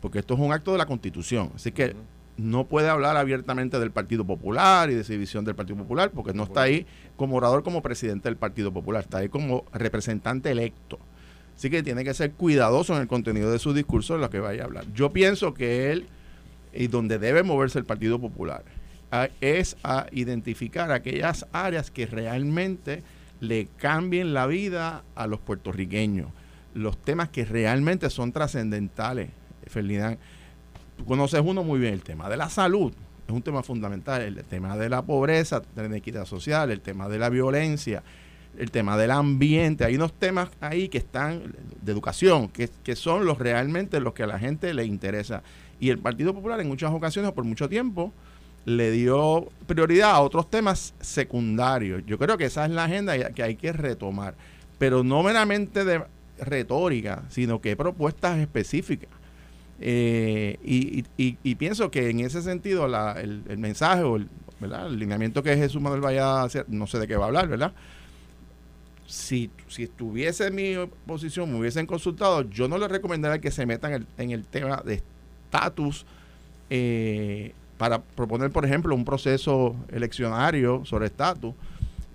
porque 0.00 0.18
esto 0.18 0.34
es 0.34 0.40
un 0.40 0.52
acto 0.52 0.72
de 0.72 0.78
la 0.78 0.86
Constitución. 0.86 1.52
Así 1.54 1.70
que 1.70 1.94
no 2.36 2.64
puede 2.64 2.88
hablar 2.88 3.16
abiertamente 3.16 3.78
del 3.78 3.92
Partido 3.92 4.24
Popular 4.24 4.90
y 4.90 4.94
de 4.94 5.02
esa 5.02 5.12
división 5.12 5.44
del 5.44 5.54
Partido 5.54 5.78
Popular, 5.78 6.10
porque 6.10 6.34
no 6.34 6.42
está 6.42 6.62
ahí 6.62 6.86
como 7.16 7.36
orador, 7.36 7.62
como 7.62 7.82
presidente 7.82 8.28
del 8.28 8.36
Partido 8.36 8.72
Popular, 8.72 9.04
está 9.04 9.18
ahí 9.18 9.28
como 9.28 9.64
representante 9.72 10.50
electo. 10.50 10.98
Así 11.56 11.70
que 11.70 11.84
tiene 11.84 12.02
que 12.02 12.14
ser 12.14 12.32
cuidadoso 12.32 12.96
en 12.96 13.02
el 13.02 13.06
contenido 13.06 13.52
de 13.52 13.60
su 13.60 13.72
discurso 13.72 14.16
en 14.16 14.22
lo 14.22 14.30
que 14.30 14.40
vaya 14.40 14.62
a 14.62 14.66
hablar. 14.66 14.86
Yo 14.92 15.12
pienso 15.12 15.54
que 15.54 15.92
él, 15.92 16.08
y 16.72 16.88
donde 16.88 17.20
debe 17.20 17.44
moverse 17.44 17.78
el 17.78 17.84
Partido 17.84 18.18
Popular, 18.18 18.64
es 19.40 19.76
a 19.84 20.06
identificar 20.10 20.90
aquellas 20.90 21.46
áreas 21.52 21.92
que 21.92 22.06
realmente 22.06 23.04
le 23.38 23.68
cambien 23.76 24.34
la 24.34 24.48
vida 24.48 25.04
a 25.14 25.28
los 25.28 25.38
puertorriqueños, 25.38 26.30
los 26.74 27.00
temas 27.00 27.28
que 27.30 27.44
realmente 27.44 28.10
son 28.10 28.32
trascendentales, 28.32 29.30
Ferdinand 29.66 30.18
tú 30.96 31.04
conoces 31.04 31.40
uno 31.44 31.64
muy 31.64 31.78
bien, 31.78 31.94
el 31.94 32.02
tema 32.02 32.28
de 32.28 32.36
la 32.36 32.48
salud, 32.48 32.92
es 33.26 33.32
un 33.32 33.42
tema 33.42 33.62
fundamental, 33.62 34.22
el 34.22 34.44
tema 34.44 34.76
de 34.76 34.88
la 34.88 35.02
pobreza, 35.02 35.60
de 35.60 35.82
la 35.82 35.86
inequidad 35.86 36.24
social, 36.24 36.70
el 36.70 36.80
tema 36.80 37.08
de 37.08 37.18
la 37.18 37.30
violencia, 37.30 38.02
el 38.58 38.70
tema 38.70 38.96
del 38.96 39.10
ambiente, 39.10 39.84
hay 39.84 39.96
unos 39.96 40.12
temas 40.12 40.50
ahí 40.60 40.88
que 40.88 40.98
están 40.98 41.54
de 41.82 41.92
educación, 41.92 42.48
que, 42.48 42.68
que 42.84 42.94
son 42.94 43.24
los 43.24 43.38
realmente 43.38 43.98
los 43.98 44.14
que 44.14 44.22
a 44.22 44.26
la 44.26 44.38
gente 44.38 44.72
le 44.74 44.84
interesa. 44.84 45.42
Y 45.80 45.90
el 45.90 45.98
Partido 45.98 46.32
Popular 46.34 46.60
en 46.60 46.68
muchas 46.68 46.92
ocasiones, 46.92 47.32
por 47.32 47.44
mucho 47.44 47.68
tiempo, 47.68 48.12
le 48.64 48.90
dio 48.92 49.48
prioridad 49.66 50.12
a 50.12 50.20
otros 50.20 50.48
temas 50.50 50.94
secundarios. 51.00 52.02
Yo 52.06 52.18
creo 52.18 52.38
que 52.38 52.44
esa 52.44 52.64
es 52.64 52.70
la 52.70 52.84
agenda 52.84 53.32
que 53.32 53.42
hay 53.42 53.56
que 53.56 53.72
retomar, 53.72 54.34
pero 54.78 55.02
no 55.02 55.22
meramente 55.22 55.84
de 55.84 56.04
retórica, 56.44 57.24
sino 57.28 57.60
que 57.60 57.76
propuestas 57.76 58.38
específicas. 58.38 59.10
Eh, 59.80 60.58
y, 60.62 61.54
pienso 61.56 61.90
que 61.90 62.10
en 62.10 62.20
ese 62.20 62.42
sentido 62.42 62.86
el, 62.86 63.58
mensaje 63.58 64.02
o 64.02 64.16
el, 64.16 64.28
¿verdad? 64.60 64.90
lineamiento 64.90 65.42
que 65.42 65.56
Jesús 65.56 65.82
Manuel 65.82 66.00
vaya 66.00 66.26
a 66.26 66.44
hacer, 66.44 66.66
no 66.68 66.86
sé 66.86 66.98
de 66.98 67.06
qué 67.06 67.16
va 67.16 67.24
a 67.24 67.28
hablar, 67.28 67.48
¿verdad? 67.48 67.72
Si, 69.06 69.50
si 69.68 69.82
estuviese 69.84 70.46
en 70.46 70.54
mi 70.54 70.74
posición, 71.06 71.52
me 71.52 71.58
hubiesen 71.58 71.86
consultado, 71.86 72.42
yo 72.42 72.68
no 72.68 72.78
le 72.78 72.88
recomendaría 72.88 73.40
que 73.40 73.50
se 73.50 73.66
metan 73.66 74.06
en 74.16 74.30
el, 74.30 74.44
tema 74.44 74.82
de 74.84 75.02
estatus 75.44 76.06
eh, 76.70 77.52
para 77.76 78.00
proponer, 78.00 78.50
por 78.50 78.64
ejemplo, 78.64 78.94
un 78.94 79.04
proceso 79.04 79.76
eleccionario 79.92 80.84
sobre 80.84 81.06
estatus 81.06 81.54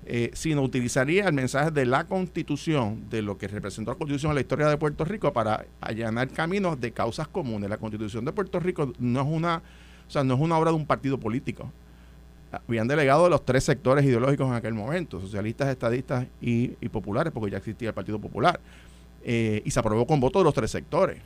eh, 0.06 0.32
sino 0.34 0.62
utilizaría 0.64 1.28
el 1.28 1.34
mensaje 1.34 1.72
de 1.72 1.86
la 1.86 2.06
Constitución, 2.06 3.10
de 3.10 3.22
lo 3.22 3.38
que 3.38 3.48
representó 3.48 3.92
la 3.92 3.98
Constitución 3.98 4.32
en 4.32 4.36
la 4.36 4.42
historia 4.42 4.68
de 4.68 4.78
Puerto 4.78 5.06
Rico, 5.06 5.32
para 5.34 5.66
allanar 5.82 6.30
caminos 6.30 6.80
de 6.80 6.92
causas 6.92 7.28
comunes. 7.28 7.70
La 7.70 7.78
Constitución 7.78 8.26
de 8.26 8.32
Puerto 8.32 8.60
Rico 8.60 8.94
no 8.98 9.22
es 9.22 9.28
una, 9.28 9.58
o 10.08 10.12
sea, 10.12 10.24
no 10.24 10.34
es 10.36 10.40
una 10.40 10.58
obra 10.58 10.72
de 10.72 10.78
un 10.78 10.86
partido 10.86 11.20
político. 11.20 11.72
Habían 12.52 12.88
delegado 12.88 13.30
los 13.30 13.46
tres 13.46 13.64
sectores 13.64 14.04
ideológicos 14.04 14.48
en 14.48 14.54
aquel 14.54 14.74
momento, 14.74 15.22
socialistas, 15.22 15.68
estadistas 15.68 16.26
y, 16.42 16.70
populares, 16.90 17.32
porque 17.32 17.52
ya 17.52 17.58
existía 17.58 17.90
el 17.90 17.94
Partido 17.94 18.20
Popular. 18.20 18.60
Eh, 19.24 19.62
y 19.66 19.70
se 19.70 19.80
aprobó 19.80 20.08
con 20.08 20.20
voto 20.20 20.40
de 20.40 20.46
los 20.46 20.54
tres 20.54 20.72
sectores. 20.72 21.20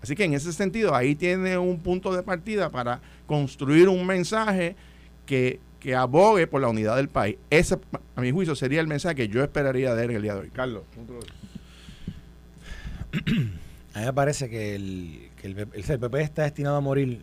Así 0.00 0.14
que 0.14 0.24
en 0.24 0.34
ese 0.34 0.52
sentido, 0.52 0.94
ahí 0.94 1.16
tiene 1.16 1.58
un 1.58 1.80
punto 1.80 2.14
de 2.14 2.22
partida 2.22 2.70
para 2.70 3.00
construir 3.26 3.88
un 3.88 4.06
mensaje 4.06 4.76
que 5.26 5.58
que 5.80 5.94
abogue 5.94 6.46
por 6.46 6.60
la 6.60 6.68
unidad 6.68 6.96
del 6.96 7.08
país. 7.08 7.36
Ese, 7.50 7.78
a 8.16 8.20
mi 8.20 8.30
juicio, 8.30 8.54
sería 8.54 8.80
el 8.80 8.86
mensaje 8.86 9.14
que 9.14 9.28
yo 9.28 9.42
esperaría 9.42 9.94
de 9.94 10.04
él 10.04 10.10
el 10.12 10.22
día 10.22 10.34
de 10.34 10.40
hoy. 10.40 10.50
Carlos, 10.50 10.82
a 13.94 13.98
mí 14.00 14.04
me 14.04 14.12
parece 14.12 14.48
que 14.48 14.74
el, 14.74 15.30
que 15.40 15.46
el, 15.46 15.54
PP 15.54 16.20
está 16.20 16.42
destinado 16.42 16.76
a 16.76 16.80
morir 16.80 17.22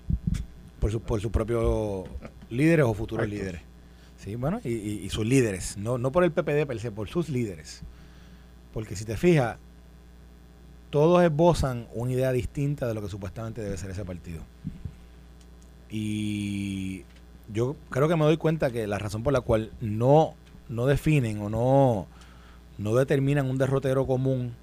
por, 0.80 0.92
su, 0.92 1.02
por 1.02 1.22
sus 1.22 1.32
propios 1.32 2.08
líderes 2.50 2.86
o 2.86 2.94
futuros 2.94 3.28
líderes. 3.28 3.62
Sí, 4.18 4.36
bueno, 4.36 4.60
y, 4.64 5.08
sus 5.10 5.26
líderes, 5.26 5.78
no, 5.78 5.98
no 5.98 6.12
por 6.12 6.24
el 6.24 6.32
PPD, 6.32 6.66
pero 6.66 6.96
por 6.96 7.08
sus 7.10 7.30
líderes. 7.30 7.82
Porque 8.74 8.96
si 8.96 9.06
te 9.06 9.18
fijas, 9.18 9.58
todos 10.90 11.22
esbozan 11.24 11.88
una 11.94 12.12
idea 12.12 12.32
distinta 12.32 12.88
de 12.88 12.94
lo 12.94 13.02
que 13.02 13.10
supuestamente 13.10 13.62
debe 13.62 13.78
ser 13.78 13.92
ese 13.92 14.04
partido. 14.04 14.42
Y 15.90 17.04
yo 17.54 17.76
creo 17.90 18.08
que 18.08 18.16
me 18.16 18.26
doy 18.26 18.38
cuenta 18.38 18.72
que 18.72 18.88
la 18.88 19.00
razón 19.00 19.24
por 19.24 19.34
la 19.34 19.42
cual 19.42 19.72
no, 19.82 20.36
no 20.70 20.86
definen 20.86 21.42
o 21.42 21.50
no, 21.50 22.08
no 22.78 22.96
determinan 22.96 23.50
un 23.50 23.58
derrotero 23.58 24.06
común 24.06 24.54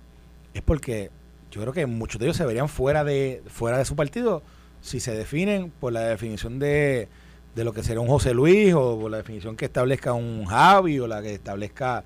es 0.54 0.62
porque 0.62 1.10
yo 1.50 1.60
creo 1.60 1.72
que 1.72 1.86
muchos 1.86 2.18
de 2.18 2.26
ellos 2.26 2.36
se 2.36 2.46
verían 2.46 2.68
fuera 2.68 3.04
de, 3.04 3.42
fuera 3.46 3.78
de 3.78 3.84
su 3.84 3.96
partido 3.96 4.42
si 4.80 5.00
se 5.00 5.14
definen 5.14 5.70
por 5.70 5.92
la 5.92 6.00
definición 6.00 6.58
de, 6.58 7.08
de 7.54 7.64
lo 7.64 7.72
que 7.72 7.82
sería 7.82 8.00
un 8.00 8.08
José 8.08 8.34
Luis 8.34 8.74
o 8.74 8.98
por 8.98 9.10
la 9.10 9.18
definición 9.18 9.56
que 9.56 9.66
establezca 9.66 10.12
un 10.12 10.44
Javi 10.44 10.98
o 10.98 11.06
la 11.06 11.22
que 11.22 11.34
establezca 11.34 12.04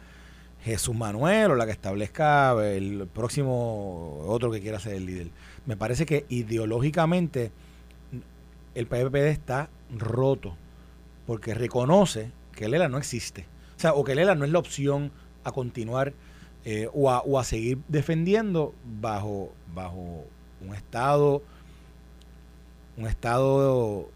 Jesús 0.63 0.95
Manuel 0.95 1.53
o 1.53 1.55
la 1.55 1.65
que 1.65 1.73
establezca 1.73 2.53
el 2.67 3.09
próximo 3.13 4.25
otro 4.27 4.51
que 4.51 4.61
quiera 4.61 4.81
ser 4.81 4.95
el 4.95 5.07
líder. 5.07 5.29
Me 5.65 5.77
parece 5.77 6.07
que 6.07 6.27
ideológicamente 6.29 7.51
el 8.75 8.87
PPD 8.87 9.29
está 9.29 9.71
roto 9.97 10.57
porque 11.27 11.55
reconoce 11.55 12.31
que 12.53 12.69
Lela 12.69 12.89
no 12.89 12.99
existe. 12.99 13.47
O 13.77 13.81
sea, 13.81 13.93
o 13.95 14.05
que 14.05 14.15
Lela 14.15 14.35
no 14.35 14.45
es 14.45 14.51
la 14.51 14.59
opción 14.59 15.11
a 15.45 15.53
continuar 15.53 16.15
eh, 16.65 16.89
o, 16.93 17.39
a, 17.39 17.45
seguir 17.45 17.79
defendiendo 17.87 18.75
bajo, 19.01 19.53
bajo 19.73 20.25
un 20.61 20.75
estado, 20.75 21.43
un 22.97 23.07
estado 23.07 24.09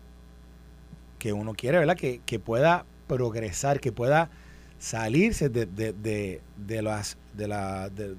que 1.18 1.32
uno 1.32 1.54
quiere, 1.54 1.78
¿verdad? 1.78 1.96
Que, 1.96 2.38
pueda 2.40 2.84
progresar, 3.06 3.78
que 3.78 3.92
pueda 3.92 4.30
salirse 4.78 5.48
de, 5.48 5.66
de, 5.66 6.82
las, 6.82 7.18
de, 7.34 7.46
la, 7.46 7.88
de, 7.90 8.16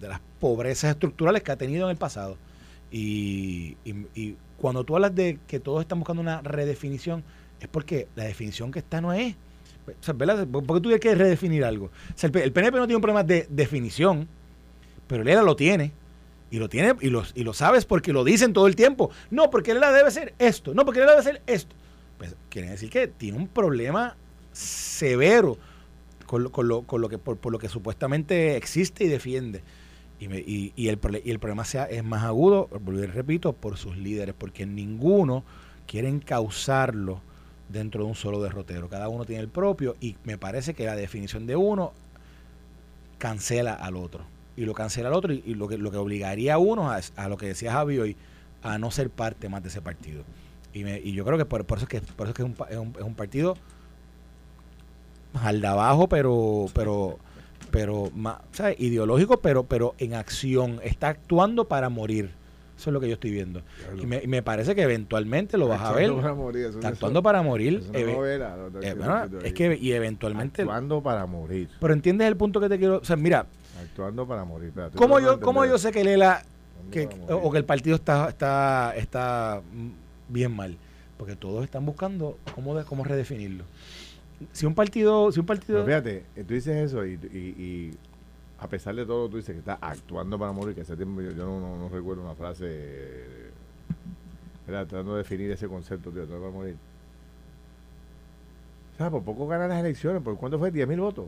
las 0.00 0.20
pobrezas 0.38 0.90
estructurales 0.90 1.42
que 1.42 1.50
ha 1.50 1.56
tenido 1.56 1.86
en 1.86 1.90
el 1.90 1.96
pasado. 1.96 2.36
Y, 2.92 3.76
y, 3.84 4.06
y, 4.14 4.36
cuando 4.58 4.84
tú 4.84 4.94
hablas 4.94 5.14
de 5.14 5.38
que 5.48 5.58
todos 5.58 5.80
están 5.80 5.98
buscando 5.98 6.20
una 6.20 6.42
redefinición, 6.42 7.24
es 7.60 7.68
porque 7.68 8.08
la 8.16 8.24
definición 8.24 8.72
que 8.72 8.78
está 8.78 9.00
no 9.00 9.12
es. 9.12 9.34
O 9.86 10.02
sea, 10.02 10.14
¿verdad? 10.14 10.46
Porque 10.50 10.66
tú 10.66 10.82
tienes 10.82 11.00
que 11.00 11.14
redefinir 11.14 11.64
algo. 11.64 11.86
O 11.86 11.90
sea, 12.14 12.30
el, 12.32 12.52
PNP 12.52 12.78
no 12.78 12.86
tiene 12.86 12.96
un 12.96 13.02
problema 13.02 13.24
de 13.24 13.46
definición, 13.50 14.28
pero 15.06 15.22
el 15.22 15.28
ELA 15.28 15.42
lo 15.42 15.56
tiene. 15.56 15.92
Y 16.52 16.58
lo 16.58 16.68
tiene 16.68 16.96
y 17.00 17.10
lo, 17.10 17.22
y 17.34 17.44
lo 17.44 17.52
sabes 17.52 17.84
porque 17.84 18.12
lo 18.12 18.24
dicen 18.24 18.52
todo 18.52 18.66
el 18.66 18.74
tiempo. 18.74 19.10
No, 19.30 19.50
porque 19.50 19.70
el 19.70 19.76
ELA 19.76 19.92
debe 19.92 20.10
ser 20.10 20.34
esto. 20.38 20.74
No, 20.74 20.84
porque 20.84 21.00
el 21.00 21.04
ELA 21.04 21.12
debe 21.12 21.22
ser 21.22 21.42
esto. 21.46 21.76
Pues 22.18 22.34
quiere 22.48 22.70
decir 22.70 22.90
que 22.90 23.06
tiene 23.06 23.38
un 23.38 23.46
problema 23.46 24.16
severo 24.52 25.58
con 26.26 26.44
lo, 26.44 26.52
con 26.52 26.66
lo, 26.68 26.82
con 26.82 27.00
lo 27.00 27.08
que, 27.08 27.18
por, 27.18 27.36
por, 27.36 27.52
lo 27.52 27.58
que 27.58 27.68
supuestamente 27.68 28.56
existe 28.56 29.04
y 29.04 29.08
defiende. 29.08 29.62
Y, 30.18 30.26
y, 30.26 30.72
y, 30.76 30.88
el, 30.88 30.98
y 31.24 31.30
el 31.30 31.38
problema 31.38 31.64
sea, 31.64 31.84
es 31.84 32.04
más 32.04 32.24
agudo, 32.24 32.68
repito, 33.14 33.52
por 33.52 33.78
sus 33.78 33.96
líderes, 33.96 34.34
porque 34.36 34.66
ninguno 34.66 35.44
quiere 35.86 36.20
causarlo 36.20 37.22
dentro 37.72 38.04
de 38.04 38.08
un 38.10 38.14
solo 38.14 38.42
derrotero. 38.42 38.88
Cada 38.88 39.08
uno 39.08 39.24
tiene 39.24 39.42
el 39.42 39.48
propio 39.48 39.96
y 40.00 40.16
me 40.24 40.38
parece 40.38 40.74
que 40.74 40.84
la 40.84 40.96
definición 40.96 41.46
de 41.46 41.56
uno 41.56 41.92
cancela 43.18 43.74
al 43.74 43.96
otro. 43.96 44.24
Y 44.56 44.64
lo 44.64 44.74
cancela 44.74 45.08
al 45.08 45.14
otro 45.14 45.32
y, 45.32 45.54
lo, 45.54 45.68
que, 45.68 45.78
lo 45.78 45.90
que 45.90 45.96
obligaría 45.96 46.54
a 46.54 46.58
uno 46.58 46.90
a, 46.90 47.28
lo 47.28 47.36
que 47.36 47.46
decía 47.46 47.72
Javi 47.72 47.98
hoy, 47.98 48.16
a 48.62 48.78
no 48.78 48.90
ser 48.90 49.10
parte 49.10 49.48
más 49.48 49.62
de 49.62 49.68
ese 49.68 49.80
partido. 49.80 50.24
Y, 50.72 50.84
me, 50.84 50.98
y 50.98 51.12
yo 51.12 51.24
creo 51.24 51.38
que 51.38 51.44
por, 51.44 51.64
eso 51.76 51.84
es 51.84 51.88
que, 51.88 52.00
por 52.00 52.26
eso 52.26 52.30
es, 52.30 52.36
que 52.36 52.42
es, 52.42 52.48
un, 52.48 52.56
es, 52.68 52.76
un, 52.76 52.94
es 52.98 53.02
un 53.02 53.14
partido 53.14 53.56
al 55.34 55.60
de 55.60 55.66
abajo, 55.66 56.08
pero, 56.08 56.66
pero, 56.74 57.18
pero 57.70 58.10
más, 58.14 58.38
ideológico, 58.78 59.40
pero, 59.40 59.64
pero 59.64 59.94
en 59.98 60.14
acción. 60.14 60.80
Está 60.82 61.08
actuando 61.08 61.66
para 61.66 61.88
morir. 61.88 62.32
Eso 62.80 62.88
es 62.88 62.94
lo 62.94 63.00
que 63.00 63.08
yo 63.08 63.14
estoy 63.14 63.30
viendo. 63.30 63.60
Y 64.00 64.06
me, 64.06 64.22
me, 64.26 64.42
parece 64.42 64.74
que 64.74 64.80
eventualmente 64.80 65.58
lo 65.58 65.68
vas 65.68 65.82
a 65.82 65.92
ver. 65.92 66.10
Para 66.14 66.32
morir, 66.32 66.70
actuando 66.82 67.22
para 67.22 67.42
morir. 67.42 67.82
Eh, 67.92 68.40
es 69.44 69.52
que 69.52 69.76
y 69.78 69.92
eventualmente. 69.92 70.62
Actuando 70.62 71.02
para 71.02 71.26
morir. 71.26 71.68
Pero 71.78 71.92
entiendes 71.92 72.26
el 72.26 72.38
punto 72.38 72.58
que 72.58 72.70
te 72.70 72.78
quiero. 72.78 72.96
O 72.96 73.04
sea, 73.04 73.16
mira. 73.16 73.44
Actuando 73.82 74.26
para 74.26 74.46
morir. 74.46 74.72
¿Cómo 74.94 75.20
yo, 75.20 75.40
cómo 75.40 75.66
yo 75.66 75.76
sé 75.76 75.92
que 75.92 76.02
Lela. 76.02 76.42
Que, 76.90 77.06
o 77.28 77.52
que 77.52 77.58
el 77.58 77.66
partido 77.66 77.96
está, 77.96 78.30
está, 78.30 78.94
está 78.96 79.60
bien 80.28 80.56
mal? 80.56 80.78
Porque 81.18 81.36
todos 81.36 81.62
están 81.64 81.84
buscando 81.84 82.38
cómo, 82.54 82.74
de, 82.74 82.84
cómo 82.84 83.04
redefinirlo. 83.04 83.64
Si 84.52 84.64
un 84.64 84.74
partido. 84.74 85.30
Si 85.32 85.38
un 85.38 85.44
partido 85.44 85.84
fíjate, 85.84 86.24
eh, 86.34 86.44
tú 86.48 86.54
dices 86.54 86.76
eso 86.76 87.04
y, 87.04 87.12
y 87.12 87.94
a 88.60 88.68
pesar 88.68 88.94
de 88.94 89.06
todo, 89.06 89.28
tú 89.28 89.38
dices 89.38 89.54
que 89.54 89.60
está 89.60 89.78
actuando 89.80 90.38
para 90.38 90.52
morir, 90.52 90.74
que 90.74 90.82
ese 90.82 90.94
tiempo 90.94 91.22
yo, 91.22 91.32
no, 91.32 91.88
recuerdo 91.88 92.22
una 92.22 92.34
frase, 92.34 93.50
¿verdad? 94.66 94.86
tratando 94.86 95.12
de 95.12 95.18
definir 95.18 95.50
ese 95.50 95.66
concepto, 95.66 96.10
de 96.10 96.22
actuar 96.22 96.40
para 96.40 96.52
morir. 96.52 96.76
O 98.92 98.96
sea, 98.98 99.10
por 99.10 99.22
poco 99.22 99.46
ganan 99.46 99.70
las 99.70 99.80
elecciones, 99.80 100.22
¿por 100.22 100.36
cuánto 100.36 100.58
fue? 100.58 100.70
¿10 100.70 100.86
mil 100.86 101.00
votos? 101.00 101.26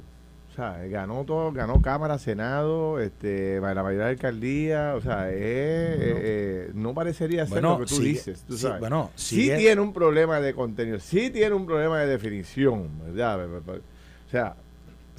O 0.50 0.54
sea, 0.54 0.76
ganó 0.88 1.24
todo, 1.24 1.50
ganó 1.52 1.80
Cámara, 1.80 2.18
Senado, 2.18 3.00
este, 3.00 3.58
la 3.58 3.82
mayoría 3.82 4.04
de 4.04 4.10
alcaldía, 4.10 4.94
o 4.94 5.00
sea, 5.00 5.28
eh, 5.30 6.70
no 6.74 6.92
parecería 6.92 7.46
ser 7.46 7.62
lo 7.62 7.78
que 7.78 7.86
tú 7.86 7.98
dices, 7.98 8.44
tú 8.46 8.58
sabes. 8.58 8.80
bueno, 8.80 9.10
sí 9.14 9.50
tiene 9.56 9.80
un 9.80 9.94
problema 9.94 10.38
de 10.40 10.52
contenido, 10.52 11.00
sí 11.00 11.30
tiene 11.30 11.54
un 11.54 11.64
problema 11.64 12.00
de 12.00 12.08
definición, 12.08 12.90
¿verdad? 13.06 13.46
O 13.46 14.30
sea, 14.30 14.54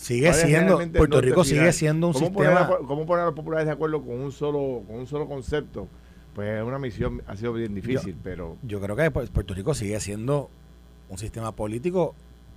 sigue 0.04 0.34
siendo 0.34 0.80
Puerto 0.92 1.22
Rico 1.22 1.44
sigue 1.44 1.72
siendo 1.72 2.08
un 2.08 2.14
sistema 2.14 2.68
¿Cómo 2.88 3.06
poner 3.06 3.24
a 3.24 3.26
los 3.28 3.36
populares 3.36 3.66
de 3.66 3.72
acuerdo 3.72 4.02
con 4.02 4.20
un 4.20 4.32
solo 4.32 4.84
con 4.86 4.98
un 4.98 5.08
solo 5.08 5.28
concepto? 5.28 5.88
Pues 6.36 6.60
es 6.60 6.64
una 6.64 6.80
misión 6.80 7.22
ha 7.28 7.36
sido 7.36 7.54
bien 7.54 7.74
difícil, 7.74 8.16
pero 8.24 8.58
yo 8.64 8.82
creo 8.82 8.96
que 8.96 9.12
Puerto 9.12 9.54
Rico 9.54 9.74
sigue 9.74 10.00
siendo 10.00 10.50
un 11.10 11.18
sistema 11.18 11.52
político 11.56 12.16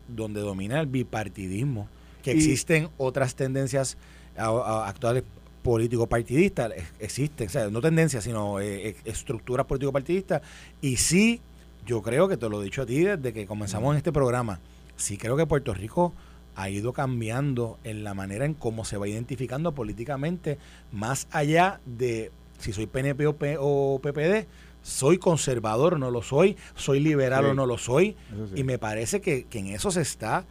donde 0.08 0.40
domina 0.40 0.80
el 0.80 0.86
bipartidismo 0.86 1.88
que 2.22 2.32
existen 2.32 2.88
otras 2.96 3.34
tendencias 3.34 3.96
actuales 4.36 5.22
político-partidistas, 5.62 6.72
existen, 7.00 7.48
o 7.48 7.50
sea, 7.50 7.70
no 7.70 7.80
tendencias, 7.80 8.22
sino 8.22 8.60
eh, 8.60 8.90
eh, 8.90 8.96
estructuras 9.04 9.66
político-partidistas, 9.66 10.40
y 10.80 10.96
sí, 10.96 11.40
yo 11.84 12.02
creo 12.02 12.28
que 12.28 12.36
te 12.36 12.48
lo 12.48 12.62
he 12.62 12.64
dicho 12.64 12.82
a 12.82 12.86
ti 12.86 13.00
desde 13.00 13.32
que 13.32 13.46
comenzamos 13.46 13.90
en 13.92 13.96
este 13.96 14.12
programa, 14.12 14.60
sí 14.94 15.16
creo 15.18 15.36
que 15.36 15.44
Puerto 15.44 15.74
Rico 15.74 16.12
ha 16.56 16.68
ido 16.70 16.92
cambiando 16.92 17.78
en 17.84 18.02
la 18.02 18.14
manera 18.14 18.44
en 18.44 18.54
cómo 18.54 18.84
se 18.84 18.96
va 18.96 19.06
identificando 19.06 19.72
políticamente, 19.72 20.58
más 20.90 21.28
allá 21.30 21.80
de 21.84 22.32
si 22.58 22.72
soy 22.72 22.86
PNP 22.86 23.26
o, 23.60 24.00
PPD, 24.02 24.46
soy 24.82 25.18
conservador 25.18 25.94
o 25.94 25.98
no 25.98 26.10
lo 26.10 26.22
soy, 26.22 26.56
soy 26.74 27.00
liberal 27.00 27.44
o 27.44 27.54
no 27.54 27.66
lo 27.66 27.76
soy, 27.76 28.16
y 28.54 28.64
me 28.64 28.78
parece 28.78 29.20
que, 29.20 29.44
que 29.44 29.58
en 29.58 29.68
eso 29.68 29.90
se 29.90 30.00
está 30.00 30.46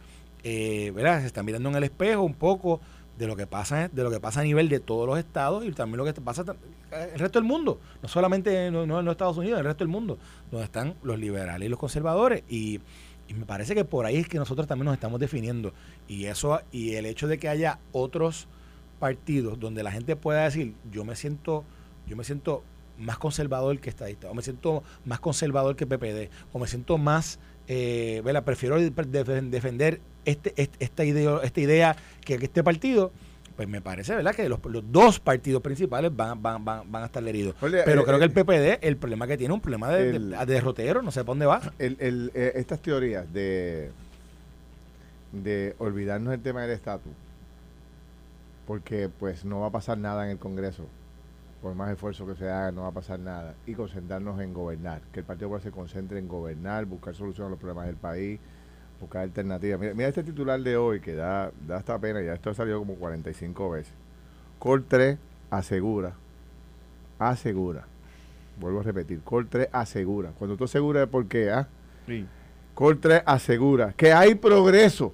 eh, 0.48 0.92
¿verdad? 0.94 1.22
Se 1.22 1.26
está 1.26 1.42
mirando 1.42 1.70
en 1.70 1.74
el 1.74 1.82
espejo 1.82 2.22
un 2.22 2.34
poco 2.34 2.80
de 3.18 3.26
lo 3.26 3.34
que 3.34 3.48
pasa 3.48 3.88
de 3.88 4.02
lo 4.04 4.12
que 4.12 4.20
pasa 4.20 4.42
a 4.42 4.44
nivel 4.44 4.68
de 4.68 4.78
todos 4.78 5.04
los 5.04 5.18
estados 5.18 5.64
y 5.64 5.72
también 5.72 5.96
lo 5.96 6.04
que 6.04 6.12
pasa 6.20 6.44
el 6.92 7.18
resto 7.18 7.40
del 7.40 7.48
mundo, 7.48 7.80
no 8.00 8.08
solamente 8.08 8.70
no, 8.70 8.84
en 8.84 9.04
los 9.04 9.12
Estados 9.12 9.38
Unidos, 9.38 9.58
en 9.58 9.60
el 9.60 9.64
resto 9.64 9.82
del 9.82 9.90
mundo, 9.90 10.18
donde 10.52 10.66
están 10.66 10.94
los 11.02 11.18
liberales 11.18 11.66
y 11.66 11.68
los 11.68 11.80
conservadores. 11.80 12.44
Y, 12.48 12.80
me 13.34 13.46
parece 13.46 13.74
que 13.74 13.84
por 13.84 14.06
ahí 14.06 14.16
es 14.16 14.28
que 14.28 14.38
nosotros 14.38 14.66
también 14.66 14.86
nos 14.86 14.94
estamos 14.94 15.20
definiendo. 15.20 15.72
Y 16.08 16.26
eso 16.26 16.60
y 16.72 16.94
el 16.94 17.06
hecho 17.06 17.28
de 17.28 17.38
que 17.38 17.48
haya 17.48 17.78
otros 17.92 18.48
partidos 18.98 19.58
donde 19.58 19.82
la 19.82 19.92
gente 19.92 20.16
pueda 20.16 20.44
decir, 20.44 20.74
yo 20.90 21.04
me 21.04 21.16
siento 21.16 21.64
yo 22.06 22.16
me 22.16 22.24
siento 22.24 22.62
más 22.98 23.18
conservador 23.18 23.78
que 23.78 23.90
estadista, 23.90 24.30
o 24.30 24.34
me 24.34 24.42
siento 24.42 24.82
más 25.04 25.20
conservador 25.20 25.76
que 25.76 25.86
PPD, 25.86 26.30
o 26.52 26.58
me 26.58 26.66
siento 26.66 26.98
más 26.98 27.38
eh, 27.68 28.22
prefiero 28.44 28.78
defender 28.80 30.00
este, 30.24 30.54
este, 30.56 30.84
esta, 30.84 31.04
idea, 31.04 31.40
esta 31.42 31.60
idea 31.60 31.96
que 32.24 32.34
este 32.34 32.62
partido, 32.62 33.12
pues 33.56 33.68
me 33.68 33.80
parece, 33.80 34.14
¿verdad? 34.14 34.34
Que 34.34 34.48
los, 34.48 34.60
dos 34.90 35.18
partidos 35.18 35.62
principales 35.62 36.14
van, 36.14 36.42
van, 36.42 36.64
van, 36.64 36.90
van 36.90 37.02
a 37.02 37.06
estar 37.06 37.26
heridos. 37.26 37.54
Pero 37.60 37.78
eh, 37.78 38.04
creo 38.04 38.18
que 38.18 38.24
el 38.24 38.32
PPD, 38.32 38.84
el 38.84 38.96
problema 38.96 39.26
que 39.26 39.38
tiene, 39.38 39.54
un 39.54 39.60
problema 39.60 39.90
de, 39.90 40.18
derrotero, 40.46 41.02
no 41.02 41.10
sé 41.10 41.20
para 41.20 41.30
dónde 41.30 41.46
va. 41.46 41.60
El, 41.78 42.30
eh, 42.34 42.52
estas 42.56 42.80
teorías 42.80 43.32
de, 43.32 43.90
de 45.32 45.74
olvidarnos 45.78 46.34
el 46.34 46.42
tema 46.42 46.62
del 46.62 46.72
estatus, 46.72 47.12
porque 48.66 49.08
pues 49.08 49.44
no 49.44 49.60
va 49.60 49.68
a 49.68 49.72
pasar 49.72 49.96
nada 49.96 50.26
en 50.26 50.32
el 50.32 50.38
Congreso 50.38 50.86
por 51.62 51.74
más 51.74 51.90
esfuerzo 51.90 52.26
que 52.26 52.36
se 52.36 52.48
haga, 52.48 52.70
no 52.70 52.82
va 52.82 52.88
a 52.88 52.92
pasar 52.92 53.18
nada. 53.18 53.54
Y 53.66 53.74
concentrarnos 53.74 54.40
en 54.40 54.52
gobernar, 54.52 55.00
que 55.12 55.20
el 55.20 55.26
Partido 55.26 55.48
Popular 55.48 55.62
se 55.62 55.70
concentre 55.70 56.18
en 56.18 56.28
gobernar, 56.28 56.84
buscar 56.84 57.14
soluciones 57.14 57.48
a 57.48 57.50
los 57.50 57.58
problemas 57.58 57.86
del 57.86 57.96
país, 57.96 58.38
buscar 59.00 59.22
alternativas. 59.22 59.80
Mira, 59.80 60.08
este 60.08 60.22
titular 60.22 60.60
de 60.60 60.76
hoy 60.76 61.00
que 61.00 61.14
da, 61.14 61.50
da 61.66 61.78
esta 61.78 61.98
pena, 61.98 62.22
ya 62.22 62.34
esto 62.34 62.50
ha 62.50 62.54
salido 62.54 62.78
como 62.78 62.94
45 62.94 63.70
veces. 63.70 63.92
Col 64.58 64.84
3 64.84 65.18
asegura, 65.50 66.14
asegura, 67.18 67.86
vuelvo 68.58 68.80
a 68.80 68.82
repetir, 68.82 69.20
Col 69.20 69.48
3 69.48 69.68
asegura. 69.72 70.32
Cuando 70.38 70.56
tú 70.56 70.64
aseguras 70.64 71.04
es 71.04 71.08
porque, 71.08 71.50
¿ah? 71.50 71.68
Sí. 72.06 72.26
Col 72.74 72.98
3 72.98 73.22
asegura 73.26 73.92
que 73.96 74.12
hay 74.12 74.34
progreso 74.34 75.12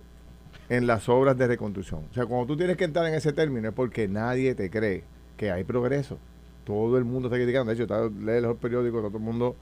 en 0.68 0.86
las 0.86 1.08
obras 1.08 1.36
de 1.36 1.48
reconstrucción. 1.48 2.06
O 2.10 2.14
sea, 2.14 2.26
cuando 2.26 2.46
tú 2.46 2.56
tienes 2.56 2.76
que 2.76 2.84
entrar 2.84 3.06
en 3.06 3.14
ese 3.14 3.32
término 3.32 3.68
es 3.68 3.74
porque 3.74 4.08
nadie 4.08 4.54
te 4.54 4.70
cree 4.70 5.04
que 5.36 5.50
hay 5.50 5.64
progreso 5.64 6.18
todo 6.64 6.98
el 6.98 7.04
mundo 7.04 7.28
está 7.28 7.36
criticando. 7.36 7.70
De 7.70 7.74
hecho, 7.74 7.82
está, 7.84 8.04
lee 8.04 8.40
los 8.40 8.56
periódicos, 8.56 9.02
todo 9.02 9.18
el 9.18 9.24
mundo 9.24 9.56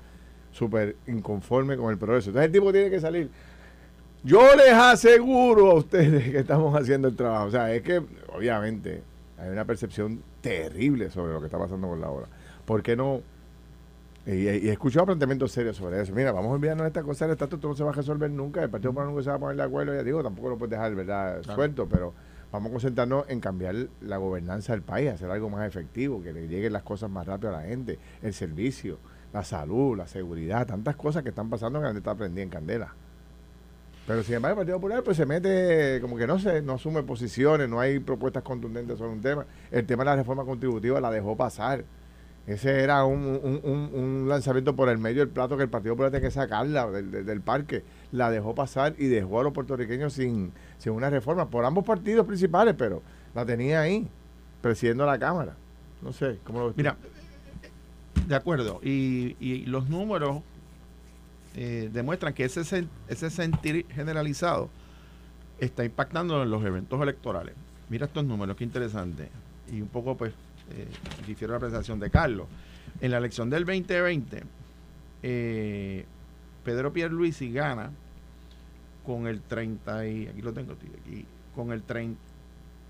súper 0.53 0.97
inconforme 1.07 1.77
con 1.77 1.91
el 1.91 1.99
progreso. 1.99 2.31
Entonces 2.31 2.47
el 2.47 2.53
tipo 2.53 2.73
tiene 2.73 2.91
que 2.91 3.01
salir. 3.01 3.31
Yo 4.23 4.55
les 4.55 4.73
aseguro 4.75 5.71
a 5.71 5.75
ustedes 5.75 6.31
que 6.31 6.39
estamos 6.39 6.79
haciendo 6.79 7.09
el 7.09 7.17
trabajo. 7.17 7.47
O 7.47 7.51
sea, 7.51 7.73
es 7.73 7.83
que 7.83 8.03
obviamente 8.35 9.03
hay 9.39 9.49
una 9.49 9.65
percepción 9.65 10.23
terrible 10.43 11.11
sobre 11.11 11.33
lo 11.33 11.41
que 11.41 11.47
está 11.47 11.59
pasando 11.59 11.89
con 11.89 12.01
la 12.01 12.11
obra. 12.11 12.27
¿Por 12.67 12.83
qué 12.83 12.97
no? 12.97 13.23
Y, 14.27 14.47
he 14.47 14.71
escuchado 14.71 15.07
planteamientos 15.07 15.53
serios 15.53 15.77
sobre 15.77 16.03
eso. 16.03 16.13
Mira, 16.13 16.33
vamos 16.33 16.51
a 16.51 16.55
olvidarnos 16.55 16.85
de 16.85 16.89
esta 16.89 17.03
cosa, 17.03 17.25
el 17.25 17.31
estatus 17.33 17.63
no 17.63 17.75
se 17.75 17.83
va 17.83 17.91
a 17.91 17.95
resolver 17.95 18.31
nunca, 18.31 18.63
el 18.63 18.69
Partido 18.69 18.93
Popular 18.93 19.09
nunca 19.09 19.23
se 19.23 19.31
va 19.31 19.37
a 19.37 19.39
poner 19.39 19.57
de 19.57 19.63
acuerdo, 19.63 19.95
ya 19.95 20.03
digo, 20.03 20.23
tampoco 20.23 20.51
lo 20.51 20.59
puedes 20.59 20.73
dejar, 20.73 20.95
¿verdad? 20.95 21.43
Suelto, 21.43 21.89
pero 21.89 22.13
vamos 22.53 22.69
a 22.69 22.73
concentrarnos 22.73 23.25
en 23.29 23.41
cambiar 23.41 23.75
la 24.03 24.19
gobernanza 24.19 24.75
del 24.75 24.83
país, 24.83 25.09
hacer 25.11 25.31
algo 25.31 25.49
más 25.49 25.67
efectivo, 25.67 26.23
que 26.23 26.35
le 26.35 26.47
lleguen 26.47 26.75
las 26.75 26.83
cosas 26.83 27.09
más 27.09 27.27
rápido 27.27 27.57
a 27.57 27.63
la 27.63 27.67
gente, 27.67 27.99
el 28.23 28.35
servicio, 28.35 28.99
la 29.33 29.43
salud, 29.43 29.97
la 29.97 30.07
seguridad, 30.07 30.67
tantas 30.67 30.97
cosas 30.97 31.23
que 31.23 31.31
están 31.31 31.49
pasando 31.49 31.79
que 31.79 31.85
la 31.85 31.89
gente 31.89 32.01
está 32.01 32.15
prendida 32.15 32.43
en 32.43 32.51
candela. 32.51 32.95
Pero 34.07 34.23
sin 34.23 34.37
embargo 34.37 34.61
el 34.61 34.67
Partido 34.67 34.79
Popular 34.79 35.03
pues 35.05 35.17
se 35.17 35.27
mete, 35.27 36.01
como 36.01 36.17
que 36.17 36.27
no 36.27 36.39
se, 36.39 36.63
no 36.63 36.75
asume 36.75 37.03
posiciones, 37.03 37.69
no 37.69 37.81
hay 37.81 38.01
propuestas 38.01 38.43
contundentes 38.43 38.99
sobre 38.99 39.13
un 39.13 39.21
tema. 39.21 39.47
El 39.71 39.87
tema 39.87 40.05
de 40.05 40.11
la 40.11 40.17
reforma 40.17 40.45
contributiva 40.45 41.01
la 41.01 41.11
dejó 41.11 41.37
pasar. 41.37 41.85
Ese 42.47 42.83
era 42.83 43.05
un, 43.05 44.27
lanzamiento 44.29 44.75
por 44.75 44.89
el 44.89 44.99
medio 44.99 45.21
del 45.21 45.29
plato 45.29 45.57
que 45.57 45.63
el 45.63 45.69
Partido 45.69 45.95
Popular 45.95 46.11
tenía 46.11 46.29
que 46.29 46.33
sacarla 46.33 46.91
del 46.91 47.41
parque 47.43 47.85
la 48.13 48.31
dejó 48.31 48.55
pasar 48.55 48.95
y 48.99 49.07
dejó 49.07 49.41
a 49.41 49.45
los 49.45 49.53
puertorriqueños 49.53 50.13
sin, 50.13 50.53
sin 50.79 50.93
una 50.93 51.11
reforma 51.11 51.49
por 51.49 51.65
ambos 51.65 51.85
partidos 51.85 52.27
principales, 52.27 52.75
pero 52.77 53.03
la 53.35 53.45
tenía 53.45 53.81
ahí, 53.81 54.09
presidiendo 54.61 55.07
la 55.07 55.19
Cámara. 55.19 55.55
No 56.03 56.13
sé, 56.13 56.39
¿cómo 56.45 56.61
lo 56.61 56.75
Mira, 56.77 56.97
de 58.27 58.35
acuerdo, 58.35 58.81
y, 58.83 59.37
y 59.39 59.67
los 59.67 59.89
números 59.89 60.43
eh, 61.55 61.91
demuestran 61.93 62.35
que 62.35 62.45
ese, 62.45 62.87
ese 63.09 63.31
sentir 63.31 63.87
generalizado 63.91 64.71
está 65.59 65.85
impactando 65.85 66.43
en 66.43 66.51
los 66.51 66.65
eventos 66.65 67.01
electorales. 67.01 67.55
Mira 67.89 68.07
estos 68.07 68.25
números, 68.25 68.57
qué 68.57 68.65
interesante. 68.65 69.29
Y 69.71 69.81
un 69.81 69.89
poco, 69.89 70.17
pues, 70.17 70.33
eh, 70.71 70.89
difiero 71.27 71.53
la 71.53 71.61
presentación 71.61 72.01
de 72.01 72.11
Carlos. 72.11 72.47
En 73.01 73.11
la 73.11 73.19
elección 73.19 73.51
del 73.51 73.65
2020, 73.65 74.43
eh, 75.23 76.05
Pedro 76.65 76.93
Pierluisi 76.93 77.53
gana 77.53 77.91
con 79.05 79.27
el 79.27 79.43
30 79.43 80.07
y 80.07 80.29
aquí 80.29 80.43
lo 80.43 80.53
tengo 80.53 80.73
aquí 80.73 81.27
con 81.55 81.73
el 81.73 81.83
30 81.83 82.31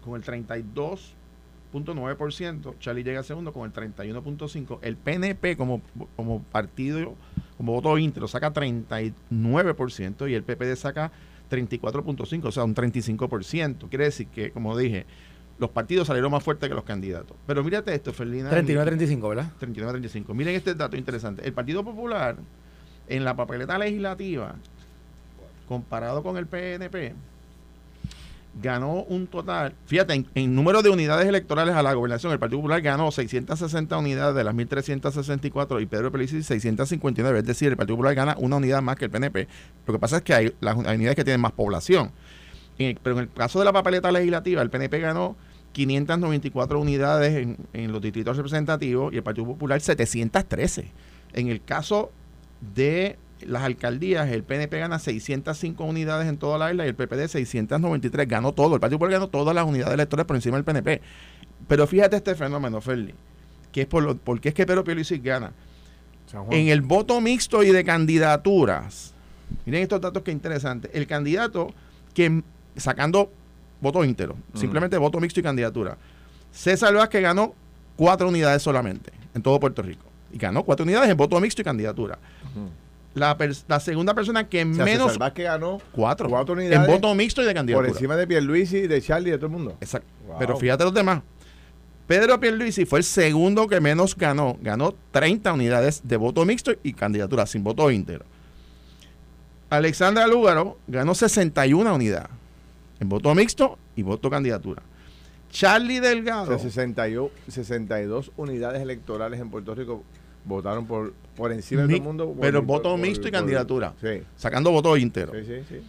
con 0.00 0.16
el 0.16 0.24
32.9%, 0.24 2.78
Charlie 2.78 3.04
llega 3.04 3.22
segundo 3.22 3.52
con 3.52 3.66
el 3.66 3.72
31.5, 3.72 4.78
el 4.82 4.96
PNP 4.96 5.56
como, 5.56 5.80
como 6.16 6.42
partido 6.42 7.14
como 7.60 7.74
voto 7.74 7.98
íntegro 7.98 8.26
saca 8.26 8.54
39% 8.54 10.30
y 10.30 10.32
el 10.32 10.42
PPD 10.44 10.76
saca 10.76 11.12
34.5, 11.50 12.44
o 12.46 12.52
sea, 12.52 12.64
un 12.64 12.74
35%. 12.74 13.90
Quiere 13.90 14.04
decir 14.06 14.28
que, 14.28 14.50
como 14.50 14.74
dije, 14.78 15.04
los 15.58 15.68
partidos 15.68 16.06
salieron 16.06 16.32
más 16.32 16.42
fuertes 16.42 16.70
que 16.70 16.74
los 16.74 16.84
candidatos. 16.84 17.36
Pero 17.46 17.62
mírate 17.62 17.94
esto, 17.94 18.14
Felina. 18.14 18.50
39-35, 18.50 19.28
¿verdad? 19.28 19.52
39-35. 19.60 20.32
Miren 20.32 20.54
este 20.54 20.74
dato 20.74 20.96
interesante. 20.96 21.46
El 21.46 21.52
Partido 21.52 21.84
Popular 21.84 22.36
en 23.08 23.26
la 23.26 23.36
papeleta 23.36 23.76
legislativa, 23.76 24.54
comparado 25.68 26.22
con 26.22 26.38
el 26.38 26.46
PNP, 26.46 27.12
ganó 28.54 29.02
un 29.04 29.26
total, 29.26 29.74
fíjate, 29.86 30.24
en, 30.34 30.54
número 30.54 30.82
de 30.82 30.90
unidades 30.90 31.26
electorales 31.26 31.74
a 31.74 31.82
la 31.82 31.92
gobernación, 31.94 32.32
el 32.32 32.38
Partido 32.38 32.58
Popular 32.58 32.80
ganó 32.82 33.10
660 33.10 33.96
unidades 33.96 34.34
de 34.34 34.44
las 34.44 34.54
1364 34.54 35.80
y 35.80 35.86
Pedro 35.86 36.10
Pelici 36.10 36.42
659, 36.42 37.38
es 37.38 37.44
decir, 37.44 37.68
el 37.68 37.76
Partido 37.76 37.96
Popular 37.96 38.14
gana 38.14 38.36
una 38.38 38.56
unidad 38.56 38.82
más 38.82 38.96
que 38.96 39.06
el 39.06 39.10
PNP. 39.10 39.46
Lo 39.86 39.94
que 39.94 39.98
pasa 39.98 40.18
es 40.18 40.22
que 40.22 40.34
hay 40.34 40.54
las 40.60 40.76
unidades 40.76 41.16
que 41.16 41.24
tienen 41.24 41.40
más 41.40 41.52
población. 41.52 42.10
pero 42.76 43.16
en 43.16 43.22
el 43.22 43.30
caso 43.30 43.58
de 43.58 43.64
la 43.64 43.72
papeleta 43.72 44.10
legislativa, 44.10 44.62
el 44.62 44.70
PNP 44.70 44.98
ganó 45.00 45.36
594 45.72 46.80
unidades 46.80 47.36
en, 47.36 47.56
en 47.72 47.92
los 47.92 48.02
distritos 48.02 48.36
representativos 48.36 49.12
y 49.12 49.16
el 49.16 49.22
Partido 49.22 49.46
Popular 49.46 49.80
713. 49.80 50.90
En 51.34 51.48
el 51.48 51.62
caso 51.62 52.10
de 52.74 53.16
las 53.46 53.62
alcaldías, 53.62 54.28
el 54.30 54.42
PNP 54.42 54.78
gana 54.78 54.98
605 54.98 55.84
unidades 55.84 56.28
en 56.28 56.38
toda 56.38 56.58
la 56.58 56.70
isla 56.70 56.84
y 56.84 56.88
el 56.88 56.94
PPD 56.94 57.28
693. 57.28 58.28
Ganó 58.28 58.52
todo. 58.52 58.74
El 58.74 58.80
Partido 58.80 58.98
Popular 58.98 59.20
ganó 59.20 59.28
todas 59.28 59.54
las 59.54 59.64
unidades 59.64 59.94
electorales 59.94 60.26
por 60.26 60.36
encima 60.36 60.56
del 60.56 60.64
PNP. 60.64 61.00
Pero 61.68 61.86
fíjate 61.86 62.16
este 62.16 62.34
fenómeno, 62.34 62.80
Ferli, 62.80 63.14
que 63.72 63.82
es 63.82 63.86
por 63.86 64.02
lo, 64.02 64.16
porque 64.16 64.50
es 64.50 64.54
que 64.54 64.66
Pedro 64.66 64.84
Pierluisi 64.84 65.18
gana. 65.18 65.52
En 66.50 66.68
el 66.68 66.80
voto 66.80 67.20
mixto 67.20 67.62
y 67.64 67.70
de 67.70 67.84
candidaturas, 67.84 69.14
miren 69.66 69.82
estos 69.82 70.00
datos 70.00 70.22
que 70.22 70.30
interesantes. 70.30 70.90
El 70.94 71.06
candidato 71.06 71.74
que 72.14 72.42
sacando 72.76 73.32
voto 73.80 74.04
íntero, 74.04 74.36
simplemente 74.54 74.96
voto 74.96 75.18
mixto 75.20 75.40
y 75.40 75.42
candidatura. 75.42 75.96
César 76.52 76.94
Vázquez 76.94 77.22
ganó 77.22 77.54
cuatro 77.96 78.28
unidades 78.28 78.62
solamente 78.62 79.12
en 79.34 79.42
todo 79.42 79.58
Puerto 79.58 79.82
Rico. 79.82 80.04
Y 80.32 80.38
ganó 80.38 80.62
cuatro 80.62 80.84
unidades 80.84 81.10
en 81.10 81.16
voto 81.16 81.40
mixto 81.40 81.62
y 81.62 81.64
candidatura. 81.64 82.18
La 83.14 83.80
segunda 83.80 84.14
persona 84.14 84.48
que 84.48 84.64
O 84.64 84.74
sea, 84.74 84.84
menos... 84.84 85.08
César 85.08 85.18
Vázquez 85.18 85.44
ganó 85.44 85.80
cuatro. 85.92 86.28
cuatro 86.28 86.54
unidades 86.54 86.88
en 86.88 86.94
voto 86.94 87.14
mixto 87.14 87.42
y 87.42 87.44
de 87.44 87.50
por 87.50 87.56
candidatura. 87.56 87.88
encima 87.88 88.16
de 88.16 88.26
Pierluisi, 88.26 88.86
de 88.86 89.02
Charlie 89.02 89.28
y 89.28 89.32
de 89.32 89.38
todo 89.38 89.46
el 89.46 89.52
mundo. 89.52 89.76
Exacto. 89.80 90.08
Wow. 90.26 90.36
Pero 90.38 90.56
fíjate 90.56 90.84
los 90.84 90.94
demás. 90.94 91.22
Pedro 92.06 92.40
Pierluisi 92.40 92.86
fue 92.86 93.00
el 93.00 93.04
segundo 93.04 93.68
que 93.68 93.80
menos 93.80 94.16
ganó. 94.16 94.56
Ganó 94.60 94.94
30 95.12 95.52
unidades 95.52 96.00
de 96.04 96.16
voto 96.16 96.44
mixto 96.44 96.72
y 96.82 96.92
candidatura, 96.92 97.46
sin 97.46 97.62
voto 97.62 97.90
íntegro. 97.90 98.24
Alexandra 99.70 100.26
Lúgaro 100.26 100.78
ganó 100.88 101.14
61 101.14 101.94
unidades 101.94 102.30
en 102.98 103.08
voto 103.08 103.34
mixto 103.34 103.78
y 103.96 104.02
voto 104.02 104.28
candidatura. 104.28 104.82
Charlie 105.50 105.98
O 105.98 106.02
Delgado, 106.02 106.46
sea, 106.46 106.58
62, 106.58 107.30
62 107.48 108.32
unidades 108.36 108.82
electorales 108.82 109.40
en 109.40 109.50
Puerto 109.50 109.74
Rico 109.74 110.04
votaron 110.44 110.86
por, 110.86 111.12
por 111.36 111.52
encima 111.52 111.82
de 111.82 111.88
Mi- 111.88 111.94
todo 111.94 112.02
el 112.02 112.06
mundo. 112.06 112.26
por- 112.32 112.40
pero 112.40 112.60
por- 112.60 112.66
voto 112.78 112.96
mixto 112.96 113.28
y 113.28 113.30
candidatura. 113.30 113.94
Sí, 114.00 114.22
sacando 114.36 114.70
voto 114.70 114.96
íntegro. 114.96 115.32
sí, 115.34 115.44
sí. 115.46 115.62
sí. 115.68 115.80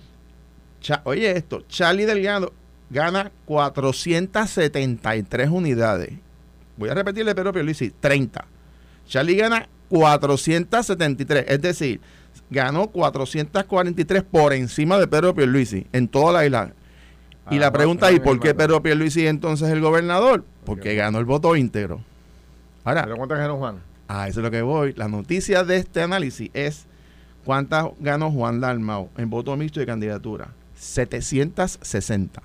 Cha- 0.82 1.02
Oye 1.06 1.32
esto, 1.32 1.62
Charlie 1.68 2.06
Delgado 2.06 2.54
gana 2.90 3.32
473 3.46 5.50
unidades. 5.50 6.12
Voy 6.78 6.90
a 6.90 6.94
repetirle 6.94 7.36
Pedro 7.36 7.54
Pierluisi, 7.54 7.92
30. 8.00 8.46
Charlie 9.08 9.36
gana 9.36 9.68
473, 9.90 11.46
es 11.48 11.62
decir, 11.62 12.02
ganó 12.50 12.88
443 12.88 14.24
por 14.24 14.54
encima 14.54 14.98
de 14.98 15.08
Pedro 15.08 15.36
Pierluisi 15.36 15.86
en 15.92 16.08
toda 16.08 16.34
la 16.34 16.46
isla. 16.46 16.74
Y 17.50 17.58
Ah, 17.58 17.60
la 17.60 17.66
Juan- 17.68 17.74
pregunta 17.74 18.10
es, 18.10 18.20
¿por 18.22 18.40
qué. 18.40 18.54
Pedro 18.56 18.82
Pierluisi 18.82 19.28
entonces 19.28 19.68
es 19.68 19.74
el 19.74 19.82
gobernador? 19.82 20.44
Porque 20.66 20.96
ganó 20.96 21.20
el 21.20 21.26
voto 21.26 21.56
íntegro. 21.56 22.02
Ahora, 22.84 23.04
¿Pero 23.04 23.18
cuántas 23.18 23.38
ganó 23.40 23.58
Juan? 23.58 23.80
A 24.12 24.28
eso 24.28 24.40
es 24.40 24.44
lo 24.44 24.52
que 24.52 24.62
voy. 24.62 24.94
La 24.94 25.08
noticia 25.08 25.64
de 25.64 25.78
este 25.78 26.02
análisis 26.02 26.50
es 26.54 26.86
cuántas 27.46 27.88
ganó 28.00 28.32
Juan 28.32 28.60
Dalmau 28.60 29.10
en 29.18 29.30
voto 29.30 29.56
mixto 29.56 29.82
y 29.82 29.86
candidatura. 29.86 30.50
760. 30.76 32.42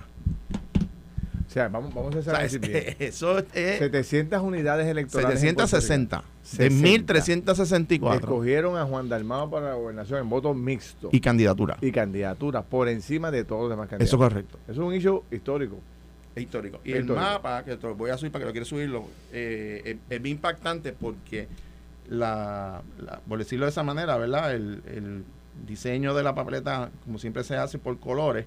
O 1.45 1.49
sea, 1.49 1.69
vamos, 1.69 1.93
vamos 1.93 2.13
a 2.13 2.17
O 2.17 2.19
hacer 2.19 2.23
sea, 2.23 2.33
análisis 2.33 2.59
bien. 2.59 2.75
es- 2.75 2.95
eso 2.99 3.39
es 3.39 3.45
700 3.79 4.41
unidades 4.41 4.85
electorales. 4.87 5.41
en 5.43 5.55
Puerto 5.55 5.77
Rico. 5.77 5.77
760 5.81 6.17
de 6.17 6.69
60. 6.69 6.87
1364 6.87 8.19
Escogieron 8.19 8.77
a 8.77 8.85
Juan 8.85 9.09
Dalmao 9.09 9.49
para 9.49 9.69
la 9.69 9.73
gobernación 9.75 10.19
en 10.19 10.29
voto 10.29 10.53
mixto 10.53 11.09
y 11.11 11.19
candidatura. 11.19 11.77
y 11.81 11.91
candidaturas 11.91 12.63
por 12.65 12.87
encima 12.89 13.31
de 13.31 13.43
todos 13.43 13.61
los 13.61 13.69
demás 13.71 13.87
Eso 13.87 13.89
candidatos. 13.89 14.13
es 14.13 14.17
correcto. 14.19 14.59
Eso 14.71 14.81
es 14.83 14.87
un 14.87 14.93
hecho 14.93 15.23
histórico. 15.31 15.77
Histórico. 16.41 16.79
Y 16.83 16.93
el 16.93 17.05
mapa, 17.05 17.63
que 17.63 17.75
te 17.77 17.87
lo 17.87 17.95
voy 17.95 18.09
a 18.11 18.17
subir 18.17 18.31
para 18.31 18.43
que 18.43 18.45
lo 18.47 18.51
quieras 18.51 18.67
subirlo, 18.67 19.05
eh, 19.31 19.81
es, 19.85 19.97
es 20.15 20.21
bien 20.21 20.35
impactante 20.37 20.93
porque, 20.93 21.47
la, 22.09 22.81
la- 22.99 23.19
por 23.21 23.39
decirlo 23.39 23.65
de 23.65 23.71
esa 23.71 23.83
manera, 23.83 24.17
¿verdad? 24.17 24.53
El, 24.53 24.81
el 24.87 25.23
diseño 25.67 26.13
de 26.13 26.23
la 26.23 26.33
papeleta, 26.35 26.91
como 27.03 27.17
siempre 27.19 27.43
se 27.43 27.55
hace 27.55 27.79
por 27.79 27.99
colores, 27.99 28.45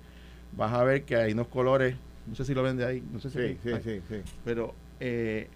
vas 0.56 0.72
a 0.72 0.84
ver 0.84 1.02
que 1.04 1.16
hay 1.16 1.32
unos 1.32 1.48
colores, 1.48 1.96
no 2.26 2.34
sé 2.34 2.44
si 2.44 2.54
lo 2.54 2.62
ven 2.62 2.76
de 2.76 2.84
ahí, 2.86 3.02
no 3.12 3.18
sé 3.20 3.30
si 3.30 3.38
Sí, 3.38 3.58
sí, 3.62 3.70
Ay, 3.72 3.80
sí, 3.82 4.00
sí. 4.08 4.22
pero 4.44 4.74
eh, 5.00 5.48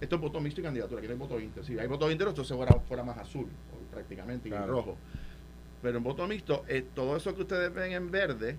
esto 0.00 0.16
es 0.16 0.20
voto 0.20 0.40
mixto 0.40 0.60
y 0.60 0.64
candidatura, 0.64 0.98
aquí 0.98 1.06
no 1.08 1.12
hay 1.14 1.18
voto. 1.18 1.38
Si 1.64 1.78
hay 1.78 1.86
voto 1.86 2.10
íntegro, 2.10 2.30
entonces 2.30 2.56
fuera, 2.56 2.74
fuera 2.80 3.02
más 3.02 3.18
azul, 3.18 3.46
prácticamente, 3.90 4.48
y 4.48 4.52
rojo. 4.52 4.96
Pero 5.82 5.96
en 5.98 6.04
voto 6.04 6.26
mixto, 6.26 6.64
eh, 6.68 6.84
todo 6.94 7.16
eso 7.16 7.34
que 7.34 7.42
ustedes 7.42 7.72
ven 7.72 7.92
en 7.92 8.10
verde, 8.10 8.56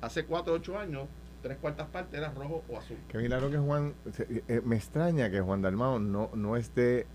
hace 0.00 0.24
4 0.24 0.52
o 0.52 0.56
8 0.56 0.78
años, 0.78 1.04
tres 1.42 1.58
cuartas 1.58 1.88
partes 1.88 2.18
era 2.18 2.30
rojo 2.30 2.62
o 2.68 2.78
azul. 2.78 2.96
Qué 3.08 3.18
milagro 3.18 3.50
que 3.50 3.58
Juan. 3.58 3.94
eh, 4.48 4.60
me 4.64 4.76
extraña 4.76 5.30
que 5.30 5.40
Juan 5.40 5.60
Dalmao 5.62 5.98
no, 5.98 6.30
no 6.34 6.56
esté 6.56 7.06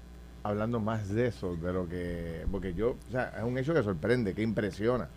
hablando 0.43 0.79
más 0.79 1.09
de 1.09 1.27
eso, 1.27 1.55
de 1.55 1.73
lo 1.73 1.87
que. 1.87 2.45
Porque 2.51 2.73
yo. 2.73 2.91
O 3.07 3.11
sea, 3.11 3.33
es 3.37 3.43
un 3.43 3.57
hecho 3.57 3.73
que 3.73 3.83
sorprende, 3.83 4.33
que 4.33 4.41
impresiona. 4.41 5.07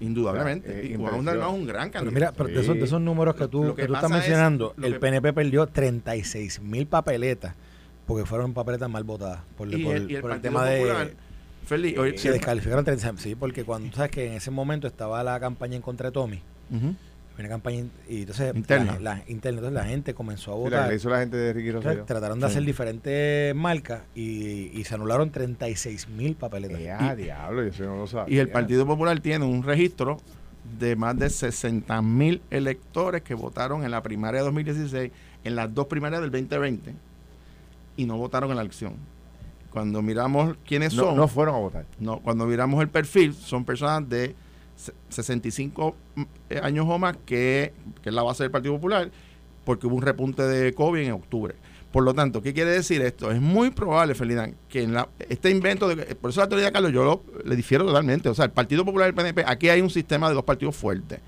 Indudablemente. 0.00 0.80
Eh, 0.80 0.92
y 0.92 0.96
Juan. 0.96 1.24
Dalmau 1.24 1.54
es 1.54 1.60
un 1.60 1.66
gran 1.66 1.90
Pero 1.90 2.04
candidato. 2.04 2.14
mira, 2.14 2.32
pero 2.32 2.48
de, 2.48 2.60
esos, 2.60 2.74
de 2.76 2.84
esos 2.84 3.00
números 3.00 3.34
que 3.34 3.48
tú, 3.48 3.64
Lo 3.64 3.74
que 3.74 3.82
que 3.82 3.88
tú 3.88 3.94
estás 3.94 4.10
mencionando, 4.10 4.72
lo 4.76 4.86
el 4.86 4.94
que- 4.94 5.00
PNP 5.00 5.32
perdió 5.32 5.66
36 5.66 6.60
mil 6.60 6.86
papeletas 6.86 7.54
porque 8.06 8.26
fueron 8.26 8.52
papeletas 8.52 8.90
mal 8.90 9.02
votadas 9.04 9.40
por, 9.56 9.66
y, 9.72 9.82
por 9.84 9.96
el, 9.96 10.10
y 10.10 10.14
el 10.16 10.20
por 10.20 10.30
el 10.32 10.36
Partido 10.40 10.52
tema 10.60 10.70
Popular, 10.70 11.06
de... 11.08 11.14
Feli, 11.64 11.96
oye, 11.96 12.18
Se 12.18 12.30
descalificaron 12.30 12.84
36 12.84 13.22
sí, 13.22 13.34
porque 13.34 13.64
cuando 13.64 13.88
tú 13.88 13.96
sabes 13.96 14.10
que 14.10 14.26
en 14.26 14.32
ese 14.34 14.50
momento 14.50 14.86
estaba 14.86 15.24
la 15.24 15.40
campaña 15.40 15.76
en 15.76 15.80
contra 15.82 16.08
de 16.10 16.12
Tommy, 16.12 16.42
Ujú. 16.70 16.94
Una 17.42 17.48
campaña 17.48 17.84
y 18.08 18.20
entonces 18.20 18.54
Interna. 18.54 18.92
La, 19.00 19.16
la- 19.16 19.22
interna, 19.26 19.58
entonces 19.58 19.82
la 19.82 19.88
gente 19.88 20.14
comenzó 20.14 20.52
a 20.52 20.54
Sí, 20.54 20.58
la 20.60 20.64
votar. 20.64 20.84
que 20.84 20.90
le 20.90 20.96
hizo 20.96 21.10
la 21.10 21.18
gente 21.20 21.36
de 21.36 21.52
Ricky 21.52 21.70
Rosselló. 21.72 22.04
trataron 22.04 22.38
de 22.40 22.46
Sí. 22.46 22.50
hacer 22.52 22.64
diferentes 22.64 23.54
marcas 23.56 24.02
y, 24.14 24.70
y 24.78 24.84
se 24.84 24.94
anularon 24.94 25.30
36 25.30 26.08
mil 26.08 26.36
papeletas. 26.36 26.78
Eh, 26.80 26.90
ah, 26.92 27.14
diablo, 27.16 27.62
yo 27.62 27.68
eso 27.70 27.84
no 27.86 27.96
lo 27.96 28.06
sabía. 28.06 28.34
Y 28.34 28.38
el 28.38 28.48
Partido 28.50 28.86
Popular 28.86 29.18
tiene 29.20 29.44
un 29.44 29.62
registro 29.64 30.18
de 30.78 30.96
más 30.96 31.18
de 31.18 31.28
60 31.28 32.00
mil 32.02 32.40
electores 32.50 33.22
que 33.22 33.34
votaron 33.34 33.84
en 33.84 33.90
la 33.90 34.02
primaria 34.02 34.40
de 34.40 34.44
2016, 34.46 35.10
en 35.44 35.56
las 35.56 35.74
dos 35.74 35.86
primarias 35.88 36.22
del 36.22 36.30
2020, 36.30 36.94
y 37.96 38.06
no 38.06 38.16
votaron 38.16 38.50
en 38.50 38.56
la 38.56 38.62
elección. 38.62 38.94
Cuando 39.70 40.02
miramos 40.02 40.56
quiénes 40.64 40.94
No, 40.94 41.02
son, 41.04 41.16
no 41.16 41.26
fueron 41.28 41.56
a 41.56 41.58
votar. 41.58 41.84
no, 41.98 42.20
cuando 42.20 42.46
miramos 42.46 42.80
el 42.80 42.88
perfil, 42.88 43.34
son 43.34 43.64
personas 43.64 44.08
de 44.08 44.34
65 45.08 45.96
eh, 46.50 46.60
años 46.62 46.86
o 46.88 46.98
más, 46.98 47.16
que, 47.24 47.72
que 48.02 48.08
es 48.08 48.14
la 48.14 48.22
base 48.22 48.42
del 48.44 48.50
Partido 48.50 48.74
Popular, 48.74 49.10
porque 49.64 49.86
hubo 49.86 49.96
un 49.96 50.02
repunte 50.02 50.42
de 50.42 50.72
COVID 50.74 51.00
en 51.00 51.12
octubre. 51.12 51.54
Por 51.92 52.02
lo 52.02 52.12
tanto, 52.12 52.42
¿qué 52.42 52.52
quiere 52.52 52.70
decir 52.72 53.00
esto? 53.02 53.30
Es 53.30 53.40
muy 53.40 53.70
probable, 53.70 54.14
Felidán, 54.16 54.56
que 54.68 54.82
en 54.82 54.94
la, 54.94 55.08
este 55.28 55.50
invento, 55.50 55.88
de, 55.88 56.14
por 56.16 56.30
eso 56.30 56.40
la 56.40 56.48
teoría 56.48 56.72
Carlos, 56.72 56.92
yo 56.92 57.04
lo- 57.04 57.22
le 57.44 57.54
difiero 57.54 57.86
totalmente. 57.86 58.28
O 58.28 58.34
sea, 58.34 58.46
el 58.46 58.50
Partido 58.50 58.84
Popular 58.84 59.06
y 59.06 59.10
el 59.10 59.14
PNP, 59.14 59.44
aquí 59.46 59.68
hay 59.68 59.80
un 59.80 59.90
sistema 59.90 60.28
de 60.28 60.34
dos 60.34 60.42
partidos 60.44 60.74
fuertes. 60.74 61.20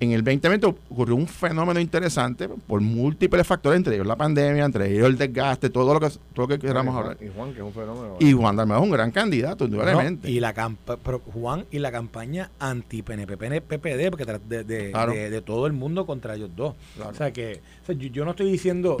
En 0.00 0.12
el 0.12 0.24
2020 0.24 0.66
ocurrió 0.66 1.14
un 1.14 1.26
fenómeno 1.28 1.78
interesante 1.78 2.48
por 2.48 2.80
múltiples 2.80 3.46
factores, 3.46 3.76
entre 3.76 3.96
ellos 3.96 4.06
la 4.06 4.16
pandemia, 4.16 4.64
entre 4.64 4.90
ellos 4.94 5.06
el 5.06 5.18
desgaste, 5.18 5.68
todo 5.68 5.92
lo 5.92 6.00
que, 6.00 6.08
todo 6.08 6.46
lo 6.46 6.48
que 6.48 6.58
queramos 6.58 6.94
Juan, 6.94 7.04
hablar. 7.04 7.22
Y 7.22 7.28
Juan, 7.36 7.52
que 7.52 7.58
es 7.58 7.64
un 7.64 7.72
fenómeno. 7.74 8.16
Y 8.18 8.32
Juan 8.32 8.56
Dalmau 8.56 8.78
es 8.78 8.84
un 8.84 8.90
gran 8.92 9.10
candidato, 9.10 9.64
No, 9.68 9.74
indudablemente. 9.74 10.30
y 10.30 10.40
la 10.40 10.54
campa 10.54 10.96
pero 10.96 11.18
Juan 11.20 11.66
y 11.70 11.80
la 11.80 11.92
campaña 11.92 12.50
anti 12.58 13.02
PNP 13.02 13.36
PPD 13.60 14.08
porque 14.10 14.24
de, 14.24 14.64
de, 14.64 14.90
Claro. 14.90 15.12
de- 15.12 15.28
de 15.28 15.42
todo 15.42 15.66
el 15.66 15.74
mundo 15.74 16.06
contra 16.06 16.34
ellos 16.34 16.48
dos. 16.56 16.74
Claro. 16.96 17.10
O 17.10 17.14
sea 17.14 17.30
que 17.30 17.60
o 17.82 17.86
sea, 17.86 17.94
yo, 17.94 18.08
yo 18.08 18.24
no 18.24 18.30
estoy 18.30 18.50
diciendo 18.50 18.96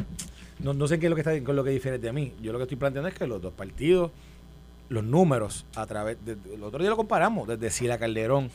no, 0.58 0.74
no 0.74 0.86
sé 0.86 0.98
qué 0.98 1.06
es 1.06 1.10
lo 1.10 1.16
que 1.16 1.22
está 1.22 1.42
con 1.42 1.56
lo 1.56 1.64
que 1.64 1.70
difiere 1.70 1.98
de 1.98 2.12
mí. 2.12 2.34
Yo 2.42 2.52
lo 2.52 2.58
que 2.58 2.64
estoy 2.64 2.76
planteando 2.76 3.08
es 3.08 3.14
que 3.14 3.26
los 3.26 3.40
dos 3.40 3.54
partidos 3.54 4.10
los 4.90 5.02
números 5.02 5.64
a 5.76 5.86
través 5.86 6.18
de, 6.26 6.36
el 6.54 6.62
otro 6.62 6.80
día 6.80 6.90
lo 6.90 6.96
comparamos 6.98 7.48
desde 7.48 7.70
Sila 7.70 7.96
Calderón 7.96 8.50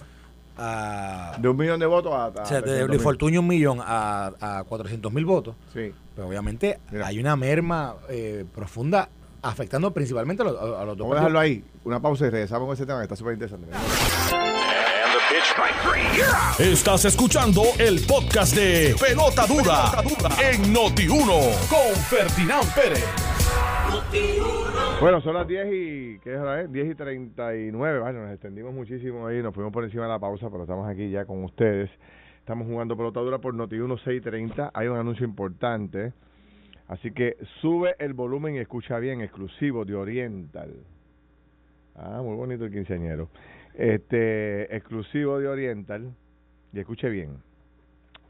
a 0.58 1.36
De 1.40 1.48
un 1.50 1.58
millón 1.58 1.80
de 1.80 1.86
votos 1.86 2.14
a. 2.14 2.26
a 2.26 2.30
o 2.30 2.46
sea, 2.46 2.58
de 2.58 2.64
300 2.64 2.90
Luis. 2.90 3.02
Fortuño 3.02 3.40
un 3.42 3.48
millón 3.48 3.80
a, 3.82 4.32
a 4.40 4.64
400 4.64 5.12
mil 5.12 5.26
votos. 5.26 5.56
Sí. 5.74 5.92
Pero 6.16 6.28
obviamente 6.28 6.80
Mira. 6.92 7.08
hay 7.08 7.20
una 7.20 7.36
merma 7.36 7.96
eh, 8.10 8.46
profunda 8.54 9.10
afectando 9.42 9.92
principalmente 9.92 10.42
a 10.42 10.46
los, 10.46 10.56
a 10.56 10.86
los 10.86 10.98
dos 10.98 11.08
Vamos 11.08 11.14
a 11.18 11.20
dejarlo 11.20 11.40
ahí. 11.40 11.64
Una 11.84 12.00
pausa 12.00 12.26
y 12.26 12.30
regresamos 12.30 12.66
con 12.68 12.74
ese 12.74 12.86
tema 12.86 13.00
que 13.00 13.04
está 13.04 13.16
súper 13.16 13.34
interesante. 13.34 13.68
Estás 16.58 17.06
escuchando 17.06 17.64
el 17.78 18.00
podcast 18.06 18.56
de 18.56 18.96
Pelota 19.00 19.46
Dura, 19.46 20.04
en 20.42 20.74
Noti1 20.74 21.68
con 21.68 21.96
Ferdinand 22.10 22.74
Pérez. 22.74 23.35
Bueno, 25.02 25.20
son 25.22 25.34
las 25.34 25.46
10 25.46 25.68
y. 25.74 26.20
¿Qué 26.20 26.34
es 26.34 26.40
ahora? 26.40 26.62
eh? 26.62 26.68
10 26.70 26.92
y 26.92 26.96
39. 26.96 28.00
Bueno, 28.00 28.24
nos 28.24 28.32
extendimos 28.32 28.74
muchísimo 28.74 29.28
ahí. 29.28 29.44
Nos 29.44 29.54
fuimos 29.54 29.74
por 29.74 29.84
encima 29.84 30.04
de 30.04 30.10
la 30.10 30.20
pausa, 30.20 30.50
pero 30.50 30.64
estamos 30.64 30.88
aquí 30.88 31.10
ya 31.10 31.26
con 31.26 31.44
ustedes. 31.44 31.90
Estamos 32.40 32.66
jugando 32.66 32.96
pelota 32.96 33.20
dura 33.20 33.40
por 33.40 33.54
Noti1 33.54 33.98
630. 34.04 34.72
Hay 34.74 34.88
un 34.88 34.98
anuncio 34.98 35.26
importante. 35.26 36.14
Así 36.88 37.12
que 37.12 37.36
sube 37.62 37.96
el 38.00 38.14
volumen 38.14 38.56
y 38.56 38.60
escucha 38.60 38.98
bien, 39.00 39.22
exclusivo 39.22 39.84
de 39.84 39.96
Oriental. 39.96 40.74
Ah, 41.96 42.22
muy 42.24 42.36
bonito 42.36 42.64
el 42.66 42.72
quinceañero. 42.72 43.30
Este, 43.74 44.74
exclusivo 44.76 45.40
de 45.40 45.48
Oriental. 45.50 46.14
Y 46.72 46.80
escuche 46.80 47.10
bien. 47.10 47.42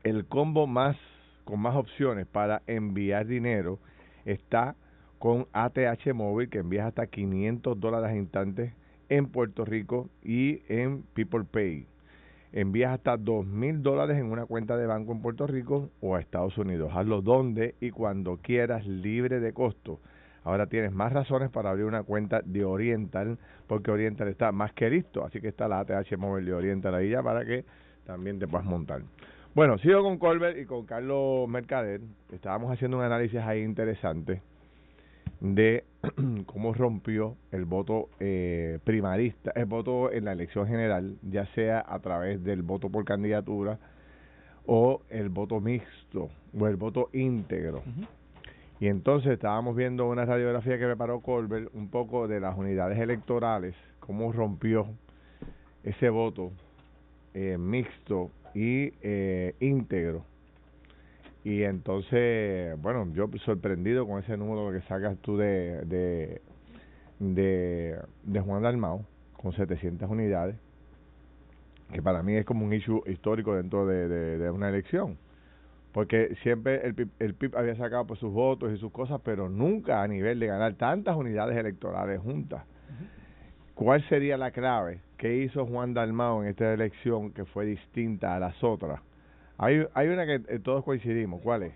El 0.03 0.25
combo 0.25 0.65
más, 0.65 0.97
con 1.43 1.59
más 1.59 1.75
opciones 1.75 2.25
para 2.25 2.63
enviar 2.65 3.27
dinero 3.27 3.79
está 4.25 4.75
con 5.19 5.47
ATH 5.53 6.13
Móvil, 6.13 6.49
que 6.49 6.59
envías 6.59 6.87
hasta 6.87 7.07
500 7.07 7.79
dólares 7.79 8.15
instantes 8.15 8.73
en 9.09 9.27
Puerto 9.27 9.65
Rico 9.65 10.09
y 10.23 10.61
en 10.67 11.03
People 11.13 11.43
Pay. 11.49 11.87
Envías 12.51 12.93
hasta 12.93 13.17
2.000 13.17 13.81
dólares 13.81 14.17
en 14.17 14.31
una 14.31 14.45
cuenta 14.45 14.77
de 14.77 14.87
banco 14.87 15.11
en 15.11 15.21
Puerto 15.21 15.45
Rico 15.45 15.89
o 16.01 16.15
a 16.15 16.21
Estados 16.21 16.57
Unidos. 16.57 16.91
Hazlo 16.95 17.21
donde 17.21 17.75
y 17.81 17.91
cuando 17.91 18.37
quieras, 18.37 18.85
libre 18.87 19.39
de 19.39 19.51
costo. 19.51 19.99
Ahora 20.43 20.67
tienes 20.67 20.93
más 20.93 21.11
razones 21.11 21.49
para 21.49 21.71
abrir 21.71 21.85
una 21.85 22.03
cuenta 22.03 22.41
de 22.45 22.63
Oriental, 22.63 23.37
porque 23.67 23.91
Oriental 23.91 24.27
está 24.27 24.51
más 24.51 24.71
que 24.73 24.89
listo. 24.89 25.25
Así 25.25 25.41
que 25.41 25.49
está 25.49 25.67
la 25.67 25.79
ATH 25.79 26.17
Móvil 26.17 26.45
de 26.45 26.53
Oriental 26.53 26.95
ahí 26.95 27.09
ya 27.09 27.21
para 27.21 27.43
que 27.43 27.65
también 28.05 28.39
te 28.39 28.47
puedas 28.47 28.65
montar. 28.65 29.01
Bueno, 29.53 29.77
sigo 29.79 30.03
con 30.03 30.17
Colbert 30.17 30.57
y 30.57 30.65
con 30.65 30.85
Carlos 30.85 31.49
Mercader. 31.49 32.01
Estábamos 32.31 32.71
haciendo 32.71 32.97
un 32.97 33.03
análisis 33.03 33.39
ahí 33.39 33.63
interesante 33.63 34.41
de 35.53 35.83
cómo 36.47 36.73
rompió 36.73 37.35
el 37.51 37.65
voto 37.65 38.09
eh, 38.19 38.79
primarista, 38.83 39.51
el 39.51 39.65
voto 39.65 40.11
en 40.11 40.25
la 40.25 40.31
elección 40.31 40.67
general, 40.67 41.17
ya 41.21 41.45
sea 41.53 41.85
a 41.87 41.99
través 41.99 42.43
del 42.43 42.63
voto 42.63 42.89
por 42.89 43.05
candidatura 43.05 43.77
o 44.65 45.01
el 45.09 45.29
voto 45.29 45.59
mixto 45.59 46.29
o 46.57 46.67
el 46.67 46.77
voto 46.77 47.09
íntegro. 47.13 47.83
Y 48.79 48.87
entonces 48.87 49.33
estábamos 49.33 49.75
viendo 49.75 50.07
una 50.09 50.25
radiografía 50.25 50.77
que 50.77 50.85
preparó 50.85 51.19
Colbert 51.19 51.69
un 51.73 51.89
poco 51.89 52.27
de 52.27 52.39
las 52.39 52.57
unidades 52.57 52.97
electorales, 52.99 53.75
cómo 53.99 54.31
rompió 54.31 54.87
ese 55.83 56.09
voto 56.09 56.51
eh, 57.33 57.57
mixto 57.57 58.31
y 58.53 58.93
eh, 59.01 59.53
íntegro. 59.59 60.25
Y 61.45 61.61
entonces, 61.61 62.75
bueno, 62.81 63.07
yo 63.13 63.29
sorprendido 63.45 64.07
con 64.07 64.19
ese 64.23 64.35
número 64.35 64.71
que 64.71 64.83
sacas 64.87 65.15
tú 65.19 65.37
de, 65.37 65.85
de, 65.85 66.41
de, 67.19 68.39
Juan 68.41 68.63
Dalmao, 68.63 69.05
con 69.37 69.53
700 69.53 70.09
unidades, 70.09 70.55
que 71.93 72.01
para 72.01 72.23
mí 72.23 72.33
es 72.33 72.47
como 72.47 72.65
un 72.65 72.73
issue 72.73 73.03
histórico 73.05 73.55
dentro 73.55 73.85
de, 73.85 74.07
de, 74.39 74.49
una 74.49 74.69
elección. 74.69 75.19
Porque 75.91 76.35
siempre 76.41 76.83
el 76.83 76.95
PIB, 76.95 77.09
el 77.19 77.35
PIB 77.35 77.55
había 77.55 77.75
sacado 77.75 78.07
por 78.07 78.17
sus 78.17 78.33
votos 78.33 78.73
y 78.73 78.77
sus 78.79 78.91
cosas, 78.91 79.21
pero 79.23 79.47
nunca 79.47 80.01
a 80.01 80.07
nivel 80.07 80.39
de 80.39 80.47
ganar 80.47 80.73
tantas 80.73 81.15
unidades 81.15 81.55
electorales 81.55 82.21
juntas. 82.21 82.63
¿Cuál 83.75 84.03
sería 84.09 84.35
la 84.35 84.49
clave 84.49 85.01
que 85.19 85.43
hizo 85.43 85.63
Juan 85.67 85.93
Dalmao 85.93 86.41
en 86.41 86.49
esta 86.49 86.73
elección 86.73 87.33
que 87.33 87.45
fue 87.45 87.67
distinta 87.67 88.35
a 88.35 88.39
las 88.39 88.63
otras? 88.63 88.99
Hay, 89.57 89.85
hay 89.93 90.07
una 90.07 90.25
que 90.25 90.35
eh, 90.47 90.59
todos 90.59 90.83
coincidimos. 90.83 91.41
¿Cuál 91.41 91.63
es? 91.63 91.73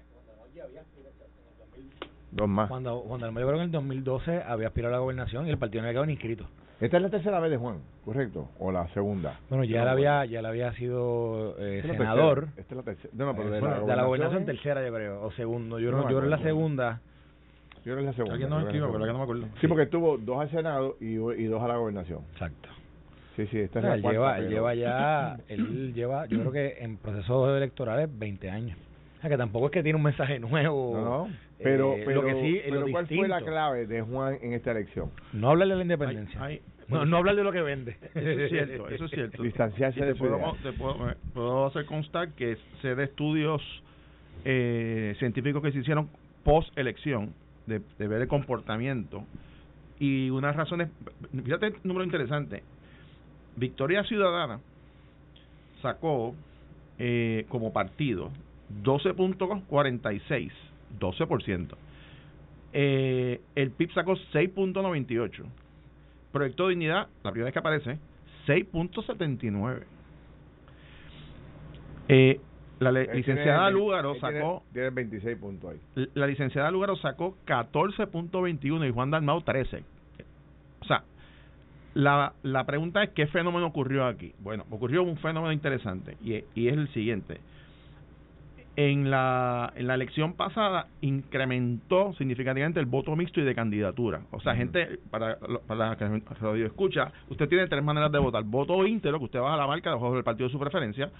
Dos 2.31 2.47
más. 2.47 2.69
Cuando 2.69 2.99
Juan 2.99 3.21
Dalmao, 3.21 3.41
yo 3.41 3.47
creo 3.47 3.57
que 3.57 3.63
en 3.63 3.69
el 3.69 3.71
2012 3.71 4.43
había 4.43 4.67
aspirado 4.67 4.93
a 4.93 4.97
la 4.97 5.01
gobernación 5.01 5.47
y 5.47 5.49
el 5.49 5.57
partido 5.57 5.81
no 5.81 5.87
había 5.87 5.93
quedado 5.93 6.05
ni 6.05 6.13
inscrito. 6.13 6.45
Esta 6.79 6.97
es 6.97 7.03
la 7.03 7.09
tercera 7.09 7.39
vez 7.39 7.51
de 7.51 7.57
Juan, 7.57 7.79
¿correcto? 8.05 8.47
¿O 8.59 8.71
la 8.71 8.87
segunda? 8.93 9.37
Bueno, 9.49 9.65
ya 9.65 9.83
la 9.83 9.91
había 9.91 10.23
ya 10.25 10.39
había 10.47 10.71
sido 10.73 11.55
eh, 11.59 11.81
senador. 11.81 12.47
Esta 12.55 12.73
es 12.73 12.77
la 12.77 12.83
tercera. 12.83 13.13
No, 13.13 13.35
pero 13.35 13.49
de, 13.49 13.61
la, 13.61 13.79
de 13.81 13.95
la 13.95 14.03
gobernación 14.03 14.45
tercera, 14.45 14.85
yo 14.85 14.93
creo, 14.93 15.21
o 15.23 15.31
segundo. 15.31 15.79
Yo, 15.79 15.91
no, 15.91 16.03
yo 16.03 16.07
creo 16.07 16.21
que 16.21 16.27
la 16.27 16.41
segunda. 16.41 17.01
Yo 17.83 17.93
creo 17.93 17.97
que 17.97 18.03
la 18.03 18.13
segunda. 18.13 18.33
Alguien 18.33 18.49
no 18.49 18.59
escribió, 18.61 18.91
pero 18.91 19.05
que 19.05 19.11
no 19.11 19.17
me 19.17 19.23
acuerdo. 19.23 19.47
Sí, 19.59 19.67
porque 19.67 19.87
tuvo 19.87 20.17
dos 20.17 20.39
al 20.39 20.51
Senado 20.51 20.95
y, 21.01 21.15
y 21.15 21.45
dos 21.45 21.61
a 21.61 21.67
la 21.67 21.75
gobernación. 21.75 22.19
Exacto. 22.33 22.69
Sí, 23.39 23.47
sí, 23.51 23.59
esta 23.59 23.79
es 23.79 23.85
la 23.85 23.95
él 23.95 24.01
lleva, 24.01 24.37
él 24.37 24.49
lleva 24.49 24.75
ya, 24.75 25.37
él 25.47 25.93
lleva, 25.93 26.25
yo 26.25 26.39
creo 26.39 26.51
que 26.51 26.83
en 26.83 26.97
procesos 26.97 27.55
electorales 27.55 28.09
20 28.11 28.49
años. 28.49 28.77
O 29.17 29.21
sea, 29.21 29.29
que 29.29 29.37
tampoco 29.37 29.67
es 29.67 29.71
que 29.71 29.81
tiene 29.81 29.95
un 29.95 30.03
mensaje 30.03 30.39
nuevo. 30.39 30.93
No, 30.93 31.03
no. 31.03 31.29
Pero, 31.57 31.93
eh, 31.93 32.03
pero, 32.05 32.21
lo 32.21 32.27
que 32.27 32.41
sí, 32.41 32.61
pero 32.65 32.85
¿cuál 32.91 33.07
fue 33.07 33.29
la 33.29 33.41
clave 33.41 33.87
de 33.87 34.01
Juan 34.01 34.39
en 34.41 34.53
esta 34.53 34.71
elección? 34.71 35.09
No 35.31 35.51
hablar 35.51 35.69
de 35.69 35.75
la 35.75 35.81
independencia. 35.83 36.59
no, 36.89 37.05
no 37.05 37.17
hablar 37.17 37.37
de 37.37 37.45
lo 37.45 37.53
que 37.53 37.61
vende. 37.61 37.95
Eso 38.13 38.29
es 38.29 38.49
cierto, 38.49 38.89
eso 38.89 39.05
es 39.05 39.11
cierto. 39.11 39.41
Distanciarse 39.41 40.03
de 40.03 40.15
puedo, 40.15 40.37
te 40.61 40.73
puedo, 40.73 41.15
puedo, 41.33 41.65
hacer 41.67 41.85
constar 41.85 42.33
que 42.33 42.57
se 42.81 42.93
de 42.93 43.05
estudios 43.05 43.61
eh, 44.43 45.15
científicos 45.17 45.63
que 45.63 45.71
se 45.71 45.79
hicieron 45.79 46.09
post 46.43 46.77
elección, 46.77 47.33
de, 47.67 47.79
de 47.97 48.07
ver 48.09 48.21
el 48.21 48.27
comportamiento. 48.27 49.23
Y 49.97 50.29
unas 50.29 50.57
razones, 50.57 50.89
fíjate 51.43 51.67
un 51.67 51.75
número 51.83 52.03
interesante, 52.03 52.63
Victoria 53.59 54.03
Ciudadana 54.05 54.59
sacó 55.81 56.33
eh, 56.97 57.45
como 57.49 57.73
partido 57.73 58.31
12.46, 58.83 60.51
12%. 60.99 61.67
Eh, 62.71 63.41
el 63.55 63.71
PIB 63.71 63.93
sacó 63.93 64.13
6.98. 64.13 65.43
Proyecto 66.31 66.63
de 66.63 66.69
Dignidad, 66.69 67.07
la 67.23 67.31
primera 67.31 67.45
vez 67.45 67.53
que 67.53 67.59
aparece, 67.59 67.97
6.79. 68.47 69.83
Eh, 72.07 72.39
la 72.79 72.91
licenciada 72.91 73.69
Lúgaro 73.69 74.15
sacó. 74.19 74.63
Tiene, 74.71 74.89
26 74.91 75.37
puntos 75.37 75.71
ahí. 75.71 76.07
La 76.13 76.27
licenciada 76.27 76.71
Lúgaro 76.71 76.95
sacó 76.95 77.35
14.21 77.45 78.87
y 78.87 78.91
Juan 78.91 79.11
Dalmau 79.11 79.41
13. 79.41 79.83
O 80.81 80.85
sea, 80.85 81.03
la, 81.99 82.33
la 82.43 82.65
pregunta 82.65 83.03
es: 83.03 83.09
¿qué 83.11 83.27
fenómeno 83.27 83.67
ocurrió 83.67 84.05
aquí? 84.05 84.33
Bueno, 84.39 84.65
ocurrió 84.69 85.03
un 85.03 85.17
fenómeno 85.17 85.51
interesante 85.51 86.17
y, 86.23 86.43
y 86.55 86.67
es 86.67 86.73
el 86.73 86.87
siguiente 86.93 87.39
en 88.81 89.11
la, 89.11 89.73
en 89.75 89.87
la 89.87 89.95
elección 89.95 90.35
pasada 90.35 90.87
incrementó 91.01 92.13
significativamente 92.13 92.79
el 92.79 92.85
voto 92.85 93.13
mixto 93.13 93.41
y 93.41 93.43
de 93.43 93.53
candidatura. 93.53 94.21
O 94.31 94.39
sea, 94.39 94.55
gente, 94.55 94.99
para, 95.11 95.37
para 95.67 95.89
la 95.89 95.97
que 95.97 96.05
radio 96.39 96.65
escucha, 96.65 97.11
usted 97.29 97.49
tiene 97.49 97.67
tres 97.67 97.83
maneras 97.83 98.09
de 98.09 98.19
votar. 98.19 98.41
Voto 98.45 98.87
íntegro, 98.87 99.19
que 99.19 99.25
usted 99.25 99.41
baja 99.41 99.57
la 99.57 99.67
marca 99.67 99.89
debajo 99.89 100.15
del 100.15 100.23
partido 100.23 100.47
de 100.47 100.53
su 100.53 100.59
preferencia. 100.59 101.11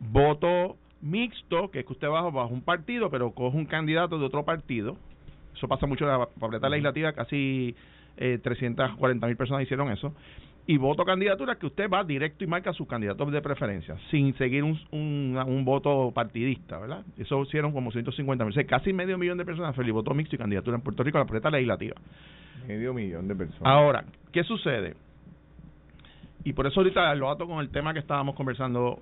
Voto 0.00 0.76
mixto, 1.00 1.70
que 1.70 1.80
es 1.80 1.86
que 1.86 1.92
usted 1.94 2.08
baja 2.08 2.28
bajo 2.28 2.52
un 2.52 2.60
partido, 2.60 3.08
pero 3.08 3.30
coge 3.30 3.56
un 3.56 3.64
candidato 3.64 4.18
de 4.18 4.26
otro 4.26 4.44
partido. 4.44 4.98
Eso 5.54 5.66
pasa 5.66 5.86
mucho 5.86 6.04
en 6.04 6.10
la 6.10 6.26
papeleta 6.26 6.68
legislativa, 6.68 7.14
casi 7.14 7.74
eh, 8.18 8.38
340 8.42 9.26
mil 9.26 9.36
personas 9.36 9.62
hicieron 9.62 9.90
eso 9.90 10.12
y 10.68 10.76
voto 10.76 11.02
candidatura 11.06 11.56
que 11.56 11.64
usted 11.64 11.88
va 11.88 12.04
directo 12.04 12.44
y 12.44 12.46
marca 12.46 12.74
sus 12.74 12.86
candidatos 12.86 13.32
de 13.32 13.40
preferencia, 13.40 13.96
sin 14.10 14.36
seguir 14.36 14.64
un, 14.64 14.78
un, 14.90 15.64
voto 15.64 16.12
partidista, 16.14 16.78
¿verdad? 16.78 17.06
Eso 17.16 17.40
hicieron 17.42 17.72
como 17.72 17.90
150 17.90 18.44
mil, 18.44 18.66
casi 18.66 18.92
medio 18.92 19.16
millón 19.16 19.38
de 19.38 19.46
personas 19.46 19.74
feliz 19.74 19.94
voto 19.94 20.12
mixto 20.12 20.36
y 20.36 20.38
candidatura 20.38 20.76
en 20.76 20.82
Puerto 20.82 21.02
Rico 21.02 21.16
a 21.16 21.22
la 21.22 21.24
propuesta 21.24 21.50
legislativa. 21.50 21.96
Medio 22.66 22.92
millón 22.92 23.28
de 23.28 23.34
personas. 23.34 23.62
Ahora, 23.64 24.04
¿qué 24.30 24.44
sucede? 24.44 24.94
Y 26.44 26.52
por 26.52 26.66
eso 26.66 26.80
ahorita 26.80 27.14
lo 27.14 27.30
ato 27.30 27.46
con 27.46 27.60
el 27.60 27.70
tema 27.70 27.94
que 27.94 28.00
estábamos 28.00 28.34
conversando 28.34 29.00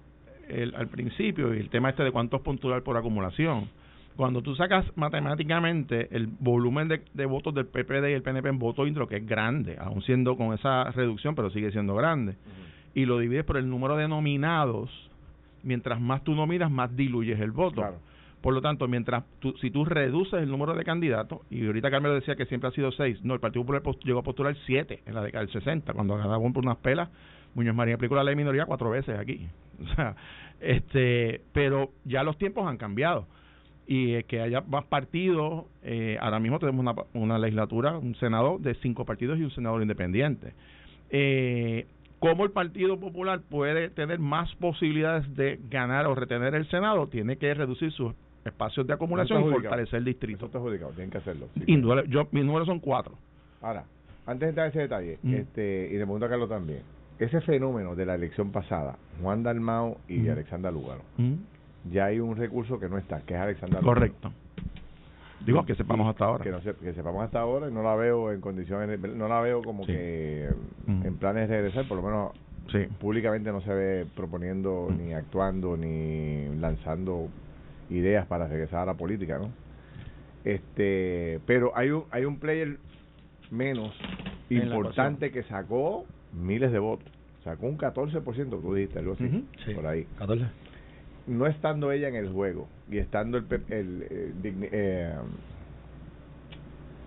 el, 0.48 0.72
al 0.76 0.86
principio, 0.86 1.52
y 1.52 1.58
el 1.58 1.68
tema 1.68 1.90
este 1.90 2.04
de 2.04 2.12
cuántos 2.12 2.42
puntual 2.42 2.84
por 2.84 2.96
acumulación 2.96 3.68
cuando 4.16 4.42
tú 4.42 4.56
sacas 4.56 4.84
matemáticamente 4.96 6.08
el 6.10 6.26
volumen 6.26 6.88
de, 6.88 7.26
votos 7.26 7.54
del 7.54 7.66
PPD 7.66 8.08
y 8.08 8.12
el 8.14 8.22
PNP 8.22 8.48
en 8.48 8.58
voto 8.58 8.86
intro, 8.86 9.06
que 9.06 9.16
es 9.16 9.26
grande, 9.26 9.76
aún 9.78 10.02
siendo 10.02 10.36
con 10.36 10.54
esa 10.54 10.90
reducción, 10.92 11.34
pero 11.34 11.50
sigue 11.50 11.70
siendo 11.70 11.94
grande, 11.94 12.36
y 12.94 13.04
lo 13.04 13.18
divides 13.18 13.44
por 13.44 13.58
el 13.58 13.68
número 13.68 13.96
de 13.96 14.08
nominados, 14.08 14.90
mientras 15.62 16.00
más 16.00 16.24
tú 16.24 16.34
nominas, 16.34 16.70
más 16.70 16.96
diluyes 16.96 17.38
el 17.40 17.50
voto. 17.50 17.84
Por 18.40 18.54
lo 18.54 18.62
tanto, 18.62 18.86
mientras 18.86 19.24
tú, 19.40 19.54
si 19.60 19.70
tú 19.70 19.84
reduces 19.84 20.40
el 20.40 20.48
número 20.48 20.74
de 20.74 20.84
candidatos, 20.84 21.40
y 21.50 21.66
ahorita 21.66 21.90
Carmelo 21.90 22.14
decía 22.14 22.36
que 22.36 22.46
siempre 22.46 22.68
ha 22.68 22.72
sido 22.72 22.92
seis, 22.92 23.22
no, 23.22 23.34
el 23.34 23.40
Partido 23.40 23.62
Popular 23.64 23.82
llegó 24.04 24.20
a 24.20 24.22
postular 24.22 24.56
siete 24.66 25.02
en 25.04 25.14
la 25.14 25.22
década 25.22 25.44
del 25.44 25.52
60, 25.52 25.92
cuando 25.92 26.16
ganaban 26.16 26.52
por 26.52 26.64
unas 26.64 26.78
pelas, 26.78 27.10
Muñoz 27.54 27.74
María 27.74 27.94
aplicó 27.94 28.14
la 28.14 28.22
ley 28.22 28.32
de 28.32 28.36
minoría 28.36 28.66
cuatro 28.66 28.90
veces 28.90 29.18
aquí. 29.18 29.48
O 29.78 29.94
sea, 29.94 30.16
este, 30.58 31.42
pero 31.52 31.90
ya 32.04 32.22
los 32.22 32.38
tiempos 32.38 32.66
han 32.66 32.78
cambiado 32.78 33.26
y 33.86 34.22
que 34.24 34.40
haya 34.40 34.60
más 34.62 34.84
partidos. 34.84 35.64
Eh, 35.82 36.18
ahora 36.20 36.40
mismo 36.40 36.58
tenemos 36.58 36.80
una, 36.80 36.94
una 37.14 37.38
legislatura, 37.38 37.96
un 37.96 38.14
senador 38.16 38.60
de 38.60 38.74
cinco 38.76 39.04
partidos 39.04 39.38
y 39.38 39.42
un 39.42 39.50
senador 39.50 39.82
independiente. 39.82 40.52
Eh, 41.10 41.86
¿Cómo 42.18 42.44
el 42.44 42.50
Partido 42.50 42.98
Popular 42.98 43.40
puede 43.48 43.90
tener 43.90 44.18
más 44.18 44.52
posibilidades 44.56 45.32
de 45.36 45.60
ganar 45.68 46.06
o 46.06 46.14
retener 46.14 46.54
el 46.54 46.68
Senado? 46.70 47.06
Tiene 47.08 47.36
que 47.36 47.52
reducir 47.52 47.92
sus 47.92 48.14
espacios 48.44 48.86
de 48.86 48.94
acumulación 48.94 49.46
y 49.46 49.50
fortalecer 49.50 49.98
el 49.98 50.04
distrito. 50.06 50.46
Eso 50.46 50.70
está 50.72 50.88
tienen 50.94 51.10
que 51.10 51.18
hacerlo. 51.18 51.48
yo, 52.08 52.28
mis 52.32 52.44
números 52.44 52.66
son 52.66 52.80
cuatro. 52.80 53.14
Ahora, 53.60 53.84
antes 54.24 54.40
de 54.40 54.48
entrar 54.48 54.66
a 54.66 54.70
ese 54.70 54.78
detalle, 54.80 55.18
mm. 55.22 55.34
este, 55.34 55.88
y 55.90 55.92
le 55.92 56.04
pregunto 56.04 56.26
a 56.26 56.28
Carlos 56.28 56.48
también, 56.48 56.80
ese 57.18 57.40
fenómeno 57.42 57.94
de 57.94 58.06
la 58.06 58.14
elección 58.14 58.50
pasada, 58.50 58.96
Juan 59.20 59.42
Dalmao 59.42 59.98
y 60.08 60.18
mm. 60.18 60.30
Alexandra 60.30 60.70
Lugaro, 60.70 61.02
mm 61.18 61.34
ya 61.90 62.06
hay 62.06 62.20
un 62.20 62.36
recurso 62.36 62.78
que 62.78 62.88
no 62.88 62.98
está, 62.98 63.20
que 63.22 63.34
es 63.34 63.40
Alexander. 63.40 63.80
Correcto. 63.80 64.32
Digo, 65.44 65.64
que 65.64 65.74
sepamos 65.74 66.08
hasta 66.08 66.24
ahora. 66.24 66.42
Que, 66.42 66.50
no 66.50 66.60
que 66.60 66.92
sepamos 66.94 67.24
hasta 67.24 67.40
ahora 67.40 67.68
y 67.68 67.72
no 67.72 67.82
la 67.82 67.94
veo 67.94 68.32
en 68.32 68.40
condiciones, 68.40 68.98
no 69.00 69.28
la 69.28 69.40
veo 69.40 69.62
como 69.62 69.86
que 69.86 70.48
mm. 70.86 71.06
en 71.06 71.16
planes 71.16 71.48
de 71.48 71.56
regresar, 71.56 71.86
por 71.86 71.98
lo 71.98 72.02
menos 72.02 72.32
sí. 72.72 72.78
públicamente 72.98 73.52
no 73.52 73.60
se 73.60 73.72
ve 73.72 74.06
proponiendo, 74.16 74.88
mm. 74.90 74.96
ni 74.98 75.14
actuando, 75.14 75.76
ni 75.76 76.48
lanzando 76.58 77.28
ideas 77.90 78.26
para 78.26 78.48
regresar 78.48 78.80
a 78.80 78.86
la 78.86 78.94
política, 78.94 79.38
¿no? 79.38 79.50
Este, 80.44 81.40
pero 81.46 81.76
hay 81.76 81.90
un, 81.90 82.04
hay 82.10 82.24
un 82.24 82.38
player 82.38 82.78
menos 83.50 83.94
importante 84.48 85.30
que 85.30 85.42
sacó 85.44 86.06
miles 86.32 86.72
de 86.72 86.78
votos. 86.78 87.08
Sacó 87.44 87.66
un 87.66 87.78
14%, 87.78 88.60
tú 88.60 88.74
dijiste 88.74 88.98
algo 88.98 89.12
así, 89.12 89.46
por 89.74 89.86
ahí. 89.86 90.06
14 90.18 90.44
no 91.26 91.46
estando 91.46 91.92
ella 91.92 92.08
en 92.08 92.14
el 92.14 92.30
juego 92.30 92.68
y 92.90 92.98
estando 92.98 93.38
el, 93.38 93.46
el, 93.68 94.06
eh, 94.10 95.14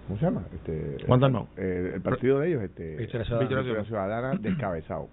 ¿cómo 0.08 0.20
se 0.20 0.26
llama? 0.26 0.44
Este, 0.54 0.98
el, 1.58 1.94
el, 1.94 2.02
partido 2.02 2.40
de 2.40 2.50
ellos, 2.50 2.64
este, 2.64 2.98
Victoria 2.98 3.84
Ciudadana, 3.86 4.38
descabezado. 4.40 5.10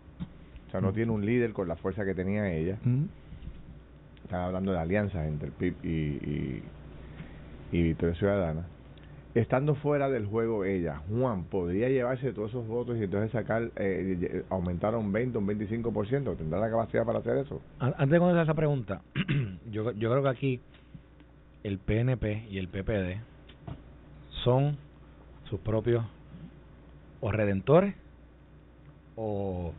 O 0.66 0.70
sea, 0.70 0.80
no 0.80 0.92
tiene 0.92 1.12
un 1.12 1.24
líder 1.24 1.52
con 1.52 1.68
la 1.68 1.76
fuerza 1.76 2.04
que 2.04 2.14
tenía 2.14 2.52
ella. 2.52 2.78
están 4.24 4.40
hablando 4.40 4.72
de 4.72 4.78
alianzas 4.78 5.26
entre 5.26 5.48
el 5.48 5.54
PIB 5.54 5.74
y, 5.84 5.88
y, 5.88 6.62
y 7.72 7.82
Victoria 7.82 8.14
Ciudadana, 8.16 8.66
estando 9.40 9.74
fuera 9.74 10.08
del 10.08 10.26
juego 10.26 10.64
ella, 10.64 11.02
Juan, 11.10 11.44
¿podría 11.44 11.90
llevarse 11.90 12.32
todos 12.32 12.50
esos 12.50 12.66
votos 12.66 12.96
y 12.96 13.04
entonces 13.04 13.30
sacar, 13.30 13.70
eh, 13.76 14.44
aumentar 14.48 14.94
a 14.94 14.98
un 14.98 15.12
20, 15.12 15.36
un 15.36 15.46
25%? 15.46 16.36
¿Tendrá 16.36 16.58
la 16.58 16.70
capacidad 16.70 17.04
para 17.04 17.18
hacer 17.18 17.36
eso? 17.38 17.60
Antes 17.78 18.10
de 18.10 18.18
contestar 18.18 18.44
esa 18.44 18.54
pregunta, 18.54 19.02
yo, 19.70 19.92
yo 19.92 20.10
creo 20.10 20.22
que 20.22 20.28
aquí 20.28 20.60
el 21.64 21.78
PNP 21.78 22.46
y 22.50 22.56
el 22.56 22.68
PPD 22.68 23.20
son 24.42 24.78
sus 25.50 25.60
propios 25.60 26.04
o 27.20 27.30
redentores 27.30 27.94
o 29.16 29.72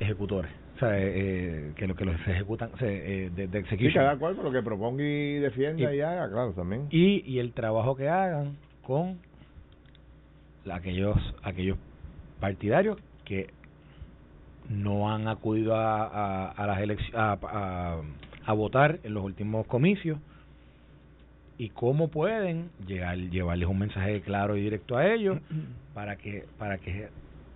ejecutores. 0.00 0.57
O 0.78 0.80
sea, 0.80 0.96
eh, 0.96 1.12
eh, 1.12 1.72
que, 1.74 1.88
lo, 1.88 1.96
que 1.96 2.04
los 2.04 2.14
ejecutan 2.28 2.70
eh, 2.80 3.32
de, 3.34 3.48
de 3.48 3.64
Sí, 3.64 3.92
cada 3.92 4.16
cual 4.16 4.36
con 4.36 4.44
lo 4.44 4.52
que 4.52 4.62
proponga 4.62 5.02
y 5.02 5.40
defienda 5.40 5.92
y, 5.92 6.00
haga, 6.00 6.30
claro, 6.30 6.52
también. 6.52 6.86
Y, 6.90 7.24
y 7.28 7.40
el 7.40 7.52
trabajo 7.52 7.96
que 7.96 8.08
hagan 8.08 8.56
con 8.82 9.18
aquellos 10.70 11.16
aquellos 11.42 11.78
partidarios 12.38 12.96
que 13.24 13.48
no 14.68 15.12
han 15.12 15.26
acudido 15.26 15.74
a, 15.74 16.50
a, 16.50 16.66
las 16.68 16.78
elecciones 16.78 17.14
a, 17.16 18.00
a, 18.46 18.52
votar 18.52 19.00
en 19.02 19.14
los 19.14 19.24
últimos 19.24 19.66
comicios 19.66 20.20
y 21.56 21.70
cómo 21.70 22.06
pueden 22.06 22.70
llegar 22.86 23.18
llevarles 23.18 23.68
un 23.68 23.80
mensaje 23.80 24.20
claro 24.20 24.56
y 24.56 24.62
directo 24.62 24.96
a 24.96 25.12
ellos 25.12 25.40
para 25.94 26.14
que 26.14 26.44
para 26.56 26.78
que 26.78 27.08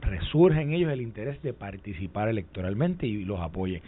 resurja 0.03 0.61
en 0.61 0.73
ellos 0.73 0.93
el 0.93 1.01
interés 1.01 1.41
de 1.43 1.53
participar 1.53 2.29
electoralmente 2.29 3.07
y 3.07 3.25
los 3.25 3.41
apoye. 3.41 3.83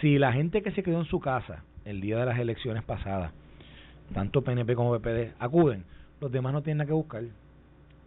Si 0.00 0.18
la 0.18 0.32
gente 0.32 0.62
que 0.62 0.70
se 0.70 0.82
quedó 0.82 1.00
en 1.00 1.06
su 1.06 1.20
casa 1.20 1.64
el 1.84 2.00
día 2.00 2.18
de 2.18 2.26
las 2.26 2.38
elecciones 2.38 2.84
pasadas, 2.84 3.32
tanto 4.12 4.42
PNP 4.42 4.74
como 4.74 4.96
PPD, 4.98 5.32
acuden, 5.38 5.84
los 6.20 6.30
demás 6.30 6.52
no 6.52 6.62
tienen 6.62 6.78
nada 6.78 6.88
que 6.88 6.94
buscar. 6.94 7.22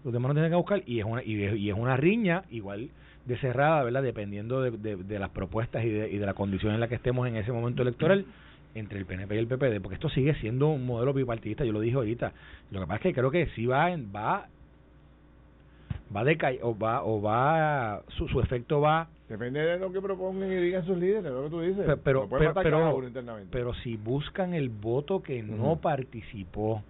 Los 0.04 0.14
demás 0.14 0.30
no 0.30 0.36
tienen 0.36 0.52
que 0.52 0.56
buscar 0.56 0.84
y 0.86 1.00
es 1.00 1.06
una, 1.06 1.24
y 1.24 1.70
es, 1.70 1.76
una 1.76 1.98
riña 1.98 2.44
igual 2.50 2.90
de 3.26 3.38
cerrada, 3.38 3.84
¿verdad? 3.84 4.04
Dependiendo 4.04 4.62
de, 4.62 4.96
de, 4.96 5.20
las 5.20 5.30
propuestas 5.32 5.84
y 5.84 5.90
de, 5.90 6.10
y 6.10 6.18
de 6.18 6.26
la 6.26 6.34
condición 6.34 6.74
en 6.74 6.80
la 6.80 6.88
que 6.88 6.96
estemos 6.96 7.28
en 7.28 7.36
ese 7.36 7.52
momento 7.52 7.82
electoral 7.82 8.26
entre 8.74 9.00
el 9.00 9.06
PNP 9.06 9.36
y 9.36 9.40
el 9.40 9.48
PPD, 9.48 9.82
porque 9.82 9.96
esto 9.96 10.10
sigue 10.10 10.36
siendo 10.36 10.68
un 10.70 10.86
modelo 10.86 11.14
bipartidista, 11.14 11.66
yo 11.66 11.74
lo 11.74 11.80
dije 11.80 11.96
ahorita. 11.96 12.32
Lo 12.72 12.80
que 12.80 12.88
pasa 12.88 12.96
es 12.96 13.02
que 13.02 13.14
creo 13.14 13.32
que 13.32 13.48
sí 13.56 13.66
va, 13.66 13.90
va 14.16 14.48
va 16.16 16.22
a 16.22 16.24
decaer 16.24 16.60
o 16.62 16.78
va 16.78 17.04
o 17.04 17.22
va 17.22 18.02
su, 18.10 18.28
su 18.28 18.40
efecto 18.40 18.82
va. 18.82 19.08
Depende 19.28 19.60
de 19.60 19.78
lo 19.78 19.92
que 19.92 20.02
propongan 20.02 20.52
y 20.52 20.56
digan 20.56 20.86
sus 20.86 20.98
líderes 20.98 21.32
lo 21.32 21.44
que 21.44 21.50
tú 21.50 21.62
dices. 21.62 21.86
Pero 22.04 22.28
pero 22.30 22.54
pero, 22.54 23.02
pero, 23.52 23.74
si 23.76 23.98
buscan 23.98 24.54
el 24.54 24.70
voto 24.70 25.22
que 25.22 25.44
no 25.44 25.78
participó 25.78 26.82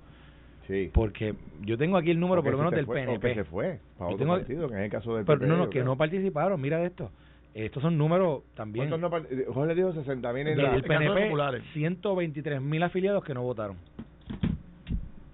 sí. 0.67 0.91
porque 0.93 1.33
yo 1.61 1.77
tengo 1.77 1.97
aquí 1.97 2.11
el 2.11 2.19
número 2.19 2.43
por 2.43 2.51
lo 2.51 2.57
menos 2.59 2.73
del 2.73 2.85
PNP 2.85 3.29
que 3.29 3.35
se 3.35 3.43
fue 3.45 3.79
para 3.97 4.11
otro 4.11 4.27
partido 4.27 4.69
que 4.69 4.75
en 4.75 4.81
el 4.81 4.91
caso 4.91 5.15
del 5.15 5.25
pero 5.25 5.45
no 5.47 5.57
no 5.57 5.69
que 5.69 5.83
no 5.83 5.97
participaron 5.97 6.59
mira 6.61 6.83
esto. 6.83 7.11
Estos 7.53 7.81
son 7.81 7.97
números 7.97 8.43
también. 8.53 8.87
No, 8.87 9.09
Jorge 9.09 9.73
dijo 9.73 9.91
60 9.91 10.31
mil 10.33 10.47
en 10.47 10.59
el 10.59 10.83
PNP 10.83 11.31
123 11.73 12.61
mil 12.61 12.83
afiliados 12.83 13.23
que 13.23 13.33
no 13.33 13.41
votaron. 13.41 13.77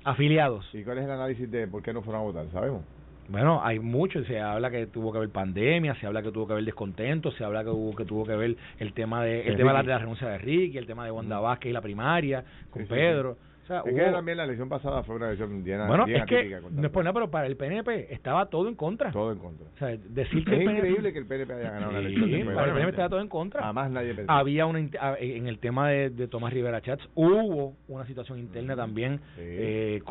Afiliados. 0.06 0.66
Y 0.74 0.84
cuál 0.84 1.00
es 1.00 1.04
el 1.04 1.12
análisis 1.12 1.52
de 1.52 1.68
por 1.68 1.84
qué 1.84 1.92
no 1.92 2.02
fueron 2.02 2.22
a 2.22 2.24
votar 2.24 2.46
sabemos 2.54 2.84
bueno, 3.30 3.61
hay 3.63 3.80
mucho, 3.80 4.24
se 4.26 4.39
habla 4.39 4.69
que 4.69 4.88
tuvo 4.88 5.11
que 5.11 5.17
haber 5.17 5.30
pandemia, 5.30 5.95
se 5.95 6.05
habla 6.05 6.21
que 6.21 6.32
tuvo 6.32 6.47
que 6.47 6.53
haber 6.53 6.65
descontento, 6.65 7.32
se 7.32 7.43
habla 7.43 7.63
que 7.63 7.69
hubo 7.69 7.95
que 7.95 8.05
tuvo 8.05 8.26
que 8.26 8.36
ver 8.36 8.57
el 8.80 8.93
tema 8.93 9.24
de 9.24 9.47
el 9.47 9.55
tema 9.55 9.71
de 9.82 9.84
la, 9.84 9.97
renuncia 9.97 10.28
de 10.28 10.38
Ricky, 10.38 10.78
el 10.78 10.86
tema 10.86 11.05
de 11.05 11.11
Wanda 11.11 11.39
Vázquez 11.39 11.69
y 11.69 11.74
la 11.74 11.82
primaria 11.82 12.43
con 12.69 12.86
Pedro. 12.86 13.38
O 13.64 13.66
sea, 13.66 13.82
es 13.86 13.95
que 13.95 14.11
también 14.11 14.38
la 14.38 14.43
elección 14.43 14.68
pasada 14.68 15.03
fue 15.03 15.16
una 15.16 15.28
elección 15.28 15.64
llena 15.64 15.88
bueno, 15.88 16.05
es 16.05 16.26
que, 16.26 16.59
no 16.70 16.86
es 16.86 16.91
por 16.91 17.03
nada, 17.05 17.14
pero 17.14 17.32
para 17.32 17.47
el 17.47 17.55
PNP 17.55 18.14
estaba 18.14 18.47
todo 18.47 18.68
en 18.68 18.76
contra. 18.76 19.11
Todo 19.11 19.32
en 19.32 19.39
contra. 19.39 19.68
O 19.74 19.78
sea, 19.78 19.88
decir 19.88 20.43
que 20.43 20.55
es 20.55 20.61
increíble 20.61 21.14
que 21.14 21.20
el 21.20 21.26
PNP 21.26 21.53
haya 21.53 21.72
ganado 21.72 21.93
la 21.93 21.99
elección. 21.99 22.30
Sí, 22.30 22.43
para 22.43 22.68
el 22.68 22.74
PNP 22.74 22.89
estaba 22.89 23.09
todo 23.09 23.22
en 23.22 23.30
contra. 23.30 23.61
Jamás 23.61 23.89
nadie 23.89 24.16
pensó. 24.16 24.30
Había 24.30 24.66
una, 24.66 24.80
en 24.80 25.47
el 25.47 25.59
tema 25.59 25.89
de, 25.89 26.09
de 26.09 26.28
Tomás 26.28 26.51
Rivera 26.51 26.82
Chats, 26.82 27.07
hubo 27.16 27.74
una 27.88 28.05
situación 28.05 28.38
interna 28.39 28.76
también, 28.76 29.22
eh, 29.38 30.01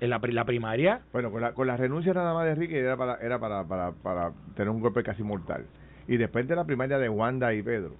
en 0.00 0.10
la, 0.10 0.18
la, 0.18 0.44
primaria. 0.46 1.02
Bueno, 1.12 1.30
con 1.30 1.42
la, 1.42 1.52
con 1.52 1.66
la 1.66 1.76
renuncia 1.76 2.14
nada 2.14 2.32
más 2.32 2.46
de 2.46 2.52
Enrique 2.52 2.78
era 2.78 2.96
para, 2.96 3.16
era 3.16 3.38
para, 3.38 3.64
para, 3.64 3.92
para 3.92 4.32
tener 4.56 4.70
un 4.70 4.80
golpe 4.80 5.02
casi 5.02 5.22
mortal. 5.22 5.66
Y 6.08 6.16
después 6.16 6.48
de 6.48 6.56
la 6.56 6.64
primaria 6.64 6.98
de 6.98 7.10
Wanda 7.10 7.52
y 7.52 7.62
Pedro 7.62 7.92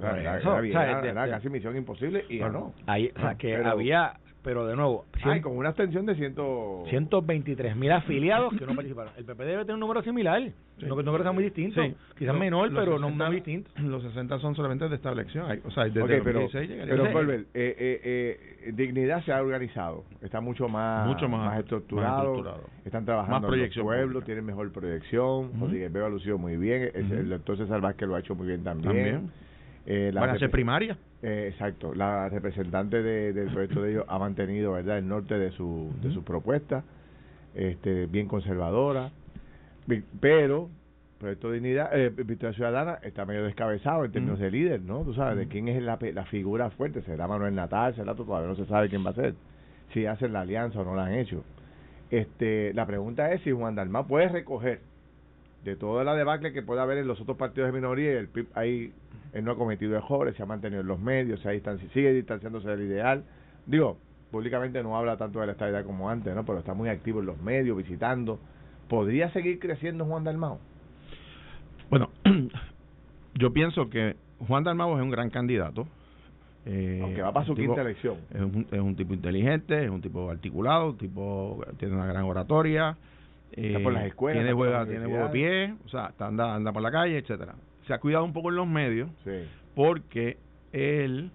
era, 0.00 1.28
casi 1.30 1.48
misión 1.48 1.76
imposible 1.76 2.24
y 2.28 2.38
ganó. 2.38 2.72
Ahí, 2.86 3.10
o 3.16 3.20
sea, 3.20 3.34
que 3.36 3.56
había 3.56 4.14
pero 4.42 4.66
de 4.66 4.76
nuevo, 4.76 5.04
Ay, 5.24 5.40
con 5.40 5.56
una 5.56 5.70
extensión 5.70 6.06
de 6.06 6.14
ciento... 6.14 6.84
123 6.88 7.76
mil 7.76 7.90
afiliados 7.92 8.54
que 8.56 8.64
no 8.64 8.74
participaron. 8.74 9.12
El 9.18 9.24
PP 9.26 9.44
debe 9.44 9.62
tener 9.62 9.74
un 9.74 9.80
número 9.80 10.02
similar, 10.02 10.40
no, 10.40 10.96
creo 10.96 11.16
que 11.16 11.22
sea 11.22 11.32
muy 11.32 11.44
distinto, 11.44 11.82
quizás 12.16 12.34
menor, 12.34 12.72
pero 12.72 12.98
no 12.98 13.10
muy 13.10 13.34
distinto. 13.36 13.70
Los 13.76 14.02
60 14.04 14.38
son 14.38 14.54
solamente 14.54 14.88
de 14.88 14.94
esta 14.94 15.10
elección, 15.10 15.44
o 15.64 15.70
sea, 15.70 15.84
desde 15.84 16.02
okay, 16.02 16.20
pero, 16.22 16.48
pero 16.52 17.12
Volver, 17.12 17.40
eh, 17.40 17.76
eh, 17.78 18.00
eh, 18.64 18.72
Dignidad 18.72 19.22
se 19.24 19.32
ha 19.32 19.42
organizado, 19.42 20.04
está 20.22 20.40
mucho 20.40 20.68
más, 20.68 21.06
mucho 21.06 21.28
más, 21.28 21.58
estructurado, 21.58 22.62
están 22.84 23.04
trabajando 23.04 23.52
en 23.52 23.62
los 23.62 23.76
pueblos, 23.76 24.24
tienen 24.24 24.46
mejor 24.46 24.72
proyección, 24.72 25.50
uh 25.60 25.68
-huh. 25.68 26.04
ha 26.06 26.08
lucido 26.08 26.38
muy 26.38 26.56
bien, 26.56 26.90
el 26.94 27.28
doctor 27.28 27.58
César 27.58 27.80
Vázquez 27.80 28.08
lo 28.08 28.14
ha 28.14 28.20
hecho 28.20 28.34
muy 28.34 28.46
bien 28.46 28.62
también. 28.62 28.94
¿También? 28.94 29.47
Eh, 29.90 30.10
la 30.12 30.20
¿Van 30.20 30.50
primaria? 30.50 30.98
Eh, 31.22 31.48
exacto. 31.50 31.94
La 31.94 32.28
representante 32.28 33.02
del 33.02 33.50
proyecto 33.50 33.80
de 33.80 33.92
ellos 33.92 34.04
ha 34.06 34.18
mantenido 34.18 34.72
verdad 34.72 34.98
el 34.98 35.08
norte 35.08 35.38
de 35.38 35.50
su, 35.52 35.90
de 36.02 36.12
su 36.12 36.22
propuesta, 36.24 36.84
este, 37.54 38.04
bien 38.04 38.28
conservadora, 38.28 39.10
pero 40.20 40.68
Proyecto 41.18 41.48
de 41.48 41.54
Dignidad, 41.54 41.98
eh, 41.98 42.10
Victoria 42.10 42.52
Ciudadana 42.52 42.98
está 43.02 43.24
medio 43.24 43.44
descabezado 43.44 44.04
en 44.04 44.12
términos 44.12 44.38
de 44.38 44.50
líder, 44.50 44.82
¿no? 44.82 45.00
Tú 45.04 45.14
sabes, 45.14 45.38
de 45.38 45.48
quién 45.48 45.68
es 45.68 45.82
la, 45.82 45.98
la 46.12 46.24
figura 46.26 46.68
fuerte, 46.70 47.00
será 47.02 47.26
Manuel 47.26 47.54
Natal, 47.54 47.94
será 47.96 48.14
todavía 48.14 48.46
no 48.46 48.56
se 48.56 48.66
sabe 48.66 48.90
quién 48.90 49.04
va 49.04 49.10
a 49.10 49.14
ser, 49.14 49.34
si 49.94 50.04
hacen 50.04 50.34
la 50.34 50.42
alianza 50.42 50.80
o 50.80 50.84
no 50.84 50.94
la 50.94 51.06
han 51.06 51.14
hecho. 51.14 51.42
Este, 52.10 52.74
la 52.74 52.86
pregunta 52.86 53.32
es 53.32 53.40
si 53.40 53.52
Juan 53.52 53.74
Dalmá 53.74 54.06
puede 54.06 54.28
recoger 54.28 54.80
de 55.64 55.76
toda 55.76 56.04
la 56.04 56.14
debacle 56.14 56.52
que 56.52 56.62
pueda 56.62 56.82
haber 56.82 56.98
en 56.98 57.08
los 57.08 57.20
otros 57.20 57.36
partidos 57.36 57.68
de 57.68 57.72
minoría 57.72 58.18
el 58.18 58.28
PIB 58.28 58.46
ahí 58.54 58.92
él 59.32 59.44
no 59.44 59.52
ha 59.52 59.56
cometido 59.56 59.96
errores, 59.96 60.36
se 60.36 60.42
ha 60.42 60.46
mantenido 60.46 60.80
en 60.80 60.86
los 60.86 60.98
medios, 60.98 61.40
se 61.40 61.60
sigue 61.92 62.12
distanciándose 62.12 62.68
del 62.68 62.82
ideal. 62.82 63.24
Digo, 63.66 63.98
públicamente 64.30 64.82
no 64.82 64.96
habla 64.96 65.16
tanto 65.16 65.40
de 65.40 65.46
la 65.46 65.52
estabilidad 65.52 65.84
como 65.84 66.08
antes, 66.08 66.34
¿no? 66.34 66.44
Pero 66.44 66.58
está 66.58 66.74
muy 66.74 66.88
activo 66.88 67.20
en 67.20 67.26
los 67.26 67.38
medios, 67.40 67.76
visitando. 67.76 68.38
¿Podría 68.88 69.30
seguir 69.32 69.58
creciendo 69.58 70.06
Juan 70.06 70.24
Dalmao? 70.24 70.58
Bueno, 71.90 72.10
yo 73.34 73.52
pienso 73.52 73.90
que 73.90 74.16
Juan 74.46 74.64
Dalmao 74.64 74.96
es 74.96 75.02
un 75.02 75.10
gran 75.10 75.30
candidato. 75.30 75.86
Eh, 76.64 77.00
Aunque 77.02 77.22
va 77.22 77.32
para 77.32 77.46
su 77.46 77.54
quinta 77.54 77.80
elección. 77.80 78.16
Es 78.30 78.40
un, 78.40 78.66
es 78.70 78.80
un 78.80 78.96
tipo 78.96 79.14
inteligente, 79.14 79.84
es 79.84 79.90
un 79.90 80.00
tipo 80.00 80.30
articulado, 80.30 80.90
un 80.90 80.98
tipo 80.98 81.64
tiene 81.78 81.94
una 81.94 82.06
gran 82.06 82.24
oratoria. 82.24 82.96
Eh, 83.52 83.80
por 83.82 83.92
las 83.92 84.04
escuelas. 84.04 84.42
Tiene, 84.42 84.54
juega, 84.54 84.86
tiene 84.86 85.06
buen 85.06 85.30
pie, 85.30 85.74
o 85.84 85.88
sea, 85.88 86.12
anda, 86.18 86.54
anda 86.54 86.72
por 86.72 86.82
la 86.82 86.90
calle, 86.90 87.18
etcétera 87.18 87.54
se 87.88 87.94
ha 87.94 87.98
cuidado 87.98 88.24
un 88.24 88.32
poco 88.32 88.50
en 88.50 88.56
los 88.56 88.68
medios 88.68 89.08
porque 89.74 90.36
él 90.72 91.30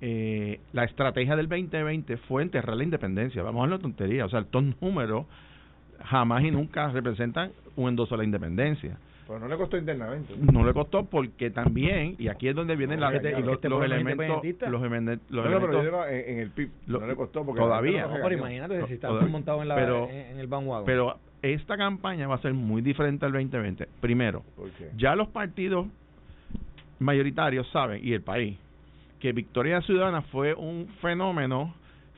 eh, 0.00 0.58
la 0.72 0.84
estrategia 0.84 1.36
del 1.36 1.48
2020 1.48 2.16
fue 2.16 2.42
enterrar 2.42 2.76
la 2.76 2.84
independencia. 2.84 3.42
Vamos 3.42 3.60
a 3.60 3.62
ver 3.68 3.78
la 3.78 3.82
tontería. 3.82 4.24
O 4.24 4.28
sea, 4.28 4.40
estos 4.40 4.64
números 4.80 5.26
jamás 6.04 6.42
y 6.44 6.50
nunca 6.50 6.88
representan 6.90 7.52
un 7.76 7.90
endoso 7.90 8.14
a 8.14 8.18
la 8.18 8.24
independencia. 8.24 8.96
Pero 9.26 9.40
no 9.40 9.48
le 9.48 9.58
costó 9.58 9.76
internamente. 9.76 10.34
No 10.50 10.64
le 10.64 10.72
costó 10.72 11.04
porque 11.04 11.50
también, 11.50 12.16
y 12.18 12.28
aquí 12.28 12.48
es 12.48 12.54
donde 12.54 12.76
vienen 12.76 13.00
los, 13.00 13.12
este 13.12 13.28
elementos. 13.28 13.62
Los, 13.68 13.84
elementos 13.84 14.40
no, 15.30 15.42
pero 15.42 16.06
en, 16.06 16.38
el 16.38 16.50
PIB 16.50 16.70
no 16.86 17.06
le 17.06 17.14
costó 17.14 17.44
porque. 17.44 17.60
Todavía. 17.60 18.06
No, 18.06 18.14
pero 18.14 18.32
imagínate 18.32 18.86
si 18.86 18.94
estamos 18.94 19.28
montados 19.28 19.60
en, 19.60 19.68
la, 19.68 20.04
en, 20.08 20.38
el 20.38 20.46
vanguardia. 20.46 20.86
Pero 20.86 21.18
esta 21.42 21.76
campaña 21.76 22.26
va 22.26 22.36
a 22.36 22.42
ser 22.42 22.54
muy 22.54 22.82
diferente 22.82 23.26
al 23.26 23.32
2020. 23.32 23.88
Primero, 24.00 24.44
ya 24.96 25.14
los 25.14 25.28
partidos 25.28 25.86
mayoritarios 26.98 27.68
saben, 27.70 28.04
y 28.04 28.12
el 28.12 28.22
país, 28.22 28.58
que 29.20 29.32
Victoria 29.32 29.80
Ciudadana 29.82 30.22
fue 30.22 30.54
un 30.54 30.88
fenómeno 31.00 31.74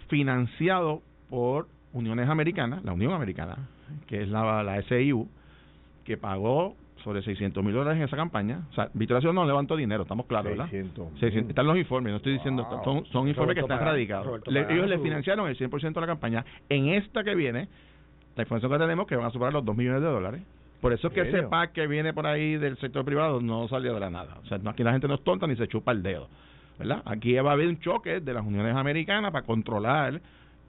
financiado 0.09 1.03
por 1.29 1.69
Uniones 1.93 2.29
Americanas, 2.29 2.85
la 2.85 2.93
Unión 2.93 3.13
Americana, 3.13 3.69
que 4.07 4.23
es 4.23 4.29
la, 4.29 4.63
la 4.63 4.83
SIU, 4.83 5.29
que 6.05 6.17
pagó 6.17 6.77
sobre 7.03 7.23
600 7.23 7.65
mil 7.65 7.75
dólares 7.75 7.99
en 7.99 8.05
esa 8.05 8.17
campaña. 8.17 8.67
O 8.71 8.75
sea, 8.75 8.91
Victoria 8.95 9.21
Ciudadana 9.21 9.43
no 9.43 9.47
levantó 9.47 9.77
dinero, 9.77 10.03
estamos 10.03 10.27
claros, 10.27 10.51
¿verdad? 10.51 10.69
600. 10.71 11.49
Están 11.49 11.67
los 11.67 11.77
informes, 11.77 12.11
no 12.11 12.19
estoy 12.19 12.35
diciendo, 12.35 12.67
son, 12.85 13.07
son 13.07 13.29
informes 13.29 13.55
que 13.55 13.63
están 13.63 13.81
radicados. 13.81 14.43
ellos 14.47 14.89
le 14.89 14.99
financiaron 14.99 15.49
el 15.49 15.57
100% 15.57 15.95
de 15.95 16.01
la 16.01 16.07
campaña. 16.07 16.45
En 16.69 16.89
esta 16.89 17.25
que 17.25 17.35
viene, 17.35 17.69
la 18.37 18.43
información 18.43 18.73
que 18.73 18.79
tenemos 18.79 19.07
que 19.07 19.17
van 19.17 19.27
a 19.27 19.31
superar 19.31 19.53
los 19.53 19.65
2 19.65 19.77
millones 19.77 20.03
de 20.03 20.09
dólares. 20.09 20.43
Por 20.81 20.93
eso 20.93 21.09
es 21.09 21.13
que 21.13 21.21
ese 21.21 21.43
pack 21.43 21.73
que 21.73 21.87
viene 21.87 22.15
por 22.15 22.27
ahí 22.27 22.57
del 22.57 22.79
sector 22.79 23.05
privado 23.05 23.41
no 23.41 23.69
salió 23.69 23.93
de 23.93 24.01
la 24.01 24.09
nada. 24.09 24.39
O 24.43 24.47
sea, 24.47 24.59
aquí 24.65 24.83
la 24.83 24.93
gente 24.93 25.09
no 25.09 25.15
es 25.15 25.25
tonta 25.25 25.47
ni 25.47 25.57
se 25.57 25.69
chupa 25.69 25.93
el 25.93 26.03
dedo. 26.03 26.29
¿verdad? 26.79 27.03
Aquí 27.05 27.35
va 27.35 27.51
a 27.51 27.53
haber 27.53 27.69
un 27.69 27.79
choque 27.81 28.21
de 28.21 28.33
las 28.33 28.45
uniones 28.45 28.75
americanas 28.75 29.33
para 29.33 29.45
controlar 29.45 30.23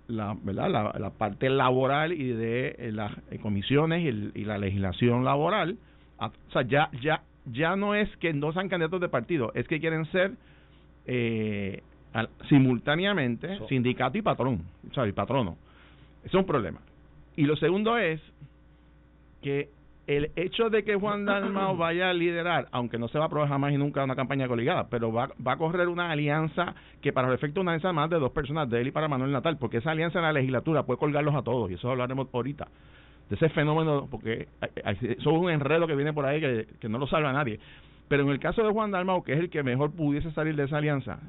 la, 0.07 0.35
¿verdad? 0.43 0.93
la, 0.99 1.09
parte 1.11 1.49
laboral 1.49 2.11
y 2.11 2.27
de 2.33 2.75
eh, 2.77 2.91
las 2.91 3.13
eh, 3.31 3.39
comisiones 3.39 4.03
y, 4.35 4.43
la 4.43 4.57
legislación 4.57 5.23
laboral. 5.23 5.77
Ah, 6.19 6.31
o 6.49 6.51
sea, 6.51 6.63
ya, 6.63 6.89
ya, 7.01 7.23
ya 7.45 7.77
no 7.77 7.95
es 7.95 8.09
que 8.17 8.33
no 8.33 8.51
sean 8.51 8.67
candidatos 8.67 8.99
de 8.99 9.07
partido, 9.07 9.53
es 9.55 9.65
que 9.69 9.79
quieren 9.79 10.05
ser 10.11 10.33
eh, 11.05 11.81
simultáneamente 12.49 13.59
sindicato 13.69 14.17
y 14.17 14.21
patrón, 14.21 14.63
o 14.93 15.05
y 15.05 15.13
patrono. 15.13 15.55
Eso 16.25 16.37
es 16.37 16.41
un 16.41 16.45
problema. 16.45 16.81
Y 17.35 17.45
lo 17.45 17.55
segundo 17.55 17.97
es 17.97 18.21
que 19.41 19.69
el 20.07 20.31
hecho 20.35 20.69
de 20.69 20.83
que 20.83 20.95
Juan 20.95 21.25
Dalmao 21.25 21.75
vaya 21.77 22.09
a 22.09 22.13
liderar, 22.13 22.67
aunque 22.71 22.97
no 22.97 23.07
se 23.07 23.17
va 23.17 23.25
a 23.25 23.27
aprobar 23.27 23.49
jamás 23.49 23.71
y 23.73 23.77
nunca 23.77 24.03
una 24.03 24.15
campaña 24.15 24.47
coligada, 24.47 24.87
pero 24.89 25.11
va, 25.11 25.29
va 25.45 25.53
a 25.53 25.57
correr 25.57 25.87
una 25.87 26.11
alianza 26.11 26.75
que 27.01 27.13
para 27.13 27.27
el 27.27 27.33
efecto 27.33 27.61
una 27.61 27.71
alianza 27.71 27.93
más 27.93 28.09
de 28.09 28.19
dos 28.19 28.31
personas, 28.31 28.69
de 28.69 28.81
él 28.81 28.87
y 28.87 28.91
para 28.91 29.07
Manuel 29.07 29.31
Natal, 29.31 29.57
porque 29.57 29.77
esa 29.77 29.91
alianza 29.91 30.19
en 30.19 30.25
la 30.25 30.33
legislatura 30.33 30.83
puede 30.83 30.99
colgarlos 30.99 31.35
a 31.35 31.43
todos, 31.43 31.71
y 31.71 31.75
eso 31.75 31.89
hablaremos 31.89 32.27
ahorita, 32.33 32.67
de 33.29 33.35
ese 33.35 33.49
fenómeno, 33.49 34.07
porque 34.11 34.47
eso 34.83 35.05
es 35.05 35.25
un 35.25 35.49
enredo 35.49 35.87
que 35.87 35.95
viene 35.95 36.13
por 36.13 36.25
ahí 36.25 36.41
que, 36.41 36.67
que 36.79 36.89
no 36.89 36.97
lo 36.97 37.07
salva 37.07 37.31
nadie. 37.31 37.59
Pero 38.09 38.23
en 38.23 38.29
el 38.29 38.39
caso 38.39 38.61
de 38.63 38.71
Juan 38.71 38.91
Dalmao, 38.91 39.23
que 39.23 39.33
es 39.33 39.39
el 39.39 39.49
que 39.49 39.63
mejor 39.63 39.91
pudiese 39.91 40.31
salir 40.31 40.55
de 40.57 40.65
esa 40.65 40.77
alianza, 40.77 41.19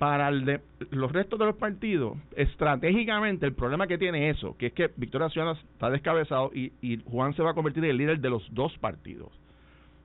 para 0.00 0.28
el 0.28 0.46
de, 0.46 0.60
los 0.92 1.12
restos 1.12 1.38
de 1.38 1.44
los 1.44 1.56
partidos, 1.56 2.16
estratégicamente 2.34 3.44
el 3.44 3.52
problema 3.52 3.86
que 3.86 3.98
tiene 3.98 4.30
eso, 4.30 4.56
que 4.56 4.68
es 4.68 4.72
que 4.72 4.90
Victoria 4.96 5.28
Ciudadana 5.28 5.60
está 5.60 5.90
descabezado 5.90 6.50
y, 6.54 6.72
Juan 7.04 7.34
se 7.34 7.42
va 7.42 7.50
a 7.50 7.54
convertir 7.54 7.84
en 7.84 7.90
el 7.90 7.98
líder 7.98 8.18
de 8.18 8.30
los 8.30 8.42
dos 8.54 8.72
partidos. 8.78 9.28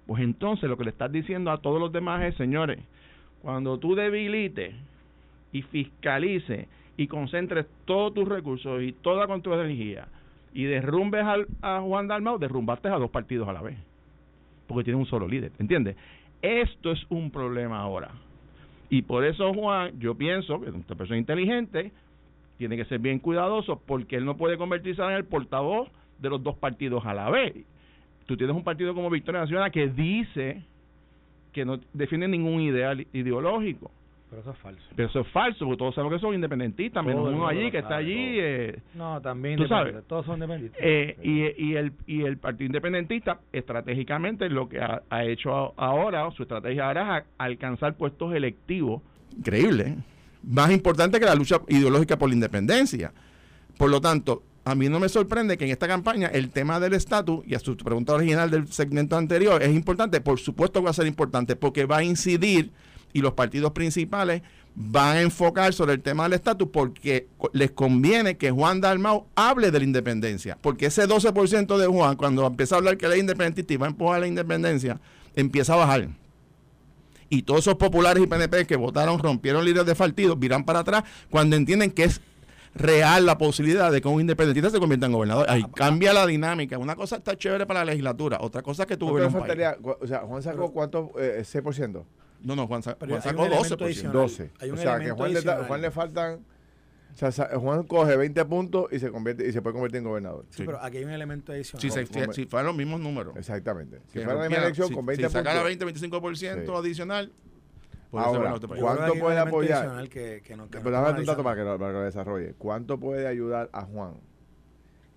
Pues 0.06 0.22
entonces 0.22 0.70
lo 0.70 0.76
que 0.76 0.84
le 0.84 0.90
estás 0.90 1.14
diciendo 1.14 1.50
a 1.50 1.60
todos 1.60 1.80
los 1.80 1.94
demás 1.94 2.24
es, 2.26 2.36
señores, 2.36 2.80
cuando 3.42 3.78
tú 3.78 3.96
debilites 3.96 4.76
y 5.54 5.62
fiscalices 5.62 6.68
y 6.98 7.08
concentres 7.08 7.66
todos 7.86 8.14
tus 8.14 8.28
recursos 8.28 8.84
y 8.84 8.92
toda 8.92 9.26
tu 9.40 9.54
energía 9.54 10.10
y 10.54 10.66
derrumbes 10.66 11.24
al, 11.24 11.48
a 11.62 11.80
Juan 11.80 12.10
Dalmau, 12.10 12.38
derrumbaste 12.38 12.90
a 12.90 12.98
dos 12.98 13.12
partidos 13.12 13.48
a 13.48 13.54
la 13.54 13.62
vez. 13.62 13.78
Porque 14.68 14.84
tiene 14.84 15.00
un 15.00 15.06
solo 15.06 15.26
líder, 15.26 15.54
¿entiendes? 15.58 15.96
Esto 16.42 16.92
es 16.92 17.06
un 17.08 17.32
problema 17.32 17.80
ahora. 17.80 18.12
Y 18.90 19.02
por 19.02 19.26
eso, 19.26 19.54
Juan, 19.54 20.00
yo 20.00 20.16
pienso 20.16 20.62
que 20.62 20.70
una 20.70 20.84
persona 20.98 21.18
inteligente 21.18 21.92
tiene 22.58 22.78
que 22.78 22.86
ser 22.86 23.00
bien 23.00 23.20
cuidadoso 23.20 23.82
porque 23.86 24.16
él 24.16 24.26
no 24.26 24.38
puede 24.38 24.58
convertirse 24.58 25.02
en 25.02 25.12
el 25.12 25.26
portavoz 25.26 25.90
de 26.20 26.30
los 26.30 26.42
dos 26.44 26.56
partidos 26.56 27.06
a 27.06 27.14
la 27.14 27.30
vez. 27.30 27.54
Tú 28.26 28.38
tienes 28.38 28.56
un 28.56 28.64
partido 28.64 28.94
como 28.94 29.10
Victoria 29.10 29.42
Nacional 29.42 29.72
que 29.72 29.88
dice 29.88 30.64
que 31.52 31.66
no 31.66 31.80
defiende 31.94 32.28
ningún 32.28 32.62
ideal 32.62 33.06
ideológico. 33.14 33.92
Pero 34.30 34.42
eso 34.42 34.52
es 34.52 34.58
falso. 34.58 34.82
Pero 34.96 35.10
eso 35.10 35.20
es 35.20 35.28
falso, 35.28 35.66
porque 35.66 35.78
todos 35.78 35.96
sabemos 35.96 36.18
que 36.18 36.22
son 36.22 36.34
independentistas, 36.34 37.06
menos 37.06 37.28
uno 37.32 37.48
allí 37.48 37.70
que 37.70 37.78
está 37.78 37.98
allí. 37.98 38.40
Eh, 38.40 38.80
no, 38.96 39.22
también 39.22 39.58
tú 39.58 39.68
sabes, 39.68 39.96
todos 40.08 40.26
son 40.26 40.36
independentistas. 40.36 40.82
Eh, 40.84 41.18
y, 41.22 41.64
y, 41.64 41.76
el, 41.76 41.94
y 42.08 42.24
el 42.24 42.38
Partido 42.38 42.66
Independentista, 42.66 43.40
estratégicamente, 43.54 44.50
lo 44.50 44.68
que 44.68 44.80
ha, 44.82 45.26
hecho 45.26 45.74
ahora, 45.80 46.30
su 46.32 46.44
estrategia 46.44 46.88
ahora 46.88 47.20
es 47.20 47.26
alcanzar 47.38 47.96
puestos 47.96 48.34
electivos. 48.34 49.02
Increíble. 49.38 49.96
Más 50.44 50.72
importante 50.72 51.20
que 51.20 51.26
la 51.26 51.36
lucha 51.36 51.58
ideológica 51.68 52.18
por 52.18 52.30
la 52.30 52.36
independencia. 52.36 53.14
Por 53.78 53.90
lo 53.90 54.02
tanto, 54.02 54.44
a 54.64 54.74
mí 54.74 54.90
no 54.90 55.00
me 55.00 55.10
sorprende 55.10 55.58
que 55.58 55.66
en 55.66 55.72
esta 55.72 55.88
campaña 55.88 56.28
el 56.28 56.50
tema 56.50 56.80
del 56.80 56.94
estatus, 56.94 57.46
y 57.46 57.54
a 57.54 57.60
su 57.60 57.78
pregunta 57.78 58.14
original 58.14 58.50
del 58.50 58.68
segmento 58.68 59.18
anterior, 59.18 59.62
es 59.62 59.74
importante. 59.74 60.20
Por 60.22 60.40
supuesto 60.40 60.80
que 60.80 60.86
va 60.86 60.90
a 60.90 60.94
ser 60.94 61.06
importante, 61.06 61.56
porque 61.56 61.86
va 61.86 61.98
a 61.98 62.04
incidir 62.04 62.72
y 63.16 63.22
los 63.22 63.32
partidos 63.32 63.72
principales 63.72 64.42
van 64.76 65.16
a 65.16 65.22
enfocar 65.22 65.74
sobre 65.74 65.94
el 65.94 66.02
tema 66.02 66.24
del 66.24 66.34
estatus 66.34 66.68
porque 66.68 67.30
les 67.54 67.72
conviene 67.72 68.36
que 68.36 68.52
Juan 68.52 68.82
Dalmau 68.82 69.28
hable 69.36 69.72
de 69.72 69.80
la 69.80 69.86
independencia. 69.86 70.58
Porque 70.62 70.88
ese 70.88 71.08
12% 71.08 71.78
de 71.78 71.88
Juan, 71.88 72.18
cuando 72.18 72.46
empieza 72.46 72.76
a 72.76 72.80
hablar 72.80 72.98
que 72.98 73.06
es 73.06 73.18
independentista 73.18 73.74
y 73.74 73.78
va 73.78 73.88
a 73.88 73.90
empujar 73.92 74.20
la 74.20 74.28
independencia, 74.28 75.00
empieza 75.34 75.76
a 75.76 75.78
bajar. 75.78 76.10
Y 77.30 77.44
todos 77.44 77.62
esos 77.62 77.76
populares 77.76 78.22
y 78.22 78.28
PNP 78.28 78.68
que 78.68 78.76
votaron, 78.76 79.18
rompieron 79.18 79.64
líderes 79.64 79.86
de 79.86 79.96
partido, 79.96 80.36
viran 80.36 80.66
para 80.66 80.80
atrás 80.80 81.06
cuando 81.30 81.56
entienden 81.56 81.92
que 81.92 82.04
es 82.04 82.20
real 82.74 83.26
la 83.26 83.38
posibilidad 83.38 83.94
de 83.94 84.02
que 84.02 84.10
un 84.10 84.20
independentista 84.20 84.70
se 84.70 84.80
convierta 84.80 85.06
en 85.06 85.14
gobernador. 85.14 85.46
Ahí 85.50 85.64
cambia 85.74 86.12
la 86.12 86.28
dinámica. 86.28 86.78
Una 86.78 86.98
cosa 86.98 87.16
está 87.16 87.38
chévere 87.38 87.66
para 87.66 87.80
la 87.80 87.92
legislatura, 87.92 88.40
otra 88.42 88.62
cosa 88.62 88.84
es 88.84 88.88
que 88.88 88.98
gobiernas 88.98 89.34
O 90.02 90.06
sea, 90.06 90.20
Juan 90.20 90.44
sacó 90.44 90.74
cuánto, 90.74 91.14
eh, 91.18 91.46
6%. 91.46 92.04
No, 92.46 92.56
no, 92.56 92.68
Juan, 92.68 92.84
Juan 92.84 93.22
sacó 93.22 93.48
12%. 93.48 94.12
12. 94.12 94.52
o 94.72 94.78
sea, 94.78 95.00
que 95.00 95.12
Juan 95.12 95.34
le, 95.34 95.42
Juan 95.42 95.82
le 95.82 95.92
faltan... 95.92 96.46
O 97.22 97.32
sea, 97.32 97.50
Juan 97.58 97.84
coge 97.84 98.16
20 98.18 98.46
puntos 98.46 98.88
y 98.92 99.00
se 99.00 99.10
convierte 99.10 99.48
y 99.48 99.52
se 99.52 99.62
puede 99.62 99.74
convertir 99.74 100.00
en 100.00 100.04
gobernador. 100.04 100.46
Sí, 100.50 100.64
pero 100.66 100.82
aquí 100.84 100.98
hay 100.98 101.06
un 101.06 101.12
elemento 101.12 101.54
adicional. 101.54 101.82
Si, 101.82 102.34
si, 102.34 102.46
fueran 102.46 102.68
los 102.68 102.76
mismos 102.76 103.00
números. 103.00 103.36
Exactamente. 103.38 104.02
Si 104.08 104.20
fuera 104.20 104.36
la 104.36 104.50
misma 104.50 104.64
elección 104.64 104.94
con 104.94 105.06
20 105.06 105.24
si 105.24 105.28
puntos. 105.28 105.52
sacara 105.52 105.64
20, 105.64 105.86
25% 105.86 106.78
adicional. 106.78 107.32
Ahora, 108.12 108.60
¿cuánto 108.80 109.16
puede 109.20 109.40
apoyar? 109.40 110.10
Que, 110.10 110.42
que 110.46 110.56
no, 110.56 110.70
que 110.70 110.80
pero 110.80 110.92
dame 110.92 111.20
un 111.20 111.26
dato 111.26 111.44
para 111.44 111.56
que, 111.56 111.64
lo, 111.64 111.80
para 111.80 111.92
que 111.92 111.98
lo 111.98 112.04
desarrolle. 112.04 112.54
¿Cuánto 112.58 113.00
puede 113.00 113.28
ayudar 113.28 113.70
a 113.74 113.84
Juan 113.84 114.16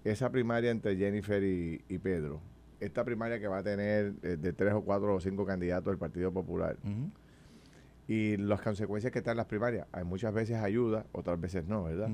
esa 0.04 0.30
primaria 0.30 0.70
entre 0.70 0.96
Jennifer 0.96 1.42
y, 1.42 1.82
y 1.88 1.98
Pedro? 1.98 2.40
Esta 2.80 3.04
primaria 3.04 3.40
que 3.40 3.48
va 3.48 3.58
a 3.58 3.62
tener 3.62 4.14
eh, 4.22 4.36
de 4.36 4.52
tres 4.52 4.72
o 4.74 4.82
cuatro 4.82 5.14
o 5.14 5.20
cinco 5.20 5.44
candidatos 5.44 5.90
del 5.90 5.98
Partido 5.98 6.32
Popular 6.32 6.76
y 8.08 8.38
las 8.38 8.62
consecuencias 8.62 9.12
que 9.12 9.18
están 9.18 9.36
las 9.36 9.46
primarias. 9.46 9.86
Hay 9.92 10.02
muchas 10.02 10.32
veces 10.32 10.56
ayuda, 10.56 11.04
otras 11.12 11.38
veces 11.38 11.66
no, 11.66 11.84
¿verdad? 11.84 12.08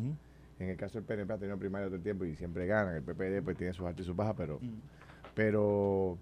En 0.59 0.69
el 0.69 0.77
caso 0.77 0.99
del 0.99 1.05
PNP 1.05 1.33
ha 1.33 1.39
tenido 1.39 1.57
primaria 1.57 1.87
todo 1.87 1.97
el 1.97 2.03
tiempo 2.03 2.25
y 2.25 2.35
siempre 2.35 2.67
ganan. 2.67 2.97
El 2.97 3.03
PPD 3.03 3.43
pues 3.43 3.57
tiene 3.57 3.73
sus 3.73 3.87
altas 3.87 4.05
y 4.05 4.07
sus 4.07 4.17
bajas, 4.17 4.35
pero, 4.37 4.61
pero 5.35 6.19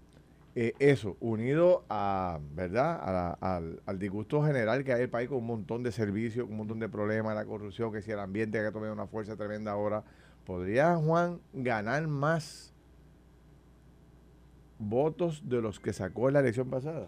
eh, 0.55 0.73
eso, 0.77 1.17
unido 1.19 1.85
a, 1.89 2.39
¿verdad? 2.53 3.37
al, 3.41 3.81
al, 3.83 3.99
disgusto 3.99 4.43
general 4.43 4.83
que 4.83 4.91
hay 4.91 4.97
en 4.97 5.03
el 5.03 5.09
país 5.09 5.27
con 5.27 5.39
un 5.39 5.47
montón 5.47 5.81
de 5.81 5.91
servicios, 5.91 6.47
un 6.47 6.57
montón 6.57 6.79
de 6.79 6.87
problemas, 6.87 7.33
la 7.33 7.45
corrupción, 7.45 7.91
que 7.91 8.03
si 8.03 8.11
el 8.11 8.19
ambiente 8.19 8.59
que 8.59 8.67
ha 8.67 8.71
tomado 8.71 8.93
una 8.93 9.07
fuerza 9.07 9.35
tremenda 9.35 9.71
ahora, 9.71 10.03
¿podría 10.45 10.95
Juan 10.97 11.39
ganar 11.53 12.07
más 12.07 12.72
votos 14.89 15.47
de 15.47 15.61
los 15.61 15.79
que 15.79 15.93
sacó 15.93 16.27
en 16.27 16.33
la 16.33 16.39
elección 16.39 16.69
pasada. 16.69 17.07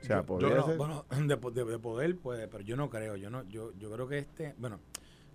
O 0.00 0.04
sea, 0.04 0.24
podría 0.24 0.62
ser? 0.62 0.76
Bueno, 0.76 1.04
de, 1.26 1.36
poder 1.36 2.16
puede, 2.16 2.48
pero 2.48 2.62
yo 2.62 2.76
no 2.76 2.90
creo. 2.90 3.16
Yo 3.16 3.30
no, 3.30 3.48
yo, 3.48 3.72
yo 3.78 3.90
creo 3.90 4.08
que 4.08 4.18
este, 4.18 4.54
bueno, 4.58 4.80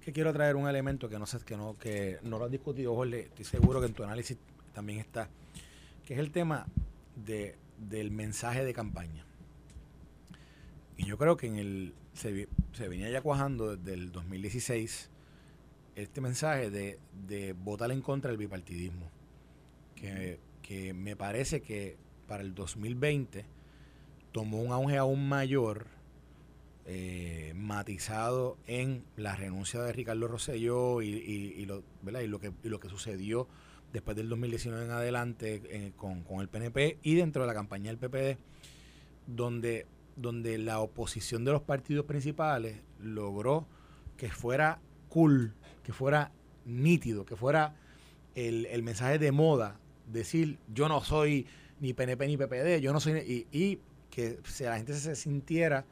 que 0.01 0.12
quiero 0.12 0.34
traer 0.34 0.55
un 0.55 0.68
elemento 0.68 1.10
que 1.10 1.20
no 1.20 1.26
sé, 1.26 1.39
que 1.45 1.58
no, 1.58 1.78
que 1.78 2.20
no 2.24 2.38
lo 2.38 2.45
han 2.45 2.51
discutido, 2.51 2.95
Jorge, 2.95 3.22
estoy 3.22 3.45
seguro 3.45 3.80
que 3.80 3.88
en 3.88 3.93
tu 3.93 4.03
análisis 4.03 4.38
también 4.74 4.99
está, 4.99 5.30
que 6.05 6.14
es 6.14 6.20
el 6.20 6.32
tema 6.32 6.66
de, 7.16 7.58
del 7.78 8.12
mensaje 8.12 8.64
de 8.64 8.74
campaña. 8.74 9.26
Y 10.97 11.05
yo 11.05 11.18
creo 11.18 11.38
que 11.38 11.47
en 11.47 11.58
el 11.58 11.93
se, 12.14 12.47
se 12.74 12.88
venía 12.88 13.10
ya 13.10 13.22
cuajando 13.22 13.76
desde 13.76 13.93
el 13.93 14.12
2016 14.12 15.12
este 15.95 16.22
mensaje 16.22 16.70
de, 16.70 16.99
de 17.28 17.53
votar 17.53 17.91
en 17.91 18.01
contra 18.01 18.30
del 18.30 18.38
bipartidismo. 18.38 19.10
Que 19.95 20.39
que 20.68 20.93
me 20.93 21.15
parece 21.15 21.61
que 21.61 21.95
para 22.28 22.43
el 22.43 22.53
2020 22.53 23.45
tomó 24.34 24.61
un 24.61 24.74
auge 24.74 24.97
aún 24.97 25.30
mayor, 25.30 25.88
eh, 26.86 27.53
matizado 27.55 28.57
en 28.68 29.05
la 29.15 29.38
renuncia 29.38 29.82
de 29.82 29.93
Ricardo 29.93 30.28
Rosselló 30.28 31.01
y, 31.01 31.65
lo, 31.65 31.84
y, 32.05 32.28
lo, 32.28 32.39
que, 32.41 32.51
lo 32.63 32.82
que 32.82 32.89
sucedió 32.89 33.47
después 33.93 34.18
del 34.18 34.28
2019 34.28 34.84
en 34.84 34.91
adelante 34.91 35.61
eh, 35.70 35.93
con, 35.95 36.26
el 36.41 36.49
PNP 36.49 36.97
y 37.01 37.15
dentro 37.15 37.43
de 37.43 37.47
la 37.47 37.53
campaña 37.53 37.89
del 37.89 37.97
PPD, 37.97 38.38
donde, 39.26 39.86
donde 40.18 40.57
la 40.57 40.82
oposición 40.82 41.45
de 41.45 41.53
los 41.53 41.61
partidos 41.61 42.05
principales 42.05 42.82
logró 42.99 43.65
que 44.18 44.30
fuera 44.32 44.82
cool, 45.07 45.53
que 45.84 45.93
fuera 45.93 46.34
nítido, 46.65 47.26
que 47.26 47.38
fuera 47.38 47.78
el, 48.36 48.65
el 48.65 48.84
mensaje 48.84 49.18
de 49.18 49.32
moda 49.32 49.80
decir 50.08 50.58
yo 50.74 50.88
no 50.89 51.01
soy 51.03 51.45
ni 51.80 51.93
PNP 51.93 52.28
ni 52.28 52.38
PPD, 52.38 52.80
yo 52.82 52.93
no 52.93 52.99
soy 52.99 53.47
y, 53.51 53.80
que 54.10 54.39
la 54.62 54.78
gente 54.78 54.93
se 54.93 55.16
sintiera 55.16 55.86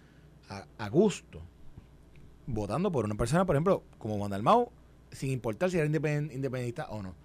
a, 0.50 0.90
gusto 0.90 1.42
votando 2.48 2.92
por 2.92 3.06
una 3.06 3.16
persona, 3.16 3.46
por 3.46 3.56
ejemplo, 3.56 3.84
como 3.98 4.18
Mandalmao, 4.18 4.72
sin 5.12 5.32
importar 5.32 5.70
si 5.70 5.78
era 5.78 5.86
independentista 5.86 6.88
o 6.90 7.02
no. 7.02 7.16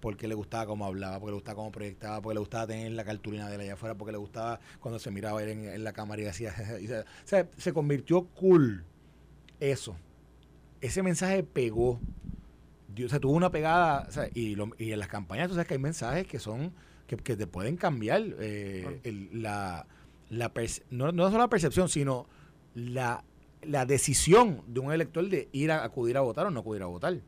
Porque 0.00 0.28
le 0.28 0.34
gustaba 0.34 0.66
cómo 0.66 0.84
hablaba, 0.86 1.18
porque 1.18 1.32
le 1.32 1.34
gustaba 1.34 1.56
cómo 1.56 1.72
proyectaba, 1.72 2.20
porque 2.20 2.34
le 2.34 2.40
gustaba 2.40 2.66
tener 2.66 2.92
la 2.92 3.04
cartulina 3.04 3.48
de 3.48 3.56
él 3.56 3.60
allá 3.62 3.74
afuera, 3.74 3.96
porque 3.96 4.12
le 4.12 4.18
gustaba 4.18 4.60
cuando 4.80 4.98
se 4.98 5.10
miraba 5.10 5.42
en, 5.42 5.82
la 5.82 5.92
cámara 5.92 6.22
y 6.22 6.24
decía, 6.24 6.54
o 7.24 7.26
sea, 7.26 7.48
se 7.56 7.72
convirtió 7.72 8.24
cool 8.26 8.84
eso. 9.60 9.96
Ese 10.80 11.02
mensaje 11.02 11.42
pegó 11.42 11.98
o 13.04 13.08
sea, 13.08 13.18
tuvo 13.20 13.32
una 13.32 13.50
pegada, 13.50 14.08
y, 14.34 14.56
y, 14.78 14.92
en 14.92 14.98
las 14.98 15.08
campañas 15.08 15.48
tú 15.48 15.54
sabes 15.54 15.66
que 15.68 15.74
hay 15.74 15.80
mensajes 15.80 16.26
que 16.26 16.38
son, 16.38 16.72
que, 17.06 17.16
te 17.16 17.46
pueden 17.46 17.76
cambiar 17.76 18.22
eh, 18.38 19.28
la, 19.32 19.86
la 20.30 20.52
no, 20.90 21.12
no 21.12 21.26
solo 21.26 21.38
la 21.38 21.48
percepción, 21.48 21.88
sino 21.88 22.26
la, 22.74 23.24
la 23.62 23.86
decisión 23.86 24.62
de 24.66 24.80
un 24.80 24.92
elector 24.92 25.28
de 25.28 25.48
ir 25.52 25.70
a 25.72 25.84
acudir 25.84 26.16
a 26.16 26.20
votar 26.20 26.46
o 26.46 26.50
no 26.50 26.60
acudir 26.60 26.82
a 26.82 26.86
votar. 26.86 27.18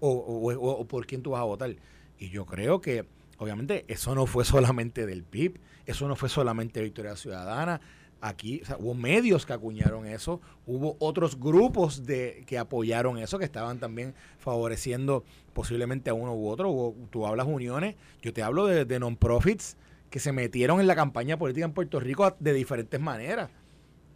o, 0.00 0.08
o- 0.10 0.52
o- 0.54 0.70
o 0.80 0.84
por 0.88 1.06
quién 1.06 1.22
tú 1.22 1.30
vas 1.30 1.40
a 1.40 1.44
votar. 1.44 1.74
Y 2.18 2.28
yo 2.30 2.44
creo 2.46 2.80
que, 2.80 3.04
obviamente, 3.38 3.84
eso 3.88 4.14
no 4.14 4.26
fue 4.26 4.44
solamente 4.44 5.06
del 5.06 5.22
PIB, 5.22 5.58
eso 5.86 6.08
no 6.08 6.16
fue 6.16 6.28
solamente 6.28 6.80
de 6.80 6.84
Victoria 6.84 7.14
Ciudadana. 7.16 7.80
Aquí 8.24 8.60
o 8.62 8.66
sea, 8.66 8.76
hubo 8.78 8.94
medios 8.94 9.44
que 9.44 9.52
acuñaron 9.52 10.06
eso, 10.06 10.40
hubo 10.64 10.96
otros 11.00 11.40
grupos 11.40 12.06
de 12.06 12.44
que 12.46 12.56
apoyaron 12.56 13.18
eso, 13.18 13.36
que 13.36 13.44
estaban 13.44 13.80
también 13.80 14.14
favoreciendo 14.38 15.24
posiblemente 15.52 16.08
a 16.08 16.14
uno 16.14 16.32
u 16.32 16.48
otro. 16.48 16.94
Tú 17.10 17.26
hablas 17.26 17.48
uniones, 17.48 17.96
yo 18.22 18.32
te 18.32 18.44
hablo 18.44 18.66
de, 18.66 18.84
de 18.84 19.00
non-profits 19.00 19.76
que 20.08 20.20
se 20.20 20.30
metieron 20.30 20.80
en 20.80 20.86
la 20.86 20.94
campaña 20.94 21.36
política 21.36 21.66
en 21.66 21.72
Puerto 21.72 21.98
Rico 21.98 22.36
de 22.38 22.52
diferentes 22.52 23.00
maneras. 23.00 23.50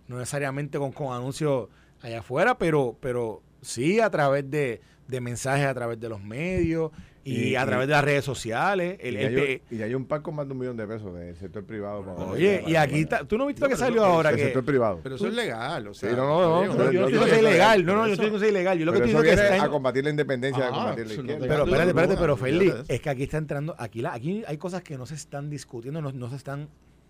No 0.07 0.19
necesariamente 0.19 0.79
con, 0.79 0.93
con 0.93 1.13
anuncios 1.13 1.69
allá 2.01 2.21
afuera, 2.21 2.59
pero, 2.59 2.97
pero 3.01 3.43
sí 3.61 3.99
a 3.99 4.09
través 4.09 4.49
de, 4.49 4.83
de 5.09 5.21
mensajes 5.21 5.67
a 5.67 5.75
través 5.75 5.99
de 5.99 6.09
los 6.09 6.23
medios 6.23 6.93
y, 7.27 7.49
Y- 7.49 7.57
a 7.57 7.65
y- 7.65 7.67
través 7.67 7.89
de 7.89 7.93
las 7.93 8.05
redes 8.05 8.25
sociales. 8.25 8.99
El- 9.01 9.15
y, 9.15 9.19
el 9.19 9.27
hay, 9.27 9.35
un- 9.37 9.75
y 9.75 9.79
ya 9.79 9.85
hay 9.87 9.95
un 9.95 10.07
par 10.07 10.23
con 10.23 10.37
más 10.37 10.47
de 10.47 10.53
un 10.53 10.59
millón 10.61 10.77
de 10.77 10.87
pesos 10.87 11.13
del 11.15 11.35
sector 11.37 11.65
privado. 11.65 12.05
para- 12.05 12.31
Oye, 12.31 12.63
y 12.67 12.77
aquí 12.77 13.01
está, 13.01 13.25
tú 13.25 13.37
no 13.37 13.47
viste 13.47 13.61
lo 13.63 13.69
que 13.69 13.77
salió 13.77 13.97
eso- 14.03 14.05
ahora 14.05 14.31
del 14.31 14.39
que... 14.39 14.45
sector 14.45 14.65
privado. 14.65 15.01
Pero 15.03 15.17
eso 15.17 15.27
es 15.27 15.35
legal, 15.35 15.89
o 15.89 15.93
sea. 15.95 16.11
Sí, 16.11 16.17
no, 16.17 16.23
no, 16.25 16.39
no, 16.39 16.49
No, 16.49 16.65
yo 16.65 16.67
no 16.67 16.73
estoy 16.73 16.85
no, 16.85 17.07
diciendo 17.07 17.25
que 17.25 17.31
sea 17.33 17.43
no, 17.43 17.49
ilegal, 17.49 17.85
no, 17.85 17.93
no, 17.97 18.07
yo 18.07 18.13
estoy 18.13 18.27
diciendo 18.27 18.39
que 18.39 18.41
sea 18.45 18.49
ilegal. 18.51 18.79
Yo 18.79 18.85
lo 18.85 18.93
que 18.93 18.99
estoy 18.99 19.09
diciendo 19.23 19.43
es 19.43 19.51
que 19.51 19.57
a 19.67 19.69
combatir 19.69 20.05
la 20.05 20.11
independencia, 20.11 20.65
a 20.65 20.69
Ajá, 20.69 20.77
combatir 20.77 21.07
la 21.07 21.13
eso 21.13 21.23
no 21.23 21.29
izquierda. 21.33 21.43
te- 21.43 21.49
Pero 21.49 21.65
espérate, 21.65 21.89
espérate, 21.91 22.17
pero 22.17 22.37
Feli, 22.37 22.73
es 22.89 23.01
que 23.01 23.11
aquí 23.11 23.23
está 23.25 23.39
entrando, 23.39 23.75
aquí, 23.79 24.01
la, 24.03 24.13
aquí 24.15 24.45
hay 24.47 24.57
cosas 24.57 24.83
que 24.83 24.97
no 24.97 25.05
se 25.07 25.15
están 25.17 25.51
discutiendo, 25.51 26.01
no, 26.01 26.13
no 26.13 26.31
se 26.31 26.37
están 26.37 26.69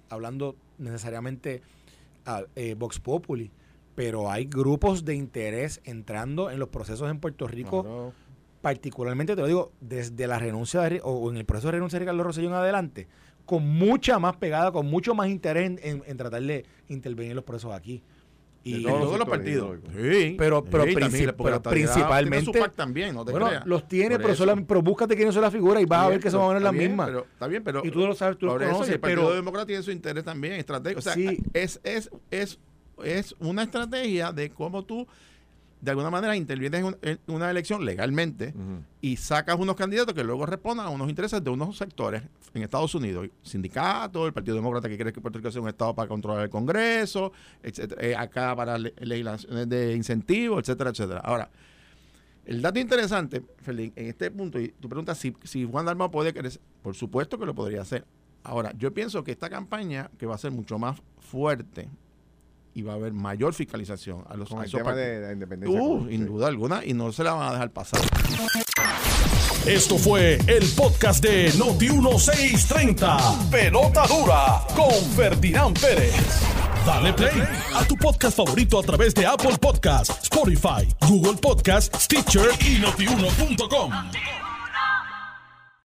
hablando 0.08 0.56
necesariamente 0.78 1.60
a 2.24 2.42
eh, 2.56 2.74
Vox 2.78 2.98
Populi, 3.00 3.50
pero 3.94 4.30
hay 4.30 4.44
grupos 4.46 5.04
de 5.04 5.14
interés 5.14 5.80
entrando 5.84 6.50
en 6.50 6.58
los 6.58 6.68
procesos 6.68 7.10
en 7.10 7.18
Puerto 7.18 7.46
Rico, 7.46 7.82
Claro. 7.82 8.12
Particularmente, 8.60 9.34
te 9.34 9.40
lo 9.42 9.46
digo, 9.46 9.72
desde 9.80 10.26
la 10.26 10.38
renuncia 10.38 10.80
de, 10.82 11.00
o 11.04 11.30
en 11.30 11.36
el 11.36 11.44
proceso 11.44 11.68
de 11.68 11.72
renuncia 11.72 11.98
de 11.98 12.04
Ricardo 12.04 12.22
Rosselló 12.24 12.48
en 12.48 12.54
adelante, 12.54 13.06
con 13.44 13.66
mucha 13.66 14.18
más 14.18 14.36
pegada, 14.36 14.72
con 14.72 14.86
mucho 14.86 15.14
más 15.14 15.28
interés 15.28 15.66
en, 15.66 15.78
en- 15.82 16.02
en 16.06 16.16
tratar 16.16 16.42
de 16.42 16.64
intervenir 16.88 17.30
en 17.32 17.36
los 17.36 17.44
procesos 17.44 17.72
aquí. 17.72 18.02
Y 18.64 18.78
de 18.82 18.88
todos 18.88 19.02
todos 19.02 19.18
los 19.20 19.28
partidos. 19.28 19.78
Sí. 19.94 20.34
Pero- 20.36 20.64
pero 20.64 20.82
Sí, 20.86 20.90
princip- 20.96 21.34
pero 21.40 21.62
principalmente- 21.62 22.40
tiene 22.50 22.58
su 22.58 22.64
PAC 22.64 22.74
también, 22.74 23.14
no 23.14 23.24
te 23.24 23.30
bueno, 23.30 23.46
creas. 23.46 23.64
los 23.66 23.86
tiene, 23.86 24.18
pero, 24.18 24.34
solamente, 24.34 24.66
pero 24.66 24.82
búscate 24.82 25.14
quiénes 25.14 25.32
son 25.34 25.42
las 25.44 25.52
figuras 25.52 25.80
y 25.80 25.86
vas 25.86 26.04
a 26.04 26.08
ver 26.08 26.18
que 26.18 26.28
son 26.32 26.40
más 26.40 26.46
o 26.46 26.48
menos 26.48 26.62
las 26.64 26.72
bien, 26.72 26.88
mismas. 26.90 27.06
Pero, 27.06 27.26
está 27.32 27.46
bien, 27.46 27.62
pero. 27.62 27.82
y 27.84 27.90
tú 27.92 28.00
lo 28.00 28.12
sabes, 28.16 28.36
tú 28.38 28.46
lo 28.46 28.54
conoces, 28.58 28.88
el 28.94 28.98
Partido 28.98 29.22
pero 29.26 29.34
Demócrata 29.36 29.66
tiene 29.66 29.82
su 29.84 29.92
interés 29.92 30.24
también 30.24 30.54
estratégico. 30.54 30.98
O 30.98 31.02
sea, 31.02 31.12
Sí. 31.14 31.38
es, 31.52 31.80
es, 31.84 32.10
es, 32.32 32.58
es 33.04 33.36
una 33.38 33.62
estrategia 33.62 34.32
de 34.32 34.50
cómo 34.50 34.84
tú, 34.84 35.06
de 35.80 35.90
alguna 35.90 36.10
manera, 36.10 36.34
intervienes 36.36 36.80
en, 36.80 36.86
un- 36.86 36.96
en 37.02 37.18
una 37.28 37.50
elección 37.50 37.84
legalmente 37.84 38.54
y 39.00 39.16
sacas 39.16 39.56
unos 39.58 39.76
candidatos 39.76 40.14
que 40.14 40.24
luego 40.24 40.46
respondan 40.46 40.86
a 40.86 40.90
unos 40.90 41.08
intereses 41.08 41.42
de 41.44 41.50
unos 41.50 41.76
sectores 41.76 42.22
en 42.54 42.62
Estados 42.62 42.94
Unidos, 42.94 43.28
sindicatos, 43.42 44.26
el 44.26 44.32
Partido 44.32 44.56
Demócrata 44.56 44.88
que 44.88 44.96
quiere 44.96 45.12
que 45.12 45.20
Puerto 45.20 45.38
Rico 45.38 45.50
sea 45.50 45.60
un 45.60 45.68
estado 45.68 45.94
para 45.94 46.08
controlar 46.08 46.44
el 46.44 46.50
Congreso, 46.50 47.32
etcétera, 47.62 48.02
eh, 48.04 48.16
acá 48.16 48.56
para 48.56 48.78
le- 48.78 48.94
legislaciones 49.00 49.68
de 49.68 49.94
incentivos, 49.94 50.60
etcétera, 50.62 50.90
etcétera. 50.90 51.20
Ahora, 51.20 51.50
el 52.46 52.62
dato 52.62 52.78
interesante, 52.78 53.42
Félix, 53.58 53.92
en 53.96 54.06
este 54.06 54.30
punto, 54.30 54.58
y 54.60 54.68
tú 54.80 54.88
preguntas 54.88 55.18
si, 55.18 55.34
si 55.44 55.64
Juan 55.64 55.84
Dalmau 55.84 56.10
puede 56.10 56.32
crecer, 56.32 56.60
por 56.82 56.94
supuesto 56.94 57.38
que 57.38 57.44
lo 57.46 57.54
podría 57.54 57.82
hacer. 57.82 58.04
Ahora, 58.44 58.72
yo 58.78 58.94
pienso 58.94 59.24
que 59.24 59.32
esta 59.32 59.50
campaña, 59.50 60.10
que 60.18 60.26
va 60.26 60.36
a 60.36 60.38
ser 60.38 60.52
mucho 60.52 60.78
más 60.78 61.00
fuerte 61.18 61.88
y 62.76 62.82
va 62.82 62.92
a 62.92 62.96
haber 62.96 63.14
mayor 63.14 63.54
fiscalización 63.54 64.22
a 64.28 64.36
los 64.36 64.50
Con 64.50 64.58
a 64.58 64.62
el 64.62 64.68
esos 64.68 64.78
tema 64.78 64.90
partidos. 64.90 65.10
de 65.20 65.26
la 65.26 65.32
independencia. 65.32 65.80
Uh, 65.82 66.06
sin 66.08 66.26
duda 66.26 66.46
alguna, 66.48 66.84
y 66.84 66.92
no 66.92 67.10
se 67.10 67.24
la 67.24 67.32
van 67.32 67.48
a 67.48 67.52
dejar 67.52 67.70
pasar. 67.70 68.00
Esto 69.66 69.96
fue 69.98 70.38
el 70.46 70.68
podcast 70.76 71.24
de 71.24 71.50
Noti1630. 71.54 73.48
Pelota 73.50 74.06
dura 74.06 74.62
con 74.76 74.92
Ferdinand 75.16 75.78
Pérez. 75.80 76.14
Dale 76.84 77.12
play 77.14 77.42
a 77.74 77.82
tu 77.84 77.96
podcast 77.96 78.36
favorito 78.36 78.78
a 78.78 78.82
través 78.82 79.14
de 79.14 79.26
Apple 79.26 79.56
Podcasts, 79.60 80.22
Spotify, 80.24 80.86
Google 81.08 81.34
Podcasts, 81.40 82.04
Stitcher 82.04 82.50
y 82.60 82.78
notiuno.com. 82.78 84.45